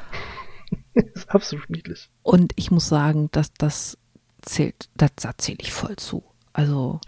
ist 0.93 1.29
absolut 1.29 1.69
niedlich. 1.69 2.09
Und 2.21 2.53
ich 2.55 2.71
muss 2.71 2.87
sagen, 2.87 3.29
dass 3.31 3.51
das 3.53 3.97
zählt, 4.41 4.89
das, 4.95 5.11
da 5.17 5.37
zähle 5.37 5.57
ich 5.59 5.73
voll 5.73 5.95
zu. 5.97 6.23
Also 6.53 7.01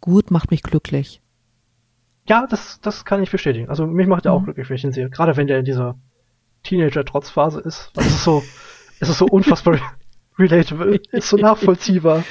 gut 0.00 0.30
macht 0.30 0.50
mich 0.50 0.62
glücklich. 0.62 1.22
Ja, 2.28 2.46
das, 2.46 2.78
das 2.82 3.04
kann 3.04 3.22
ich 3.22 3.30
bestätigen. 3.30 3.70
Also 3.70 3.86
mich 3.86 4.06
macht 4.06 4.26
er 4.26 4.32
auch 4.34 4.40
Mhm. 4.40 4.44
glücklich, 4.46 4.68
wenn 4.68 4.76
ich 4.76 4.84
ihn 4.84 4.92
sehe. 4.92 5.08
Gerade 5.08 5.36
wenn 5.36 5.46
der 5.46 5.60
in 5.60 5.64
dieser 5.64 5.96
Teenager-Trotzphase 6.64 7.60
ist. 7.60 7.90
Weil 7.94 8.04
es 8.06 8.14
ist 8.14 8.24
so, 8.24 8.42
es 9.00 9.08
ist 9.08 9.18
so 9.18 9.26
unfassbar 9.26 9.78
relatable. 10.38 11.00
Ist 11.12 11.28
so 11.28 11.36
nachvollziehbar. 11.36 12.24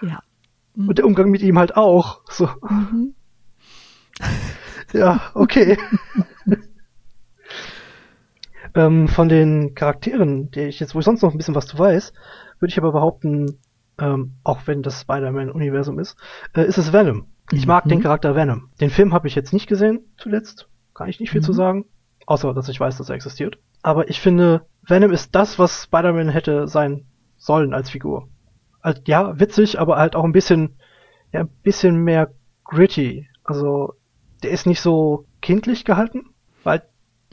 Ja. 0.00 0.20
Und 0.76 0.98
der 0.98 1.06
Umgang 1.06 1.30
mit 1.30 1.42
ihm 1.42 1.58
halt 1.58 1.76
auch. 1.76 2.20
So, 2.30 2.48
Mhm. 2.68 3.14
ja, 4.92 5.20
okay. 5.34 5.76
ähm, 8.74 9.08
von 9.08 9.28
den 9.28 9.74
Charakteren, 9.74 10.50
die 10.50 10.60
ich 10.62 10.80
jetzt, 10.80 10.94
wo 10.94 10.98
ich 11.00 11.04
sonst 11.04 11.22
noch 11.22 11.32
ein 11.32 11.36
bisschen 11.36 11.54
was 11.54 11.66
zu 11.66 11.78
weiß, 11.78 12.12
würde 12.58 12.70
ich 12.70 12.78
aber 12.78 12.92
behaupten, 12.92 13.58
ähm, 13.98 14.34
auch 14.44 14.60
wenn 14.66 14.82
das 14.82 15.00
Spider-Man-Universum 15.02 15.98
ist, 15.98 16.16
äh, 16.54 16.64
ist 16.66 16.78
es 16.78 16.92
Venom. 16.92 17.26
Ich 17.50 17.66
mag 17.66 17.84
Mhm. 17.84 17.90
den 17.90 18.02
Charakter 18.02 18.34
Venom. 18.34 18.70
Den 18.80 18.90
Film 18.90 19.12
habe 19.12 19.28
ich 19.28 19.34
jetzt 19.34 19.52
nicht 19.52 19.66
gesehen, 19.66 20.00
zuletzt. 20.16 20.68
Kann 20.94 21.08
ich 21.08 21.20
nicht 21.20 21.30
viel 21.30 21.42
zu 21.42 21.52
Mhm. 21.52 21.56
sagen. 21.56 21.84
Außer, 22.26 22.54
dass 22.54 22.68
ich 22.68 22.78
weiß, 22.80 22.96
dass 22.98 23.08
er 23.08 23.16
existiert. 23.16 23.58
Aber 23.82 24.08
ich 24.08 24.20
finde, 24.20 24.64
Venom 24.86 25.10
ist 25.12 25.34
das, 25.34 25.58
was 25.58 25.82
Spider-Man 25.84 26.28
hätte 26.28 26.68
sein 26.68 27.04
sollen 27.36 27.74
als 27.74 27.90
Figur. 27.90 28.28
Also, 28.82 29.00
ja, 29.06 29.38
witzig, 29.40 29.78
aber 29.80 29.96
halt 29.96 30.14
auch 30.16 30.24
ein 30.24 30.32
bisschen, 30.32 30.76
ja, 31.32 31.40
ein 31.40 31.48
bisschen 31.62 31.96
mehr 31.96 32.30
gritty. 32.64 33.28
Also, 33.44 33.94
der 34.42 34.50
ist 34.50 34.66
nicht 34.66 34.80
so 34.80 35.26
kindlich 35.40 35.84
gehalten, 35.84 36.26
weil 36.64 36.82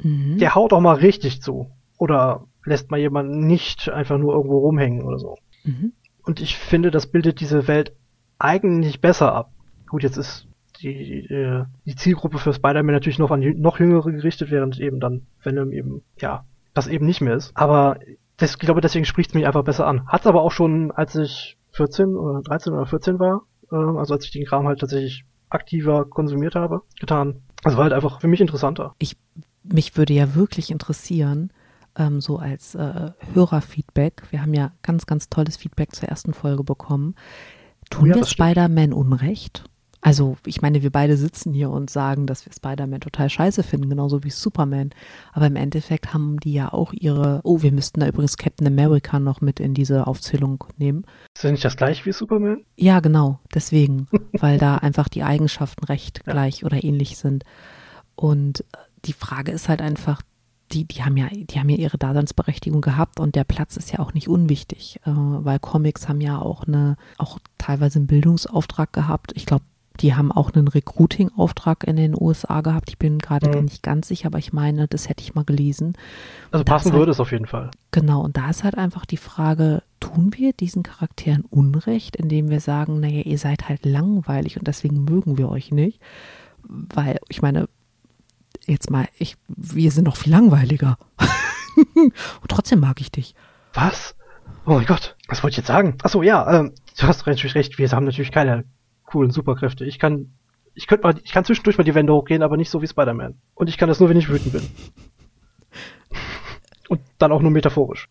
Mhm. 0.02 0.38
der 0.38 0.56
haut 0.56 0.72
auch 0.72 0.80
mal 0.80 0.96
richtig 0.96 1.42
zu. 1.42 1.72
Oder 1.98 2.46
lässt 2.64 2.90
mal 2.92 3.00
jemanden 3.00 3.46
nicht 3.48 3.90
einfach 3.90 4.18
nur 4.18 4.34
irgendwo 4.34 4.60
rumhängen 4.60 5.04
oder 5.04 5.20
so. 5.20 5.38
Mhm. 5.66 5.92
Und 6.24 6.40
ich 6.40 6.56
finde, 6.58 6.92
das 6.92 7.08
bildet 7.08 7.42
diese 7.42 7.68
Welt 7.68 7.94
eigentlich 8.38 9.02
besser 9.02 9.34
ab. 9.34 9.52
Gut, 9.88 10.04
jetzt 10.04 10.18
ist 10.18 10.48
die, 10.82 11.26
äh, 11.26 11.66
die 11.86 11.96
Zielgruppe 11.96 12.38
für 12.38 12.54
Spider-Man 12.54 12.94
natürlich 12.94 13.20
noch 13.20 13.32
an 13.32 13.42
noch 13.60 13.80
Jüngere 13.80 14.12
gerichtet, 14.12 14.52
während 14.52 14.80
eben 14.80 15.00
dann 15.02 15.26
Venom 15.44 15.74
eben, 15.74 16.04
ja, 16.20 16.46
das 16.74 16.88
eben 16.88 17.06
nicht 17.06 17.20
mehr 17.20 17.34
ist. 17.36 17.52
Aber 17.56 17.98
das, 18.40 18.52
ich 18.52 18.60
glaube, 18.60 18.82
deswegen 18.82 19.06
spricht 19.06 19.32
es 19.32 19.34
mich 19.36 19.46
einfach 19.46 19.64
besser 19.64 19.86
an. 19.88 20.08
Hat's 20.08 20.28
aber 20.28 20.42
auch 20.42 20.52
schon, 20.52 20.92
als 20.92 21.16
ich 21.16 21.58
14 21.72 22.16
oder 22.16 22.42
13 22.42 22.74
oder 22.74 22.86
14 22.86 23.20
war, 23.20 23.44
äh, 23.72 23.76
also 23.76 24.14
als 24.14 24.26
ich 24.26 24.32
den 24.32 24.46
Kram 24.46 24.68
halt 24.68 24.80
tatsächlich 24.80 25.26
aktiver 25.50 26.06
konsumiert 26.06 26.56
habe, 26.56 26.82
getan. 27.00 27.42
Also 27.64 27.78
war 27.78 27.84
halt 27.84 27.94
einfach 27.94 28.22
für 28.22 28.28
mich 28.28 28.42
interessanter. 28.42 28.96
ich, 29.00 29.18
mich 29.64 29.98
würde 29.98 30.14
ja 30.14 30.36
wirklich 30.36 30.72
interessieren, 30.72 31.52
ähm, 31.96 32.22
so 32.22 32.38
als 32.38 32.76
äh, 32.76 33.12
Hörerfeedback, 33.34 34.24
wir 34.32 34.42
haben 34.42 34.54
ja 34.54 34.72
ganz, 34.82 35.06
ganz 35.06 35.30
tolles 35.30 35.58
Feedback 35.58 35.96
zur 35.96 36.10
ersten 36.10 36.34
Folge 36.34 36.64
bekommen. 36.64 37.16
Tun 37.90 38.08
Ja, 38.08 38.16
wir. 38.16 38.26
Spider-Man 38.26 38.94
Unrecht? 38.94 39.66
Also, 40.02 40.38
ich 40.46 40.62
meine, 40.62 40.82
wir 40.82 40.92
beide 40.92 41.18
sitzen 41.18 41.54
hier 41.54 41.70
und 41.70 41.90
sagen, 41.90 42.26
dass 42.26 42.46
wir 42.46 42.54
Spider-Man 42.54 43.02
total 43.02 43.30
scheiße 43.30 43.64
finden, 43.64 43.90
genauso 43.90 44.24
wie 44.24 44.30
Superman. 44.30 44.92
Aber 45.34 45.48
im 45.48 45.58
Endeffekt 45.58 46.14
haben 46.14 46.40
die 46.40 46.54
ja 46.54 46.72
auch 46.72 46.94
ihre. 46.94 47.42
Oh, 47.44 47.62
wir 47.62 47.72
müssten 47.74 48.00
da 48.00 48.08
übrigens 48.08 48.38
Captain 48.38 48.68
America 48.68 49.20
noch 49.20 49.42
mit 49.42 49.60
in 49.60 49.74
diese 49.74 50.08
Aufzählung 50.08 50.64
nehmen. 50.78 51.04
Ist 51.36 51.44
das 51.44 51.52
nicht 51.52 51.66
das 51.66 51.76
gleiche 51.76 52.06
wie 52.06 52.14
Superman? 52.14 52.64
Ja, 52.78 53.02
genau, 53.02 53.40
deswegen, 53.54 54.08
weil 54.40 54.58
da 54.58 54.78
einfach 54.78 55.10
die 55.10 55.24
Eigenschaften 55.24 55.84
recht 55.84 56.22
Ja. 56.26 56.32
gleich 56.34 56.64
oder 56.64 56.82
ähnlich 56.84 57.18
sind. 57.18 57.44
Und 58.16 58.62
äh, 58.62 58.64
die 59.06 59.14
Frage 59.14 59.52
ist 59.52 59.68
halt 59.70 59.82
einfach, 59.82 60.22
die, 60.72 60.86
die 60.86 61.04
haben 61.04 61.18
ja, 61.18 61.28
die 61.32 61.60
haben 61.60 61.70
ja 61.70 61.78
ihre 61.78 61.98
Daseinsberechtigung 61.98 62.82
gehabt 62.82 63.20
und 63.20 63.36
der 63.36 63.44
Platz 63.44 63.76
ist 63.76 63.92
ja 63.92 64.00
auch 64.00 64.14
nicht 64.14 64.28
unwichtig, 64.30 65.00
äh, 65.06 65.12
weil 65.12 65.60
Comics 65.60 66.08
haben 66.08 66.22
ja 66.22 66.40
auch 66.40 66.64
eine, 66.68 66.96
auch 67.18 67.40
teilweise 67.58 68.00
einen 68.00 68.08
Bildungsauftrag 68.08 68.94
gehabt. 68.94 69.32
Ich 69.36 69.46
glaube, 69.46 69.64
die 70.00 70.16
haben 70.16 70.32
auch 70.32 70.52
einen 70.54 70.68
Recruiting-Auftrag 70.68 71.84
in 71.84 71.96
den 71.96 72.16
USA 72.20 72.62
gehabt. 72.62 72.90
Ich 72.90 72.98
bin 72.98 73.20
gerade 73.20 73.50
Mhm. 73.50 73.66
nicht 73.66 73.84
ganz 73.84 74.08
sicher, 74.08 74.28
aber 74.28 74.40
ich 74.40 74.54
meine, 74.54 74.88
das 74.88 75.10
hätte 75.10 75.24
ich 75.24 75.36
mal 75.36 75.44
gelesen. 75.44 75.94
Also 76.52 76.64
passen 76.64 76.92
halt- 76.92 77.00
würde 77.00 77.12
es 77.12 77.20
auf 77.20 77.32
jeden 77.32 77.46
Fall. 77.48 77.70
Genau, 77.92 78.22
und 78.22 78.38
da 78.38 78.50
ist 78.50 78.64
halt 78.64 78.78
einfach 78.78 79.06
die 79.06 79.18
Frage, 79.18 79.84
tun 80.00 80.32
wir 80.36 80.54
diesen 80.54 80.84
Charakteren 80.84 81.44
Unrecht, 81.50 82.16
indem 82.16 82.50
wir 82.50 82.60
sagen, 82.62 83.00
naja, 83.00 83.22
ihr 83.22 83.38
seid 83.38 83.68
halt 83.68 83.86
langweilig 83.86 84.58
und 84.58 84.68
deswegen 84.68 85.04
mögen 85.04 85.38
wir 85.38 85.50
euch 85.50 85.72
nicht? 85.72 86.00
Weil, 86.64 87.20
ich 87.30 87.42
meine, 87.42 87.68
jetzt 88.66 88.90
mal, 88.92 89.08
ich, 89.18 89.36
wir 89.48 89.92
sind 89.92 90.04
noch 90.06 90.18
viel 90.18 90.32
langweiliger. 90.32 90.98
Und 91.96 92.50
trotzdem 92.50 92.80
mag 92.82 93.00
ich 93.02 93.12
dich. 93.12 93.36
Was? 93.74 94.16
Oh 94.66 94.74
mein 94.74 94.86
Gott, 94.86 95.16
was 95.28 95.42
wollte 95.44 95.54
ich 95.54 95.58
jetzt 95.58 95.68
sagen? 95.68 95.96
Achso, 96.04 96.22
ja, 96.22 96.60
ähm, 96.60 96.74
du 97.00 97.08
hast 97.08 97.26
natürlich 97.26 97.56
recht, 97.56 97.78
wir 97.78 97.90
haben 97.92 98.06
natürlich 98.06 98.32
keine 98.32 98.66
coolen 99.10 99.32
Superkräfte. 99.32 99.86
Ich 99.86 100.00
kann, 100.00 100.32
ich 100.74 100.88
könnte 100.88 101.04
mal, 101.04 101.16
ich 101.24 101.32
kann 101.32 101.46
zwischendurch 101.46 101.78
mal 101.78 101.84
die 101.84 101.96
Wände 101.96 102.14
hochgehen, 102.14 102.44
aber 102.44 102.58
nicht 102.58 102.70
so 102.70 102.82
wie 102.82 102.88
Spider-Man. 102.88 103.36
Und 103.56 103.70
ich 103.70 103.78
kann 103.78 103.90
das 103.90 104.00
nur, 104.00 104.10
wenn 104.10 104.18
ich 104.18 104.30
wütend 104.30 104.54
bin. 104.54 104.64
Und 106.90 107.02
dann 107.18 107.32
auch 107.32 107.42
nur 107.42 107.52
metaphorisch. 107.52 108.10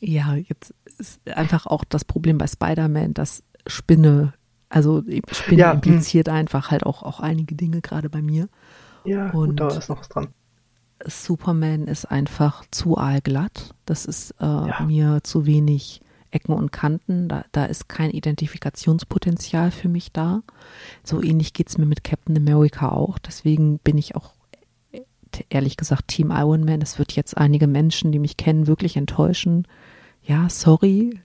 Ja, 0.00 0.34
jetzt 0.34 0.74
ist 0.98 1.20
einfach 1.28 1.66
auch 1.66 1.84
das 1.84 2.04
Problem 2.04 2.38
bei 2.38 2.46
Spider-Man, 2.46 3.14
dass 3.14 3.42
Spinne, 3.66 4.34
also 4.68 5.02
Spinne 5.30 5.60
Ja, 5.60 5.68
hm. 5.70 5.76
impliziert 5.76 6.28
einfach 6.28 6.70
halt 6.70 6.84
auch, 6.84 7.02
auch 7.02 7.20
einige 7.20 7.54
Dinge, 7.54 7.80
gerade 7.80 8.10
bei 8.10 8.22
mir. 8.22 8.48
Ja, 9.04 9.30
Und- 9.30 9.50
gut, 9.50 9.60
da 9.60 9.68
ist 9.68 9.88
noch 9.88 10.00
was 10.00 10.08
dran. 10.08 10.28
Superman 11.06 11.86
ist 11.86 12.06
einfach 12.06 12.64
zu 12.70 12.96
aalglatt. 12.96 13.74
Das 13.84 14.06
ist 14.06 14.30
äh, 14.40 14.44
Ja. 14.44 14.80
mir 14.86 15.18
zu 15.22 15.44
wenig 15.44 16.00
Ecken 16.34 16.52
und 16.52 16.72
Kanten. 16.72 17.28
Da, 17.28 17.44
da 17.52 17.64
ist 17.64 17.88
kein 17.88 18.10
Identifikationspotenzial 18.10 19.70
für 19.70 19.88
mich 19.88 20.12
da. 20.12 20.42
So 21.02 21.22
ähnlich 21.22 21.52
geht's 21.52 21.78
mir 21.78 21.86
mit 21.86 22.04
Captain 22.04 22.36
America 22.36 22.90
auch. 22.90 23.18
Deswegen 23.18 23.78
bin 23.78 23.98
ich 23.98 24.16
auch 24.16 24.32
ehrlich 25.48 25.76
gesagt 25.76 26.08
Team 26.08 26.30
Iron 26.30 26.64
Man. 26.64 26.82
Es 26.82 26.98
wird 26.98 27.12
jetzt 27.12 27.36
einige 27.36 27.66
Menschen, 27.66 28.12
die 28.12 28.18
mich 28.18 28.36
kennen, 28.36 28.66
wirklich 28.66 28.96
enttäuschen. 28.96 29.66
Ja, 30.22 30.48
sorry. 30.48 31.20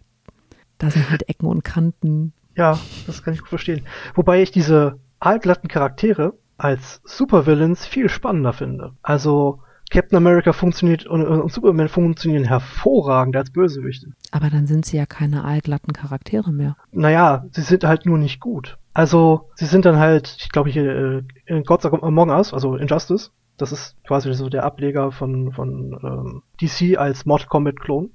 Da 0.77 0.89
sind 0.89 1.09
halt 1.09 1.27
Ecken 1.27 1.47
und 1.47 1.63
Kanten. 1.63 2.33
Ja, 2.55 2.79
das 3.05 3.23
kann 3.23 3.33
ich 3.33 3.39
gut 3.39 3.49
verstehen. 3.49 3.85
Wobei 4.15 4.41
ich 4.41 4.51
diese 4.51 4.99
aalglatten 5.19 5.69
Charaktere 5.69 6.33
als 6.57 7.01
Supervillains 7.05 7.85
viel 7.85 8.09
spannender 8.09 8.53
finde. 8.53 8.93
Also 9.01 9.61
Captain 9.89 10.17
America 10.17 10.53
funktioniert 10.53 11.05
und, 11.05 11.25
und 11.25 11.51
Superman 11.51 11.89
funktionieren 11.89 12.43
hervorragend 12.43 13.35
als 13.35 13.51
Bösewichte. 13.51 14.13
Aber 14.31 14.49
dann 14.49 14.67
sind 14.67 14.85
sie 14.85 14.97
ja 14.97 15.05
keine 15.05 15.43
aalglatten 15.43 15.93
Charaktere 15.93 16.51
mehr. 16.51 16.77
Naja, 16.91 17.45
sie 17.51 17.61
sind 17.61 17.83
halt 17.83 18.05
nur 18.05 18.17
nicht 18.17 18.39
gut. 18.39 18.77
Also, 18.93 19.49
sie 19.55 19.65
sind 19.65 19.85
dann 19.85 19.97
halt, 19.97 20.35
ich 20.39 20.49
glaube 20.49 20.69
hier, 20.69 20.85
äh, 20.85 21.23
in 21.45 21.63
Gods 21.63 21.85
Among 21.85 22.29
Us, 22.29 22.53
also 22.53 22.75
Injustice, 22.75 23.31
das 23.59 23.71
ist 23.71 23.95
quasi 24.03 24.33
so 24.33 24.49
der 24.49 24.63
Ableger 24.63 25.11
von, 25.11 25.51
von 25.51 25.99
ähm, 26.01 26.43
DC 26.61 26.97
als 26.97 27.25
Mortal 27.25 27.47
Kombat-Klon. 27.47 28.11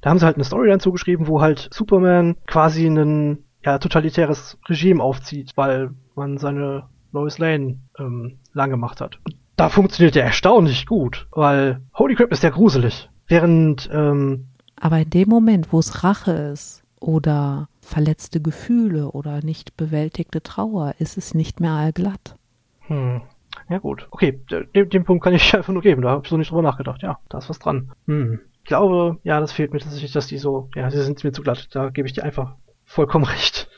Da 0.00 0.10
haben 0.10 0.18
sie 0.18 0.26
halt 0.26 0.36
eine 0.36 0.44
Storyline 0.44 0.78
zugeschrieben, 0.78 1.26
wo 1.26 1.40
halt 1.40 1.68
Superman 1.72 2.36
quasi 2.46 2.86
ein 2.86 3.44
ja, 3.64 3.78
totalitäres 3.78 4.58
Regime 4.68 5.02
aufzieht, 5.02 5.52
weil 5.54 5.90
man 6.14 6.38
seine 6.38 6.88
Lois 7.12 7.38
Lane 7.38 7.78
ähm, 7.98 8.38
lang 8.52 8.70
gemacht 8.70 9.00
hat. 9.00 9.18
Und 9.24 9.36
da 9.56 9.68
funktioniert 9.68 10.14
der 10.14 10.24
erstaunlich 10.24 10.86
gut, 10.86 11.26
weil 11.30 11.80
Holy 11.94 12.14
Crap 12.14 12.32
ist 12.32 12.42
der 12.42 12.50
gruselig. 12.50 13.08
Während 13.26 13.88
ähm, 13.92 14.48
Aber 14.80 14.98
in 14.98 15.10
dem 15.10 15.28
Moment, 15.28 15.72
wo 15.72 15.78
es 15.78 16.04
Rache 16.04 16.32
ist 16.32 16.82
oder 17.00 17.68
verletzte 17.80 18.40
Gefühle 18.40 19.10
oder 19.10 19.42
nicht 19.42 19.76
bewältigte 19.76 20.42
Trauer, 20.42 20.94
ist 20.98 21.18
es 21.18 21.34
nicht 21.34 21.60
mehr 21.60 21.72
allglatt. 21.72 22.36
Hm. 22.80 23.22
Ja 23.68 23.78
gut. 23.78 24.06
Okay, 24.10 24.40
den, 24.50 24.88
den 24.88 25.04
Punkt 25.04 25.24
kann 25.24 25.34
ich 25.34 25.54
einfach 25.56 25.72
nur 25.72 25.82
geben. 25.82 26.02
Da 26.02 26.10
habe 26.10 26.22
ich 26.24 26.30
so 26.30 26.36
nicht 26.36 26.50
drüber 26.50 26.62
nachgedacht. 26.62 27.02
Ja, 27.02 27.18
da 27.28 27.38
ist 27.38 27.48
was 27.48 27.58
dran. 27.58 27.92
Hm. 28.06 28.40
Ich 28.62 28.68
glaube, 28.68 29.18
ja, 29.24 29.40
das 29.40 29.52
fehlt 29.52 29.72
mir 29.72 29.80
tatsächlich, 29.80 30.12
dass 30.12 30.28
die 30.28 30.38
so, 30.38 30.70
ja, 30.74 30.90
sie 30.90 31.02
sind 31.02 31.22
mir 31.24 31.32
zu 31.32 31.42
glatt. 31.42 31.68
Da 31.72 31.90
gebe 31.90 32.06
ich 32.06 32.14
dir 32.14 32.24
einfach 32.24 32.54
vollkommen 32.84 33.24
recht. 33.26 33.68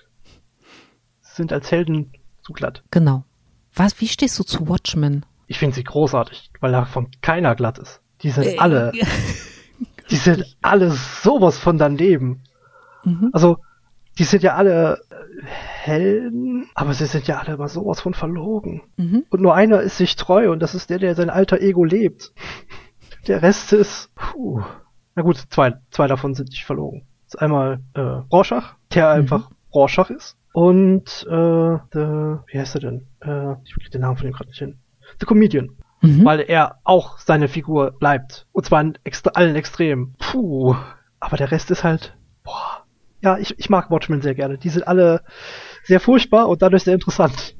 Sie 1.21 1.37
sind 1.37 1.53
als 1.53 1.71
Helden 1.71 2.13
zu 2.43 2.53
glatt. 2.53 2.83
Genau. 2.91 3.25
Was, 3.75 4.01
wie 4.01 4.09
stehst 4.09 4.39
du 4.39 4.45
zu 4.45 4.69
Watchmen? 4.69 5.25
Ich 5.47 5.59
finde 5.59 5.75
sie 5.75 5.85
großartig, 5.85 6.51
weil 6.61 6.73
davon 6.73 7.09
keiner 7.21 7.55
glatt 7.55 7.79
ist. 7.79 8.01
Die 8.23 8.31
sind 8.31 8.47
Äh, 8.47 8.59
alle, 8.59 8.93
die 10.11 10.17
sind 10.17 10.57
alle 10.63 10.91
sowas 10.91 11.59
von 11.59 11.79
daneben. 11.79 12.43
Mhm. 13.05 13.31
Also, 13.33 13.59
die 14.19 14.25
sind 14.25 14.43
ja 14.43 14.55
alle 14.55 15.01
äh, 15.11 15.45
Helden, 15.45 16.69
aber 16.75 16.95
sie 16.95 17.07
sind 17.07 17.27
ja 17.27 17.39
alle 17.39 17.55
immer 17.55 17.69
sowas 17.69 18.01
von 18.01 18.15
verlogen. 18.15 18.83
Mhm. 18.97 19.25
Und 19.31 19.43
nur 19.43 19.55
einer 19.55 19.81
ist 19.81 19.99
sich 19.99 20.17
treu 20.17 20.51
und 20.51 20.61
das 20.61 20.75
ist 20.75 20.89
der, 20.91 20.99
der 20.99 21.15
sein 21.15 21.31
alter 21.31 21.61
Ego 21.61 21.85
lebt. 21.85 22.33
Der 23.27 23.43
Rest 23.43 23.73
ist, 23.73 24.15
puh. 24.15 24.63
Na 25.15 25.23
gut, 25.23 25.37
zwei, 25.51 25.75
zwei 25.91 26.07
davon 26.07 26.35
sind 26.35 26.51
nicht 26.51 26.65
verlogen. 26.65 27.07
Das 27.27 27.35
ist 27.35 27.41
einmal 27.41 27.81
äh, 27.95 28.01
Rorschach, 28.01 28.75
der 28.95 29.11
einfach 29.11 29.51
Rorschach 29.73 30.11
ist. 30.11 30.37
Und 30.53 31.27
äh, 31.29 31.79
the, 31.93 32.39
wie 32.47 32.59
heißt 32.59 32.77
er 32.77 32.81
denn? 32.81 33.07
Äh, 33.21 33.55
ich 33.65 33.75
krieg 33.75 33.91
den 33.91 34.03
Namen 34.03 34.17
von 34.17 34.27
dem 34.27 34.33
gerade 34.33 34.51
nicht 34.51 34.59
hin. 34.59 34.79
The 35.21 35.27
Comedian. 35.27 35.71
Mhm. 36.01 36.25
Weil 36.25 36.41
er 36.41 36.81
auch 36.85 37.19
seine 37.19 37.49
Figur 37.49 37.93
bleibt. 37.93 38.47
Und 38.53 38.67
zwar 38.67 38.81
in 38.81 38.99
extra, 39.05 39.31
allen 39.35 39.57
Extremen. 39.57 40.15
Puh. 40.19 40.77
Aber 41.21 41.37
der 41.37 41.51
Rest 41.51 41.71
ist 41.71 41.85
halt, 41.85 42.17
boah. 42.43 42.85
Ja, 43.23 43.39
ich, 43.39 43.59
ich 43.59 43.71
mag 43.71 43.91
Watchmen 43.91 44.21
sehr 44.21 44.35
gerne. 44.35 44.59
Die 44.59 44.69
sind 44.69 44.87
alle 44.87 45.23
sehr 45.85 46.01
furchtbar 46.01 46.49
und 46.49 46.61
dadurch 46.61 46.83
sehr 46.83 46.95
interessant. 46.95 47.57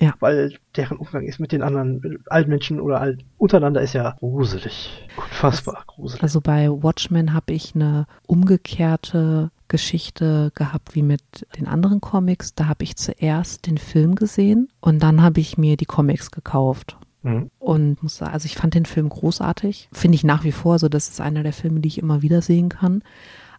Ja. 0.00 0.14
Weil 0.18 0.56
deren 0.76 0.96
Umgang 0.96 1.24
ist 1.24 1.38
mit 1.38 1.52
den 1.52 1.62
anderen 1.62 2.00
mit 2.00 2.20
allen 2.26 2.48
Menschen 2.48 2.80
oder 2.80 3.00
all, 3.00 3.18
untereinander 3.36 3.82
ist 3.82 3.92
ja 3.92 4.16
gruselig. 4.18 5.06
Unfassbar 5.16 5.84
gruselig. 5.86 6.22
Also 6.22 6.40
bei 6.40 6.68
Watchmen 6.70 7.34
habe 7.34 7.52
ich 7.52 7.74
eine 7.74 8.06
umgekehrte 8.26 9.50
Geschichte 9.70 10.52
gehabt 10.54 10.94
wie 10.94 11.02
mit 11.02 11.46
den 11.56 11.66
anderen 11.66 12.02
Comics. 12.02 12.54
Da 12.54 12.66
habe 12.66 12.84
ich 12.84 12.96
zuerst 12.96 13.66
den 13.66 13.78
Film 13.78 14.16
gesehen 14.16 14.68
und 14.80 15.02
dann 15.02 15.22
habe 15.22 15.40
ich 15.40 15.56
mir 15.56 15.78
die 15.78 15.86
Comics 15.86 16.30
gekauft. 16.30 16.98
Mhm. 17.22 17.50
Und 17.58 18.02
muss 18.02 18.16
sagen, 18.16 18.32
also 18.32 18.46
ich 18.46 18.56
fand 18.56 18.74
den 18.74 18.84
Film 18.84 19.08
großartig. 19.08 19.88
Finde 19.92 20.16
ich 20.16 20.24
nach 20.24 20.44
wie 20.44 20.52
vor 20.52 20.78
so, 20.78 20.88
das 20.88 21.08
ist 21.08 21.20
einer 21.20 21.42
der 21.42 21.52
Filme, 21.54 21.80
die 21.80 21.88
ich 21.88 21.98
immer 21.98 22.20
wieder 22.20 22.42
sehen 22.42 22.68
kann. 22.68 23.02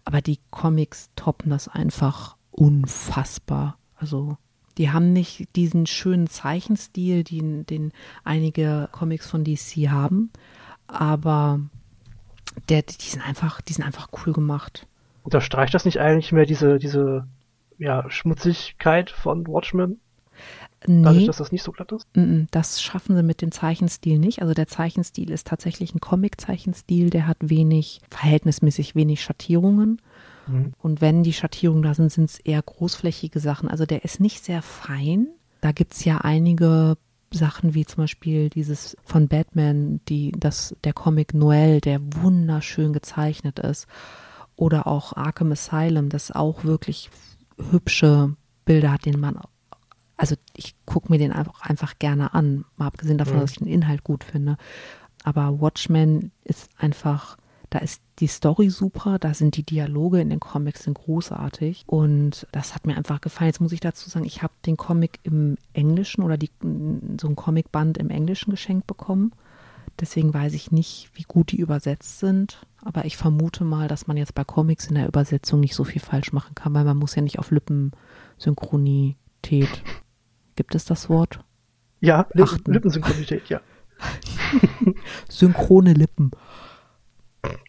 Aber 0.05 0.21
die 0.21 0.39
Comics 0.51 1.09
toppen 1.15 1.49
das 1.49 1.67
einfach 1.67 2.35
unfassbar. 2.51 3.77
Also 3.95 4.37
die 4.77 4.91
haben 4.91 5.13
nicht 5.13 5.55
diesen 5.55 5.85
schönen 5.85 6.27
Zeichenstil, 6.27 7.23
den, 7.23 7.65
den 7.65 7.91
einige 8.23 8.89
Comics 8.91 9.29
von 9.29 9.43
DC 9.43 9.89
haben. 9.89 10.31
Aber 10.87 11.59
der, 12.69 12.81
die 12.81 13.09
sind 13.09 13.21
einfach, 13.21 13.61
die 13.61 13.73
sind 13.73 13.85
einfach 13.85 14.09
cool 14.25 14.33
gemacht. 14.33 14.87
Unterstreicht 15.23 15.73
das 15.73 15.85
nicht 15.85 15.99
eigentlich 15.99 16.31
mehr 16.31 16.45
diese, 16.45 16.79
diese 16.79 17.27
ja, 17.77 18.09
Schmutzigkeit 18.09 19.09
von 19.09 19.47
Watchmen? 19.47 19.99
Dadurch, 20.83 21.19
Nee, 21.19 21.25
dass 21.27 21.37
das 21.37 21.51
nicht 21.51 21.61
so 21.61 21.71
glatt 21.71 21.91
ist? 21.91 22.07
das 22.49 22.81
schaffen 22.81 23.15
sie 23.15 23.21
mit 23.21 23.41
dem 23.41 23.51
Zeichenstil 23.51 24.17
nicht. 24.17 24.41
Also 24.41 24.55
der 24.55 24.67
Zeichenstil 24.67 25.29
ist 25.29 25.45
tatsächlich 25.45 25.93
ein 25.93 25.99
Comic-Zeichenstil, 25.99 27.11
der 27.11 27.27
hat 27.27 27.37
wenig, 27.41 28.01
verhältnismäßig 28.09 28.95
wenig 28.95 29.21
Schattierungen. 29.21 30.01
Mhm. 30.47 30.73
Und 30.79 31.01
wenn 31.01 31.21
die 31.21 31.33
Schattierungen 31.33 31.83
da 31.83 31.93
sind, 31.93 32.11
sind 32.11 32.31
es 32.31 32.39
eher 32.39 32.61
großflächige 32.61 33.39
Sachen. 33.39 33.69
Also 33.69 33.85
der 33.85 34.03
ist 34.03 34.19
nicht 34.19 34.43
sehr 34.43 34.63
fein. 34.63 35.27
Da 35.61 35.71
gibt's 35.71 36.03
ja 36.03 36.17
einige 36.17 36.97
Sachen 37.31 37.75
wie 37.75 37.85
zum 37.85 38.03
Beispiel 38.03 38.49
dieses 38.49 38.97
von 39.03 39.27
Batman, 39.27 40.01
die, 40.09 40.33
das, 40.37 40.75
der 40.83 40.93
Comic 40.93 41.33
Noel, 41.33 41.79
der 41.79 42.01
wunderschön 42.01 42.91
gezeichnet 42.91 43.59
ist. 43.59 43.87
Oder 44.61 44.85
auch 44.85 45.17
Arkham 45.17 45.51
Asylum, 45.51 46.09
das 46.09 46.29
auch 46.29 46.63
wirklich 46.63 47.09
hübsche 47.71 48.35
Bilder 48.63 48.91
hat, 48.91 49.05
den 49.07 49.19
man, 49.19 49.39
also 50.17 50.35
ich 50.55 50.75
gucke 50.85 51.11
mir 51.11 51.17
den 51.17 51.31
einfach, 51.31 51.61
einfach 51.61 51.97
gerne 51.97 52.35
an, 52.35 52.63
mal 52.77 52.85
abgesehen 52.85 53.17
davon, 53.17 53.37
Mhm. 53.37 53.41
dass 53.41 53.51
ich 53.53 53.57
den 53.57 53.67
Inhalt 53.67 54.03
gut 54.03 54.23
finde. 54.23 54.57
Aber 55.23 55.59
Watchmen 55.61 56.31
ist 56.43 56.69
einfach, 56.77 57.37
da 57.71 57.79
ist 57.79 58.03
die 58.19 58.27
Story 58.27 58.69
super, 58.69 59.17
da 59.17 59.33
sind 59.33 59.57
die 59.57 59.63
Dialoge 59.63 60.21
in 60.21 60.29
den 60.29 60.39
Comics 60.39 60.83
sind 60.83 60.93
großartig 60.93 61.85
und 61.87 62.45
das 62.51 62.75
hat 62.75 62.85
mir 62.85 62.95
einfach 62.95 63.19
gefallen. 63.19 63.47
Jetzt 63.49 63.61
muss 63.61 63.71
ich 63.71 63.79
dazu 63.79 64.11
sagen, 64.11 64.25
ich 64.25 64.43
habe 64.43 64.53
den 64.67 64.77
Comic 64.77 65.19
im 65.23 65.57
Englischen 65.73 66.21
oder 66.21 66.37
die, 66.37 66.51
so 67.19 67.27
ein 67.27 67.35
Comicband 67.35 67.97
im 67.97 68.11
Englischen 68.11 68.51
geschenkt 68.51 68.85
bekommen. 68.85 69.31
Deswegen 69.99 70.33
weiß 70.33 70.53
ich 70.53 70.71
nicht, 70.71 71.11
wie 71.13 71.23
gut 71.23 71.51
die 71.51 71.59
übersetzt 71.59 72.19
sind. 72.19 72.65
Aber 72.83 73.05
ich 73.05 73.17
vermute 73.17 73.63
mal, 73.63 73.87
dass 73.87 74.07
man 74.07 74.17
jetzt 74.17 74.33
bei 74.33 74.43
Comics 74.43 74.87
in 74.87 74.95
der 74.95 75.07
Übersetzung 75.07 75.59
nicht 75.59 75.75
so 75.75 75.83
viel 75.83 76.01
falsch 76.01 76.33
machen 76.33 76.55
kann, 76.55 76.73
weil 76.73 76.85
man 76.85 76.97
muss 76.97 77.13
ja 77.15 77.21
nicht 77.21 77.37
auf 77.37 77.51
Lippensynchronität. 77.51 79.83
Gibt 80.55 80.73
es 80.75 80.85
das 80.85 81.09
Wort? 81.09 81.39
Ja, 81.99 82.25
Lippen, 82.33 82.55
Achten. 82.55 82.73
Lippensynchronität, 82.73 83.49
ja. 83.49 83.61
Synchrone 85.29 85.93
Lippen. 85.93 86.31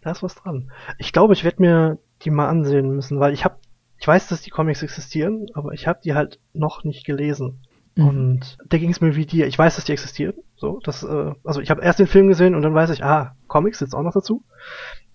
Da 0.03 0.11
ist 0.11 0.23
was 0.23 0.35
dran. 0.35 0.71
Ich 0.99 1.13
glaube, 1.13 1.35
ich 1.35 1.45
werde 1.45 1.61
mir 1.61 1.99
die 2.23 2.31
mal 2.31 2.49
ansehen 2.49 2.95
müssen, 2.95 3.21
weil 3.21 3.35
ich 3.35 3.45
habe, 3.45 3.57
ich 3.99 4.07
weiß, 4.07 4.29
dass 4.29 4.43
die 4.43 4.51
Comics 4.51 4.83
existieren, 4.83 5.47
aber 5.55 5.73
ich 5.73 5.87
habe 5.87 6.01
die 6.03 6.15
halt 6.15 6.41
noch 6.55 6.85
nicht 6.85 7.05
gelesen. 7.05 7.62
Mhm. 7.97 8.09
Und 8.09 8.59
da 8.69 8.79
ging 8.79 8.91
es 8.91 9.01
mir 9.01 9.17
wie 9.17 9.27
dir. 9.27 9.47
Ich 9.47 9.59
weiß, 9.59 9.77
dass 9.77 9.85
die 9.85 9.93
existieren. 9.93 10.35
So, 10.57 10.81
das, 10.83 11.03
äh, 11.03 11.33
also 11.45 11.61
ich 11.61 11.71
habe 11.71 11.83
erst 11.83 11.99
den 11.99 12.07
Film 12.07 12.29
gesehen 12.29 12.55
und 12.55 12.63
dann 12.63 12.75
weiß 12.75 12.91
ich, 12.91 13.05
ah, 13.05 13.35
Comics 13.49 13.81
jetzt 13.81 13.95
auch 13.95 14.03
noch 14.03 14.13
dazu. 14.13 14.45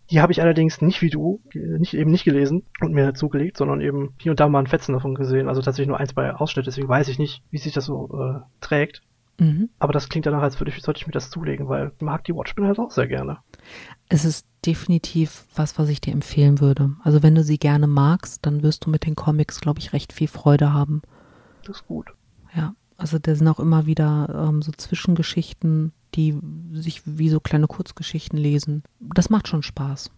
Die 0.09 0.21
habe 0.21 0.31
ich 0.31 0.41
allerdings 0.41 0.81
nicht 0.81 1.01
wie 1.01 1.09
du, 1.09 1.41
nicht 1.53 1.93
eben 1.93 2.11
nicht 2.11 2.23
gelesen 2.23 2.63
und 2.79 2.93
mir 2.93 3.13
zugelegt, 3.13 3.57
sondern 3.57 3.81
eben 3.81 4.13
hier 4.19 4.31
und 4.31 4.39
da 4.39 4.47
mal 4.47 4.59
ein 4.59 4.67
Fetzen 4.67 4.93
davon 4.93 5.15
gesehen. 5.15 5.49
Also 5.49 5.61
tatsächlich 5.61 5.89
nur 5.89 5.99
ein, 5.99 6.07
zwei 6.07 6.31
Ausschnitte. 6.31 6.69
Deswegen 6.69 6.87
weiß 6.87 7.09
ich 7.09 7.19
nicht, 7.19 7.43
wie 7.51 7.57
sich 7.57 7.73
das 7.73 7.85
so 7.85 8.09
äh, 8.13 8.39
trägt. 8.61 9.01
Mhm. 9.39 9.69
Aber 9.79 9.93
das 9.93 10.07
klingt 10.07 10.25
danach, 10.25 10.41
als 10.41 10.59
würde 10.59 10.71
ich, 10.71 10.81
sollte 10.81 10.99
ich 10.99 11.07
mir 11.07 11.13
das 11.13 11.29
zulegen, 11.29 11.67
weil 11.67 11.91
ich 11.95 12.01
mag 12.01 12.23
die 12.23 12.33
Watchmen 12.33 12.67
halt 12.67 12.79
auch 12.79 12.91
sehr 12.91 13.07
gerne. 13.07 13.39
Es 14.07 14.23
ist 14.23 14.47
definitiv 14.65 15.45
was, 15.55 15.77
was 15.77 15.89
ich 15.89 16.01
dir 16.01 16.13
empfehlen 16.13 16.59
würde. 16.59 16.95
Also 17.03 17.21
wenn 17.21 17.35
du 17.35 17.43
sie 17.43 17.59
gerne 17.59 17.87
magst, 17.87 18.45
dann 18.45 18.63
wirst 18.63 18.85
du 18.85 18.89
mit 18.89 19.05
den 19.05 19.15
Comics, 19.15 19.59
glaube 19.59 19.79
ich, 19.79 19.93
recht 19.93 20.13
viel 20.13 20.27
Freude 20.27 20.73
haben. 20.73 21.01
Das 21.65 21.77
ist 21.77 21.87
gut. 21.87 22.13
Also 22.97 23.19
da 23.19 23.36
sind 23.36 23.47
auch 23.47 23.60
immer 23.60 23.86
wieder 23.86 24.47
ähm, 24.49 24.62
so 24.62 24.71
Zwischengeschichten, 24.71 25.93
die 26.15 26.38
sich 26.71 27.03
wie 27.05 27.29
so 27.29 27.39
kleine 27.39 27.67
Kurzgeschichten 27.67 28.38
lesen. 28.38 28.83
Das 28.99 29.29
macht 29.29 29.47
schon 29.47 29.63
Spaß. 29.63 30.10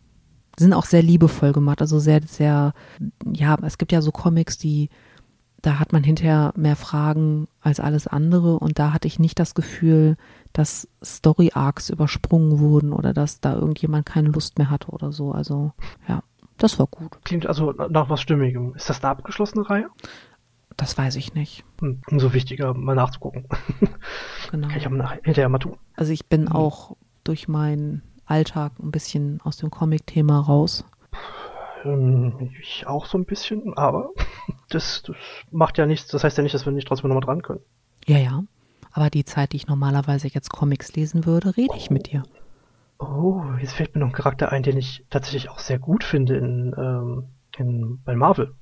Die 0.57 0.63
sind 0.63 0.73
auch 0.73 0.85
sehr 0.85 1.03
liebevoll 1.03 1.51
gemacht, 1.51 1.81
also 1.81 1.99
sehr, 1.99 2.21
sehr, 2.25 2.73
ja, 3.25 3.57
es 3.63 3.77
gibt 3.77 3.91
ja 3.91 4.01
so 4.01 4.11
Comics, 4.11 4.57
die 4.57 4.89
da 5.61 5.79
hat 5.79 5.91
man 5.93 6.03
hinterher 6.03 6.53
mehr 6.55 6.75
Fragen 6.75 7.47
als 7.61 7.79
alles 7.79 8.07
andere 8.07 8.59
und 8.59 8.79
da 8.79 8.93
hatte 8.93 9.07
ich 9.07 9.19
nicht 9.19 9.39
das 9.39 9.55
Gefühl, 9.55 10.15
dass 10.53 10.87
Story 11.03 11.51
Arcs 11.53 11.89
übersprungen 11.89 12.59
wurden 12.59 12.93
oder 12.93 13.13
dass 13.13 13.41
da 13.41 13.55
irgendjemand 13.55 14.05
keine 14.05 14.29
Lust 14.29 14.57
mehr 14.57 14.69
hatte 14.69 14.89
oder 14.89 15.11
so. 15.11 15.31
Also 15.31 15.73
ja, 16.07 16.21
das 16.57 16.79
war 16.79 16.87
gut. 16.87 17.17
Klingt 17.23 17.45
also 17.45 17.71
nach 17.71 18.09
was 18.09 18.21
Stimmigem. 18.21 18.73
Ist 18.75 18.89
das 18.89 19.03
eine 19.03 19.11
abgeschlossene 19.11 19.69
Reihe? 19.69 19.89
Das 20.79 20.97
weiß 20.97 21.17
ich 21.17 21.33
nicht. 21.33 21.65
Umso 22.09 22.33
wichtiger, 22.33 22.73
mal 22.73 22.95
nachzugucken. 22.95 23.45
Genau. 24.51 24.67
Kann 24.67 24.77
ich 24.77 24.85
aber 24.87 25.19
hinterher 25.23 25.47
mal 25.47 25.59
tun. 25.59 25.77
Also 25.95 26.11
ich 26.11 26.25
bin 26.25 26.47
hm. 26.47 26.55
auch 26.55 26.95
durch 27.23 27.47
meinen 27.47 28.01
Alltag 28.25 28.71
ein 28.79 28.89
bisschen 28.89 29.39
aus 29.43 29.57
dem 29.57 29.69
Comic-Thema 29.69 30.39
raus. 30.39 30.85
Ähm, 31.85 32.49
ich 32.59 32.87
auch 32.87 33.05
so 33.05 33.19
ein 33.19 33.25
bisschen, 33.25 33.77
aber 33.77 34.09
das, 34.69 35.03
das 35.03 35.15
macht 35.51 35.77
ja 35.77 35.85
nichts. 35.85 36.07
Das 36.07 36.23
heißt 36.23 36.35
ja 36.35 36.41
nicht, 36.41 36.55
dass 36.55 36.65
wir 36.65 36.73
nicht 36.73 36.87
trotzdem 36.87 37.09
nochmal 37.09 37.23
dran 37.23 37.43
können. 37.43 37.59
Ja, 38.07 38.17
ja. 38.17 38.43
Aber 38.91 39.11
die 39.11 39.23
Zeit, 39.23 39.51
die 39.51 39.57
ich 39.57 39.67
normalerweise 39.67 40.27
jetzt 40.27 40.49
Comics 40.49 40.95
lesen 40.95 41.27
würde, 41.27 41.55
rede 41.55 41.75
ich 41.77 41.91
mit 41.91 42.11
dir. 42.11 42.23
Oh, 42.97 43.43
jetzt 43.61 43.73
fällt 43.73 43.93
mir 43.93 44.01
noch 44.01 44.07
ein 44.07 44.13
Charakter 44.13 44.51
ein, 44.51 44.63
den 44.63 44.77
ich 44.77 45.05
tatsächlich 45.11 45.51
auch 45.51 45.59
sehr 45.59 45.77
gut 45.77 46.03
finde 46.03 46.37
in, 46.37 46.73
ähm, 46.75 47.25
in, 47.55 48.01
bei 48.03 48.15
Marvel. 48.15 48.55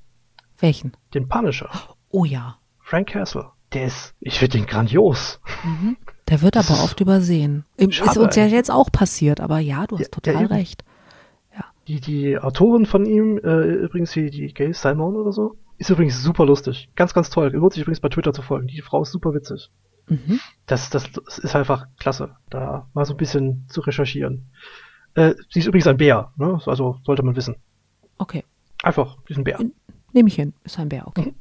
Welchen? 0.58 0.92
Den 1.14 1.28
Punisher. 1.28 1.70
Oh 2.10 2.24
ja. 2.24 2.58
Frank 2.80 3.08
Castle. 3.08 3.50
Der 3.72 3.84
ist, 3.84 4.14
ich 4.20 4.38
finde 4.38 4.58
den 4.58 4.66
grandios. 4.66 5.40
Mhm. 5.62 5.96
Der 6.28 6.40
wird 6.40 6.56
aber 6.56 6.82
oft 6.82 7.00
übersehen. 7.00 7.64
Schade, 7.90 8.10
ist 8.10 8.16
uns 8.16 8.36
ja 8.36 8.46
jetzt 8.46 8.70
auch 8.70 8.90
passiert, 8.90 9.40
aber 9.40 9.58
ja, 9.58 9.86
du 9.86 9.96
hast 9.98 10.04
ja, 10.04 10.08
total 10.10 10.42
ja, 10.42 10.46
recht. 10.48 10.84
Die, 11.86 12.00
die 12.00 12.38
Autorin 12.38 12.84
von 12.84 13.06
ihm, 13.06 13.38
äh, 13.38 13.62
übrigens 13.62 14.12
die, 14.12 14.30
die 14.30 14.52
Gay 14.52 14.74
Simon 14.74 15.16
oder 15.16 15.32
so, 15.32 15.56
ist 15.78 15.88
übrigens 15.88 16.22
super 16.22 16.44
lustig. 16.44 16.90
Ganz, 16.96 17.14
ganz 17.14 17.30
toll. 17.30 17.50
Lohnt 17.52 17.72
sich 17.72 17.82
übrigens 17.82 18.00
bei 18.00 18.10
Twitter 18.10 18.34
zu 18.34 18.42
folgen. 18.42 18.66
Die 18.66 18.82
Frau 18.82 19.02
ist 19.02 19.10
super 19.10 19.32
witzig. 19.32 19.70
Mhm. 20.06 20.38
Das, 20.66 20.90
das, 20.90 21.10
das 21.12 21.38
ist 21.38 21.56
einfach 21.56 21.86
klasse, 21.98 22.36
da 22.50 22.88
mal 22.92 23.06
so 23.06 23.14
ein 23.14 23.16
bisschen 23.16 23.66
zu 23.68 23.80
recherchieren. 23.80 24.50
Äh, 25.14 25.34
sie 25.50 25.60
ist 25.60 25.66
übrigens 25.66 25.86
ein 25.86 25.96
Bär, 25.96 26.32
ne? 26.36 26.60
Also 26.66 26.98
sollte 27.04 27.22
man 27.22 27.36
wissen. 27.36 27.56
Okay. 28.18 28.44
Einfach, 28.82 29.16
diesen 29.28 29.44
Bär. 29.44 29.58
Nehme 30.12 30.28
ich 30.28 30.34
hin, 30.34 30.54
ist 30.64 30.78
ein 30.78 30.88
Bär, 30.88 31.06
okay. 31.06 31.26
Mhm. 31.26 31.34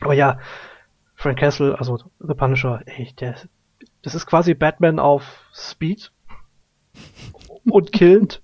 Aber 0.00 0.14
ja, 0.14 0.38
Frank 1.14 1.38
Castle, 1.38 1.76
also 1.78 1.98
The 2.20 2.34
Punisher, 2.34 2.82
ey, 2.86 3.12
der, 3.18 3.36
das 4.02 4.14
ist 4.14 4.26
quasi 4.26 4.54
Batman 4.54 4.98
auf 4.98 5.44
Speed 5.52 6.12
und 7.70 7.92
killend 7.92 8.42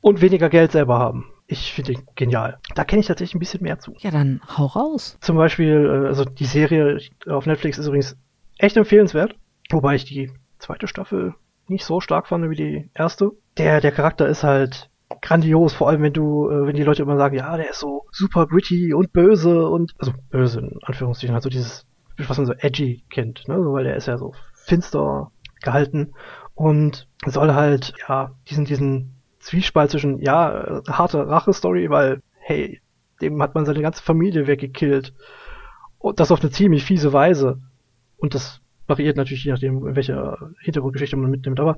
und 0.00 0.20
weniger 0.20 0.48
Geld 0.48 0.72
selber 0.72 0.98
haben. 0.98 1.32
Ich 1.46 1.72
finde 1.72 1.92
ihn 1.92 2.02
genial. 2.14 2.58
Da 2.74 2.84
kenne 2.84 3.00
ich 3.00 3.06
tatsächlich 3.06 3.34
ein 3.34 3.38
bisschen 3.38 3.62
mehr 3.62 3.78
zu. 3.78 3.94
Ja, 3.98 4.10
dann 4.10 4.40
hau 4.56 4.66
raus. 4.66 5.16
Zum 5.20 5.36
Beispiel, 5.36 6.02
äh, 6.04 6.06
also 6.06 6.24
die 6.24 6.44
Serie 6.44 7.00
auf 7.26 7.46
Netflix 7.46 7.78
ist 7.78 7.86
übrigens 7.86 8.16
echt 8.58 8.76
empfehlenswert, 8.76 9.34
wobei 9.70 9.94
ich 9.94 10.04
die 10.04 10.30
zweite 10.58 10.88
Staffel 10.88 11.34
nicht 11.66 11.84
so 11.84 12.00
stark 12.00 12.28
fand 12.28 12.48
wie 12.50 12.56
die 12.56 12.90
erste. 12.94 13.32
Der, 13.56 13.80
der 13.80 13.92
Charakter 13.92 14.28
ist 14.28 14.44
halt 14.44 14.90
grandios, 15.22 15.74
vor 15.74 15.88
allem 15.88 16.02
wenn 16.02 16.12
du, 16.12 16.50
äh, 16.50 16.66
wenn 16.66 16.76
die 16.76 16.82
Leute 16.82 17.02
immer 17.02 17.16
sagen, 17.16 17.36
ja, 17.36 17.56
der 17.56 17.70
ist 17.70 17.80
so 17.80 18.04
super 18.12 18.46
gritty 18.46 18.92
und 18.92 19.12
böse 19.12 19.68
und, 19.68 19.94
also 19.98 20.12
böse 20.30 20.60
in 20.60 20.78
Anführungszeichen, 20.82 21.34
also 21.34 21.48
dieses, 21.48 21.86
was 22.18 22.36
man 22.36 22.46
so 22.46 22.52
edgy 22.52 23.04
kennt, 23.10 23.48
ne, 23.48 23.56
weil 23.56 23.84
der 23.84 23.96
ist 23.96 24.06
ja 24.06 24.18
so 24.18 24.34
finster 24.54 25.30
gehalten 25.62 26.14
und 26.54 27.08
soll 27.26 27.54
halt, 27.54 27.94
ja, 28.08 28.32
diesen, 28.48 28.64
diesen 28.64 29.14
Zwiespalt 29.38 29.90
zwischen, 29.90 30.20
ja, 30.20 30.82
harte 30.88 31.26
Rache-Story, 31.26 31.88
weil, 31.90 32.20
hey, 32.40 32.80
dem 33.20 33.40
hat 33.42 33.54
man 33.54 33.64
seine 33.64 33.82
ganze 33.82 34.02
Familie 34.02 34.46
weggekillt. 34.46 35.14
Und 35.98 36.20
das 36.20 36.30
auf 36.30 36.40
eine 36.40 36.50
ziemlich 36.50 36.84
fiese 36.84 37.12
Weise. 37.12 37.60
Und 38.16 38.34
das 38.34 38.60
variiert 38.86 39.16
natürlich 39.16 39.44
je 39.44 39.52
nachdem, 39.52 39.94
welche 39.94 40.36
Hintergrundgeschichte 40.60 41.16
man 41.16 41.30
mitnimmt, 41.30 41.60
aber 41.60 41.76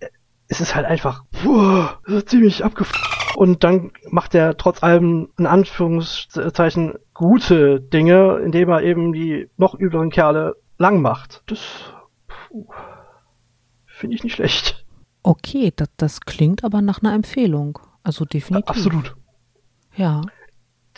äh, 0.00 0.08
es 0.48 0.60
ist 0.60 0.74
halt 0.74 0.86
einfach 0.86 1.24
puh, 1.42 1.86
ziemlich 2.26 2.64
abgefuckt. 2.64 3.36
Und 3.36 3.64
dann 3.64 3.92
macht 4.08 4.34
er 4.34 4.56
trotz 4.56 4.82
allem 4.82 5.28
in 5.38 5.46
Anführungszeichen 5.46 6.94
gute 7.12 7.80
Dinge, 7.80 8.38
indem 8.42 8.70
er 8.70 8.82
eben 8.82 9.12
die 9.12 9.50
noch 9.56 9.74
übleren 9.74 10.10
Kerle 10.10 10.56
lang 10.78 11.02
macht. 11.02 11.42
Das 11.46 11.60
finde 13.86 14.16
ich 14.16 14.24
nicht 14.24 14.34
schlecht. 14.34 14.86
Okay, 15.22 15.72
das, 15.74 15.88
das 15.96 16.20
klingt 16.20 16.64
aber 16.64 16.80
nach 16.80 17.02
einer 17.02 17.14
Empfehlung. 17.14 17.78
Also 18.02 18.24
definitiv. 18.24 18.68
Absolut. 18.68 19.16
Ja. 19.96 20.22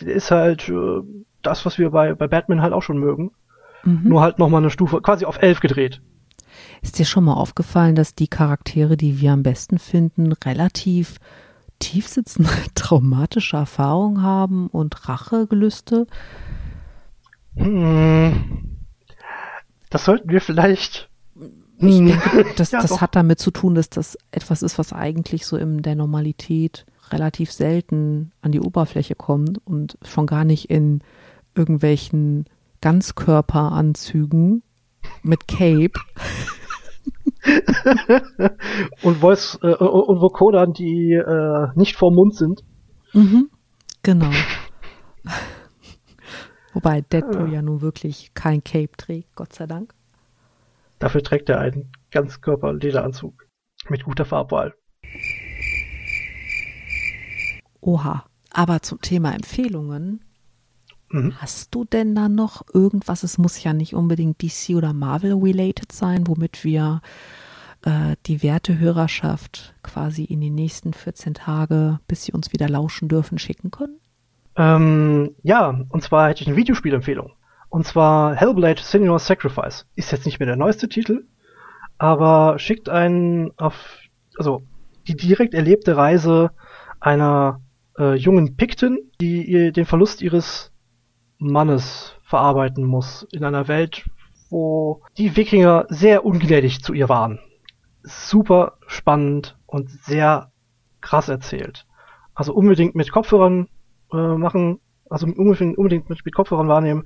Der 0.00 0.14
ist 0.14 0.30
halt 0.30 0.68
äh, 0.68 1.00
das, 1.42 1.64
was 1.64 1.78
wir 1.78 1.90
bei, 1.90 2.14
bei 2.14 2.28
Batman 2.28 2.60
halt 2.60 2.72
auch 2.72 2.82
schon 2.82 2.98
mögen. 2.98 3.32
Mhm. 3.84 4.02
Nur 4.04 4.20
halt 4.20 4.38
nochmal 4.38 4.60
eine 4.60 4.70
Stufe, 4.70 5.00
quasi 5.00 5.24
auf 5.24 5.40
elf 5.40 5.60
gedreht. 5.60 6.02
Ist 6.82 6.98
dir 6.98 7.04
schon 7.04 7.24
mal 7.24 7.34
aufgefallen, 7.34 7.94
dass 7.94 8.14
die 8.14 8.28
Charaktere, 8.28 8.96
die 8.96 9.20
wir 9.20 9.32
am 9.32 9.42
besten 9.42 9.78
finden, 9.78 10.32
relativ 10.32 11.18
tiefsitzende 11.78 12.50
traumatische 12.74 13.56
Erfahrungen 13.56 14.22
haben 14.22 14.68
und 14.68 15.08
Rachegelüste? 15.08 16.06
Hm. 17.56 18.76
Das 19.90 20.04
sollten 20.04 20.28
wir 20.30 20.40
vielleicht 20.40 21.08
ich 21.80 21.98
hm. 21.98 22.06
denke, 22.06 22.44
das, 22.56 22.72
ja, 22.72 22.82
das 22.82 23.00
hat 23.00 23.14
damit 23.14 23.38
zu 23.38 23.50
tun, 23.50 23.74
dass 23.74 23.88
das 23.88 24.18
etwas 24.30 24.62
ist, 24.62 24.78
was 24.78 24.92
eigentlich 24.92 25.46
so 25.46 25.56
in 25.56 25.82
der 25.82 25.94
Normalität 25.94 26.86
relativ 27.10 27.52
selten 27.52 28.32
an 28.42 28.52
die 28.52 28.60
Oberfläche 28.60 29.14
kommt 29.14 29.64
und 29.64 29.96
schon 30.06 30.26
gar 30.26 30.44
nicht 30.44 30.70
in 30.70 31.00
irgendwelchen 31.54 32.46
Ganzkörperanzügen 32.80 34.62
mit 35.22 35.48
Cape. 35.48 35.92
und, 39.02 39.16
Voice, 39.16 39.58
äh, 39.62 39.74
und 39.74 40.20
Vocodern, 40.20 40.72
die 40.72 41.12
äh, 41.12 41.68
nicht 41.74 41.96
vorm 41.96 42.14
Mund 42.14 42.34
sind. 42.34 42.62
Mhm, 43.12 43.50
genau. 44.02 44.30
Wobei 46.74 47.00
Deadpool 47.00 47.52
ja 47.52 47.62
nun 47.62 47.80
wirklich 47.80 48.32
kein 48.34 48.62
Cape 48.62 48.96
trägt, 48.96 49.34
Gott 49.34 49.52
sei 49.52 49.66
Dank. 49.66 49.94
Dafür 50.98 51.22
trägt 51.22 51.48
er 51.48 51.60
einen 51.60 51.92
Ganzkörper-Lederanzug 52.10 53.46
mit 53.88 54.04
guter 54.04 54.24
Farbwahl. 54.24 54.74
Oha, 57.80 58.26
aber 58.50 58.82
zum 58.82 59.00
Thema 59.00 59.34
Empfehlungen. 59.34 60.24
Mhm. 61.10 61.34
Hast 61.40 61.74
du 61.74 61.84
denn 61.84 62.14
da 62.14 62.28
noch 62.28 62.62
irgendwas? 62.72 63.22
Es 63.22 63.38
muss 63.38 63.62
ja 63.62 63.72
nicht 63.72 63.94
unbedingt 63.94 64.42
DC 64.42 64.76
oder 64.76 64.92
Marvel 64.92 65.34
related 65.34 65.92
sein, 65.92 66.26
womit 66.26 66.64
wir 66.64 67.00
äh, 67.84 68.16
die 68.26 68.42
Wertehörerschaft 68.42 69.74
quasi 69.82 70.24
in 70.24 70.40
die 70.40 70.50
nächsten 70.50 70.92
14 70.92 71.34
Tage, 71.34 72.00
bis 72.08 72.24
sie 72.24 72.32
uns 72.32 72.52
wieder 72.52 72.68
lauschen 72.68 73.08
dürfen, 73.08 73.38
schicken 73.38 73.70
können? 73.70 73.98
Ähm, 74.56 75.34
ja, 75.42 75.80
und 75.88 76.02
zwar 76.02 76.28
hätte 76.28 76.42
ich 76.42 76.48
eine 76.48 76.56
Videospielempfehlung. 76.56 77.32
Und 77.70 77.86
zwar 77.86 78.34
Hellblade 78.34 78.82
Senior 78.82 79.18
Sacrifice. 79.18 79.86
Ist 79.94 80.10
jetzt 80.10 80.26
nicht 80.26 80.40
mehr 80.40 80.46
der 80.46 80.56
neueste 80.56 80.88
Titel, 80.88 81.26
aber 81.98 82.58
schickt 82.58 82.88
einen 82.88 83.52
auf, 83.58 83.74
also 84.38 84.62
die 85.06 85.16
direkt 85.16 85.54
erlebte 85.54 85.96
Reise 85.96 86.50
einer 87.00 87.60
äh, 87.98 88.14
jungen 88.14 88.56
Piktin, 88.56 88.98
die 89.20 89.44
ihr 89.44 89.72
den 89.72 89.86
Verlust 89.86 90.22
ihres 90.22 90.72
Mannes 91.38 92.16
verarbeiten 92.22 92.84
muss 92.84 93.26
in 93.32 93.44
einer 93.44 93.68
Welt, 93.68 94.08
wo 94.50 95.02
die 95.16 95.36
Wikinger 95.36 95.86
sehr 95.88 96.24
ungnädig 96.24 96.82
zu 96.82 96.92
ihr 96.92 97.08
waren. 97.08 97.38
Super 98.02 98.78
spannend 98.86 99.58
und 99.66 99.90
sehr 99.90 100.52
krass 101.00 101.28
erzählt. 101.28 101.86
Also 102.34 102.54
unbedingt 102.54 102.94
mit 102.94 103.10
Kopfhörern 103.12 103.68
äh, 104.12 104.16
machen, 104.16 104.80
also 105.10 105.26
unbedingt, 105.26 105.76
unbedingt 105.76 106.08
mit, 106.08 106.24
mit 106.24 106.34
Kopfhörern 106.34 106.68
wahrnehmen 106.68 107.04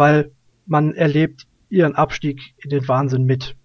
weil 0.00 0.32
man 0.66 0.94
erlebt 0.94 1.46
ihren 1.68 1.94
Abstieg 1.94 2.54
in 2.58 2.70
den 2.70 2.88
Wahnsinn 2.88 3.24
mit. 3.24 3.56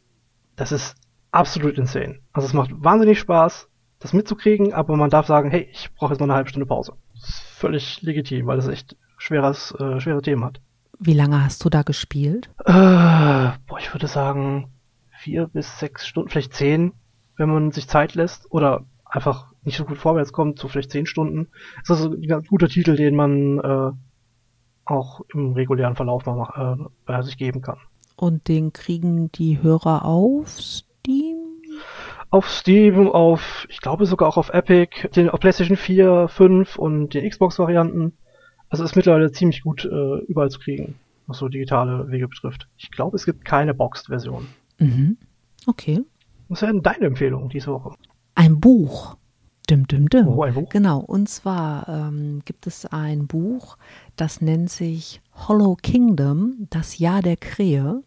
Das 0.58 0.72
ist 0.72 0.96
absolut 1.32 1.78
insane. 1.78 2.20
Also 2.34 2.48
es 2.48 2.54
macht 2.54 2.72
wahnsinnig 2.84 3.20
Spaß, 3.20 3.70
das 4.00 4.14
mitzukriegen, 4.14 4.74
aber 4.74 4.96
man 4.96 5.10
darf 5.10 5.28
sagen, 5.28 5.50
hey, 5.50 5.70
ich 5.72 5.94
brauche 5.94 6.14
jetzt 6.14 6.20
mal 6.20 6.26
eine 6.26 6.36
halbe 6.36 6.50
Stunde 6.50 6.66
Pause. 6.66 6.98
Das 7.14 7.30
ist 7.30 7.40
völlig 7.40 8.02
legitim, 8.02 8.48
weil 8.48 8.58
das 8.58 8.68
echt 8.68 8.98
schweres, 9.26 9.74
äh, 9.80 10.00
schwere 10.00 10.22
Themen 10.22 10.46
hat. 10.46 10.62
Wie 11.00 11.14
lange 11.14 11.44
hast 11.44 11.64
du 11.66 11.70
da 11.70 11.82
gespielt? 11.82 12.50
Äh, 12.66 12.72
boah, 13.68 13.80
ich 13.80 13.94
würde 13.94 14.08
sagen 14.08 14.70
vier 15.20 15.48
bis 15.48 15.80
sechs 15.80 16.08
Stunden, 16.08 16.30
vielleicht 16.30 16.54
zehn, 16.54 16.94
wenn 17.36 17.50
man 17.50 17.72
sich 17.72 17.88
Zeit 17.88 18.16
lässt 18.16 18.52
oder 18.52 18.86
einfach 19.04 19.48
nicht 19.64 19.78
so 19.78 19.86
gut 19.86 19.98
vorwärts 19.98 20.32
kommt, 20.32 20.60
so 20.60 20.68
vielleicht 20.68 20.92
zehn 20.92 21.06
Stunden. 21.06 21.48
Das 21.88 22.00
ist 22.00 22.06
also 22.06 22.16
ein 22.16 22.28
ganz 22.28 22.48
guter 22.48 22.68
Titel, 22.68 22.96
den 22.96 23.16
man 23.16 23.60
äh, 23.60 23.92
auch 24.86 25.22
im 25.34 25.54
regulären 25.54 25.96
Verlauf 25.96 26.26
mal 26.26 26.78
äh, 26.80 26.84
bei 27.06 27.22
sich 27.24 27.38
geben 27.38 27.62
kann. 27.62 27.80
Und 28.16 28.48
den 28.48 28.72
kriegen 28.72 29.32
die 29.32 29.62
Hörer 29.62 30.06
auf 30.06 30.60
Steam? 30.60 31.38
Auf 32.30 32.50
Steam, 32.50 33.08
auf, 33.10 33.66
ich 33.70 33.82
glaube 33.82 34.06
sogar 34.06 34.30
auch 34.30 34.38
auf 34.38 34.50
Epic, 34.50 35.10
den 35.16 35.30
auf 35.30 35.40
PlayStation 35.40 35.78
4, 35.78 36.28
5 36.28 36.78
und 36.78 37.14
den 37.14 37.30
Xbox-Varianten. 37.30 38.14
Also 38.70 38.84
ist 38.84 38.96
mittlerweile 38.96 39.32
ziemlich 39.32 39.62
gut 39.62 39.86
äh, 39.86 40.18
überall 40.26 40.50
zu 40.50 40.60
kriegen, 40.60 40.96
was 41.28 41.38
so 41.38 41.48
digitale 41.48 42.10
Wege 42.12 42.28
betrifft. 42.28 42.68
Ich 42.78 42.92
glaube, 42.92 43.16
es 43.16 43.26
gibt 43.26 43.46
keine 43.46 43.74
Boxed-Version. 43.74 44.48
Mhm. 44.80 45.18
Okay. 45.68 46.04
Was 46.50 46.62
wäre 46.62 46.74
denn 46.74 46.84
deine 46.84 47.06
Empfehlung 47.06 47.50
diese 47.50 47.68
Woche? 47.72 47.96
Ein 48.36 48.60
Buch. 48.60 49.18
Dim, 49.70 49.88
dim, 49.88 50.10
dim. 50.10 50.28
Oh, 50.28 50.44
ein 50.44 50.54
Buch? 50.54 50.70
Genau, 50.70 51.00
und 51.00 51.28
zwar 51.28 51.88
ähm, 51.90 52.42
gibt 52.46 52.68
es 52.68 52.86
ein 52.86 53.26
Buch, 53.26 53.78
das 54.16 54.42
nennt 54.42 54.70
sich 54.70 55.22
Hollow 55.48 55.76
Kingdom, 55.76 56.68
das 56.70 57.00
Jahr 57.00 57.24
der 57.24 57.38
Krähe. 57.38 58.04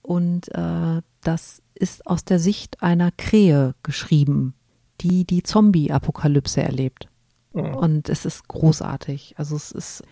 Und 0.00 0.48
äh, 0.54 1.02
das 1.22 1.60
ist 1.74 2.06
aus 2.06 2.24
der 2.24 2.38
Sicht 2.38 2.82
einer 2.82 3.10
Krähe 3.10 3.74
geschrieben, 3.82 4.54
die 5.02 5.26
die 5.26 5.42
Zombie-Apokalypse 5.42 6.62
erlebt. 6.62 7.08
Mhm. 7.62 7.74
Und 7.74 8.08
es 8.08 8.24
ist 8.24 8.48
großartig. 8.48 9.34
Also 9.38 9.56
es 9.56 9.72
ist 9.72 10.02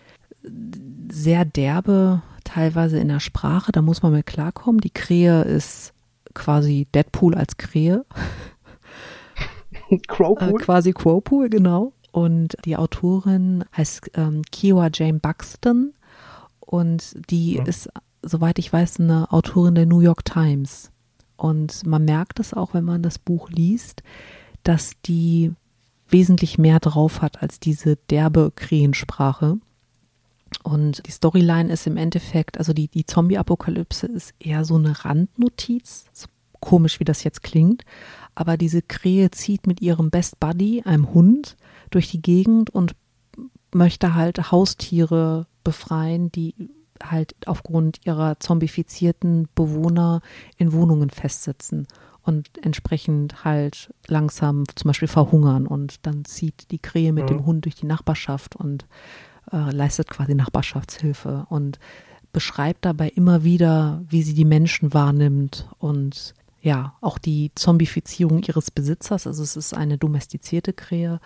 sehr 1.11 1.45
derbe, 1.45 2.21
teilweise 2.43 2.99
in 2.99 3.07
der 3.09 3.19
Sprache, 3.19 3.71
da 3.71 3.81
muss 3.81 4.01
man 4.03 4.13
mit 4.13 4.25
klarkommen. 4.25 4.79
Die 4.81 4.91
Krähe 4.93 5.41
ist 5.43 5.93
quasi 6.33 6.87
Deadpool 6.93 7.35
als 7.35 7.57
Krähe. 7.57 8.05
Crowpool? 10.07 10.61
Äh, 10.61 10.63
quasi 10.63 10.93
Quopool, 10.93 11.49
genau. 11.49 11.93
Und 12.11 12.55
die 12.65 12.77
Autorin 12.77 13.63
heißt 13.75 14.11
ähm, 14.15 14.41
Kiwa 14.51 14.89
Jane 14.93 15.19
Buxton 15.19 15.93
und 16.59 17.15
die 17.29 17.59
Mhm. 17.59 17.65
ist, 17.65 17.89
soweit 18.21 18.59
ich 18.59 18.71
weiß, 18.71 18.99
eine 18.99 19.31
Autorin 19.31 19.75
der 19.75 19.85
New 19.85 20.01
York 20.01 20.25
Times. 20.25 20.91
Und 21.35 21.85
man 21.85 22.05
merkt 22.05 22.39
es 22.39 22.53
auch, 22.53 22.73
wenn 22.73 22.83
man 22.83 23.03
das 23.03 23.19
Buch 23.19 23.49
liest, 23.49 24.01
dass 24.63 24.91
die 25.05 25.53
wesentlich 26.09 26.57
mehr 26.57 26.79
drauf 26.79 27.21
hat 27.21 27.41
als 27.41 27.59
diese 27.59 27.97
derbe 28.09 28.51
Krähensprache. 28.55 29.57
Und 30.63 31.05
die 31.05 31.11
Storyline 31.11 31.71
ist 31.71 31.87
im 31.87 31.97
Endeffekt, 31.97 32.57
also 32.57 32.73
die, 32.73 32.87
die 32.87 33.05
Zombie-Apokalypse 33.05 34.07
ist 34.07 34.33
eher 34.39 34.65
so 34.65 34.75
eine 34.75 35.03
Randnotiz, 35.03 36.05
so 36.13 36.27
komisch 36.59 36.99
wie 36.99 37.05
das 37.05 37.23
jetzt 37.23 37.43
klingt, 37.43 37.83
aber 38.35 38.57
diese 38.57 38.81
Krähe 38.81 39.31
zieht 39.31 39.67
mit 39.67 39.81
ihrem 39.81 40.09
Best 40.09 40.39
Buddy, 40.39 40.81
einem 40.83 41.13
Hund, 41.13 41.57
durch 41.89 42.09
die 42.09 42.21
Gegend 42.21 42.69
und 42.69 42.95
möchte 43.73 44.15
halt 44.15 44.51
Haustiere 44.51 45.47
befreien, 45.63 46.31
die 46.31 46.53
halt 47.03 47.35
aufgrund 47.45 48.05
ihrer 48.05 48.39
zombifizierten 48.39 49.47
Bewohner 49.53 50.21
in 50.57 50.73
Wohnungen 50.73 51.09
festsitzen 51.09 51.87
und 52.27 52.49
entsprechend 52.63 53.43
halt 53.45 53.93
langsam 54.07 54.65
zum 54.75 54.89
Beispiel 54.89 55.07
verhungern. 55.07 55.65
Und 55.65 56.05
dann 56.05 56.25
zieht 56.25 56.69
die 56.71 56.79
Krähe 56.79 57.13
mit 57.13 57.25
Mhm. 57.25 57.27
dem 57.29 57.45
Hund 57.45 57.65
durch 57.65 57.75
die 57.75 57.85
Nachbarschaft 57.85 58.55
und 58.55 58.85
äh, 59.51 59.71
leistet 59.71 60.09
quasi 60.09 60.35
Nachbarschaftshilfe 60.35 61.45
und 61.49 61.79
beschreibt 62.33 62.85
dabei 62.85 63.09
immer 63.09 63.43
wieder, 63.43 64.03
wie 64.09 64.21
sie 64.21 64.33
die 64.33 64.45
Menschen 64.45 64.93
wahrnimmt 64.93 65.67
und 65.79 66.33
ja, 66.61 66.95
auch 67.01 67.17
die 67.17 67.51
Zombifizierung 67.55 68.41
ihres 68.43 68.71
Besitzers, 68.71 69.25
also 69.25 69.41
es 69.41 69.55
ist 69.55 69.73
eine 69.73 69.97
domestizierte 69.97 70.73
Krähe, 70.73 71.21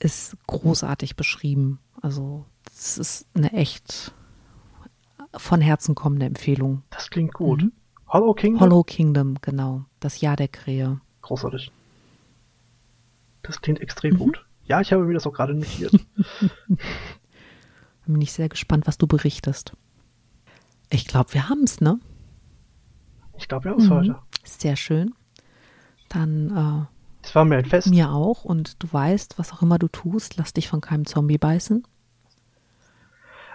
ist 0.00 0.36
großartig 0.48 1.14
beschrieben. 1.14 1.78
Also 2.02 2.44
es 2.74 2.98
ist 2.98 3.26
eine 3.34 3.52
echt 3.52 4.12
von 5.36 5.60
Herzen 5.60 5.94
kommende 5.94 6.26
Empfehlung. 6.26 6.82
Das 6.90 7.08
klingt 7.10 7.34
gut. 7.34 7.62
Mhm. 7.62 7.72
Hollow 8.14 8.32
Kingdom? 8.32 8.60
Hollow 8.60 8.82
Kingdom, 8.84 9.36
genau. 9.42 9.84
Das 10.00 10.20
Jahr 10.22 10.36
der 10.36 10.48
Krähe. 10.48 11.00
Großartig. 11.22 11.70
Das 13.42 13.60
klingt 13.60 13.80
extrem 13.80 14.14
Mhm. 14.14 14.18
gut. 14.18 14.46
Ja, 14.64 14.80
ich 14.80 14.92
habe 14.92 15.04
mir 15.04 15.12
das 15.14 15.26
auch 15.26 15.32
gerade 15.32 15.52
notiert. 15.54 15.92
Bin 18.06 18.20
ich 18.22 18.32
sehr 18.32 18.48
gespannt, 18.48 18.86
was 18.86 18.98
du 18.98 19.06
berichtest. 19.06 19.72
Ich 20.90 21.06
glaube, 21.06 21.34
wir 21.34 21.48
haben 21.48 21.64
es, 21.64 21.80
ne? 21.80 21.98
Ich 23.36 23.48
glaube, 23.48 23.68
ja, 23.68 23.74
das 23.74 23.84
Mhm. 23.84 23.90
heute. 23.90 24.18
Sehr 24.44 24.76
schön. 24.76 25.14
Dann 26.08 26.86
Es 27.22 27.34
war 27.34 27.44
mir 27.44 27.56
ein 27.56 27.64
Fest. 27.64 27.88
äh, 27.88 27.90
mir 27.90 28.10
auch. 28.12 28.44
Und 28.44 28.82
du 28.82 28.92
weißt, 28.92 29.38
was 29.38 29.52
auch 29.52 29.62
immer 29.62 29.78
du 29.78 29.88
tust, 29.88 30.36
lass 30.36 30.52
dich 30.52 30.68
von 30.68 30.80
keinem 30.80 31.04
Zombie 31.06 31.38
beißen. 31.38 31.84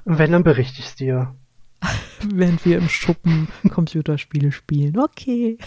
Und 0.05 0.17
wenn, 0.17 0.31
dann 0.31 0.43
berichte 0.43 0.79
ich 0.79 0.87
es 0.87 0.95
dir. 0.95 1.33
Während 2.33 2.65
wir 2.65 2.77
im 2.77 2.89
Schuppen 2.89 3.47
Computerspiele 3.69 4.51
spielen. 4.51 4.99
Okay. 4.99 5.57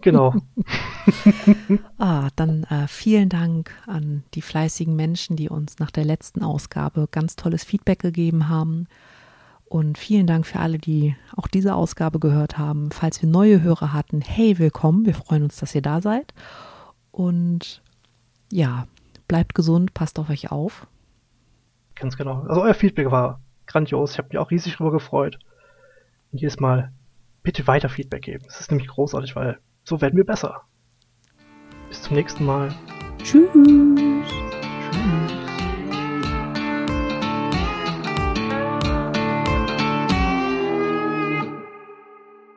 Genau. 0.00 0.34
Ah, 1.98 2.30
dann 2.36 2.64
äh, 2.64 2.88
vielen 2.88 3.28
Dank 3.28 3.70
an 3.86 4.24
die 4.32 4.40
fleißigen 4.40 4.96
Menschen, 4.96 5.36
die 5.36 5.50
uns 5.50 5.78
nach 5.78 5.90
der 5.90 6.04
letzten 6.06 6.42
Ausgabe 6.42 7.08
ganz 7.10 7.36
tolles 7.36 7.64
Feedback 7.64 7.98
gegeben 7.98 8.48
haben. 8.48 8.88
Und 9.66 9.98
vielen 9.98 10.26
Dank 10.26 10.46
für 10.46 10.60
alle, 10.60 10.78
die 10.78 11.16
auch 11.36 11.46
diese 11.46 11.74
Ausgabe 11.74 12.18
gehört 12.20 12.56
haben. 12.56 12.90
Falls 12.90 13.20
wir 13.20 13.28
neue 13.28 13.60
Hörer 13.62 13.92
hatten, 13.92 14.22
hey, 14.22 14.58
willkommen. 14.58 15.04
Wir 15.04 15.14
freuen 15.14 15.42
uns, 15.42 15.56
dass 15.56 15.74
ihr 15.74 15.82
da 15.82 16.00
seid. 16.00 16.32
Und 17.10 17.82
ja, 18.50 18.86
bleibt 19.28 19.54
gesund, 19.54 19.94
passt 19.94 20.18
auf 20.18 20.30
euch 20.30 20.50
auf. 20.50 20.86
Ganz 21.94 22.16
genau. 22.16 22.44
Also 22.48 22.62
euer 22.62 22.74
Feedback 22.74 23.10
war 23.10 23.40
grandios. 23.66 24.12
Ich 24.12 24.18
habe 24.18 24.28
mich 24.28 24.38
auch 24.38 24.50
riesig 24.50 24.74
darüber 24.74 24.92
gefreut. 24.92 25.38
Und 26.34 26.40
jedes 26.40 26.58
Mal 26.58 26.90
bitte 27.44 27.68
weiter 27.68 27.88
Feedback 27.88 28.22
geben. 28.22 28.44
Es 28.48 28.58
ist 28.58 28.72
nämlich 28.72 28.88
großartig, 28.88 29.36
weil 29.36 29.60
so 29.84 30.00
werden 30.00 30.16
wir 30.16 30.26
besser. 30.26 30.62
Bis 31.88 32.02
zum 32.02 32.16
nächsten 32.16 32.44
Mal. 32.44 32.74
Tschüss. 33.22 33.50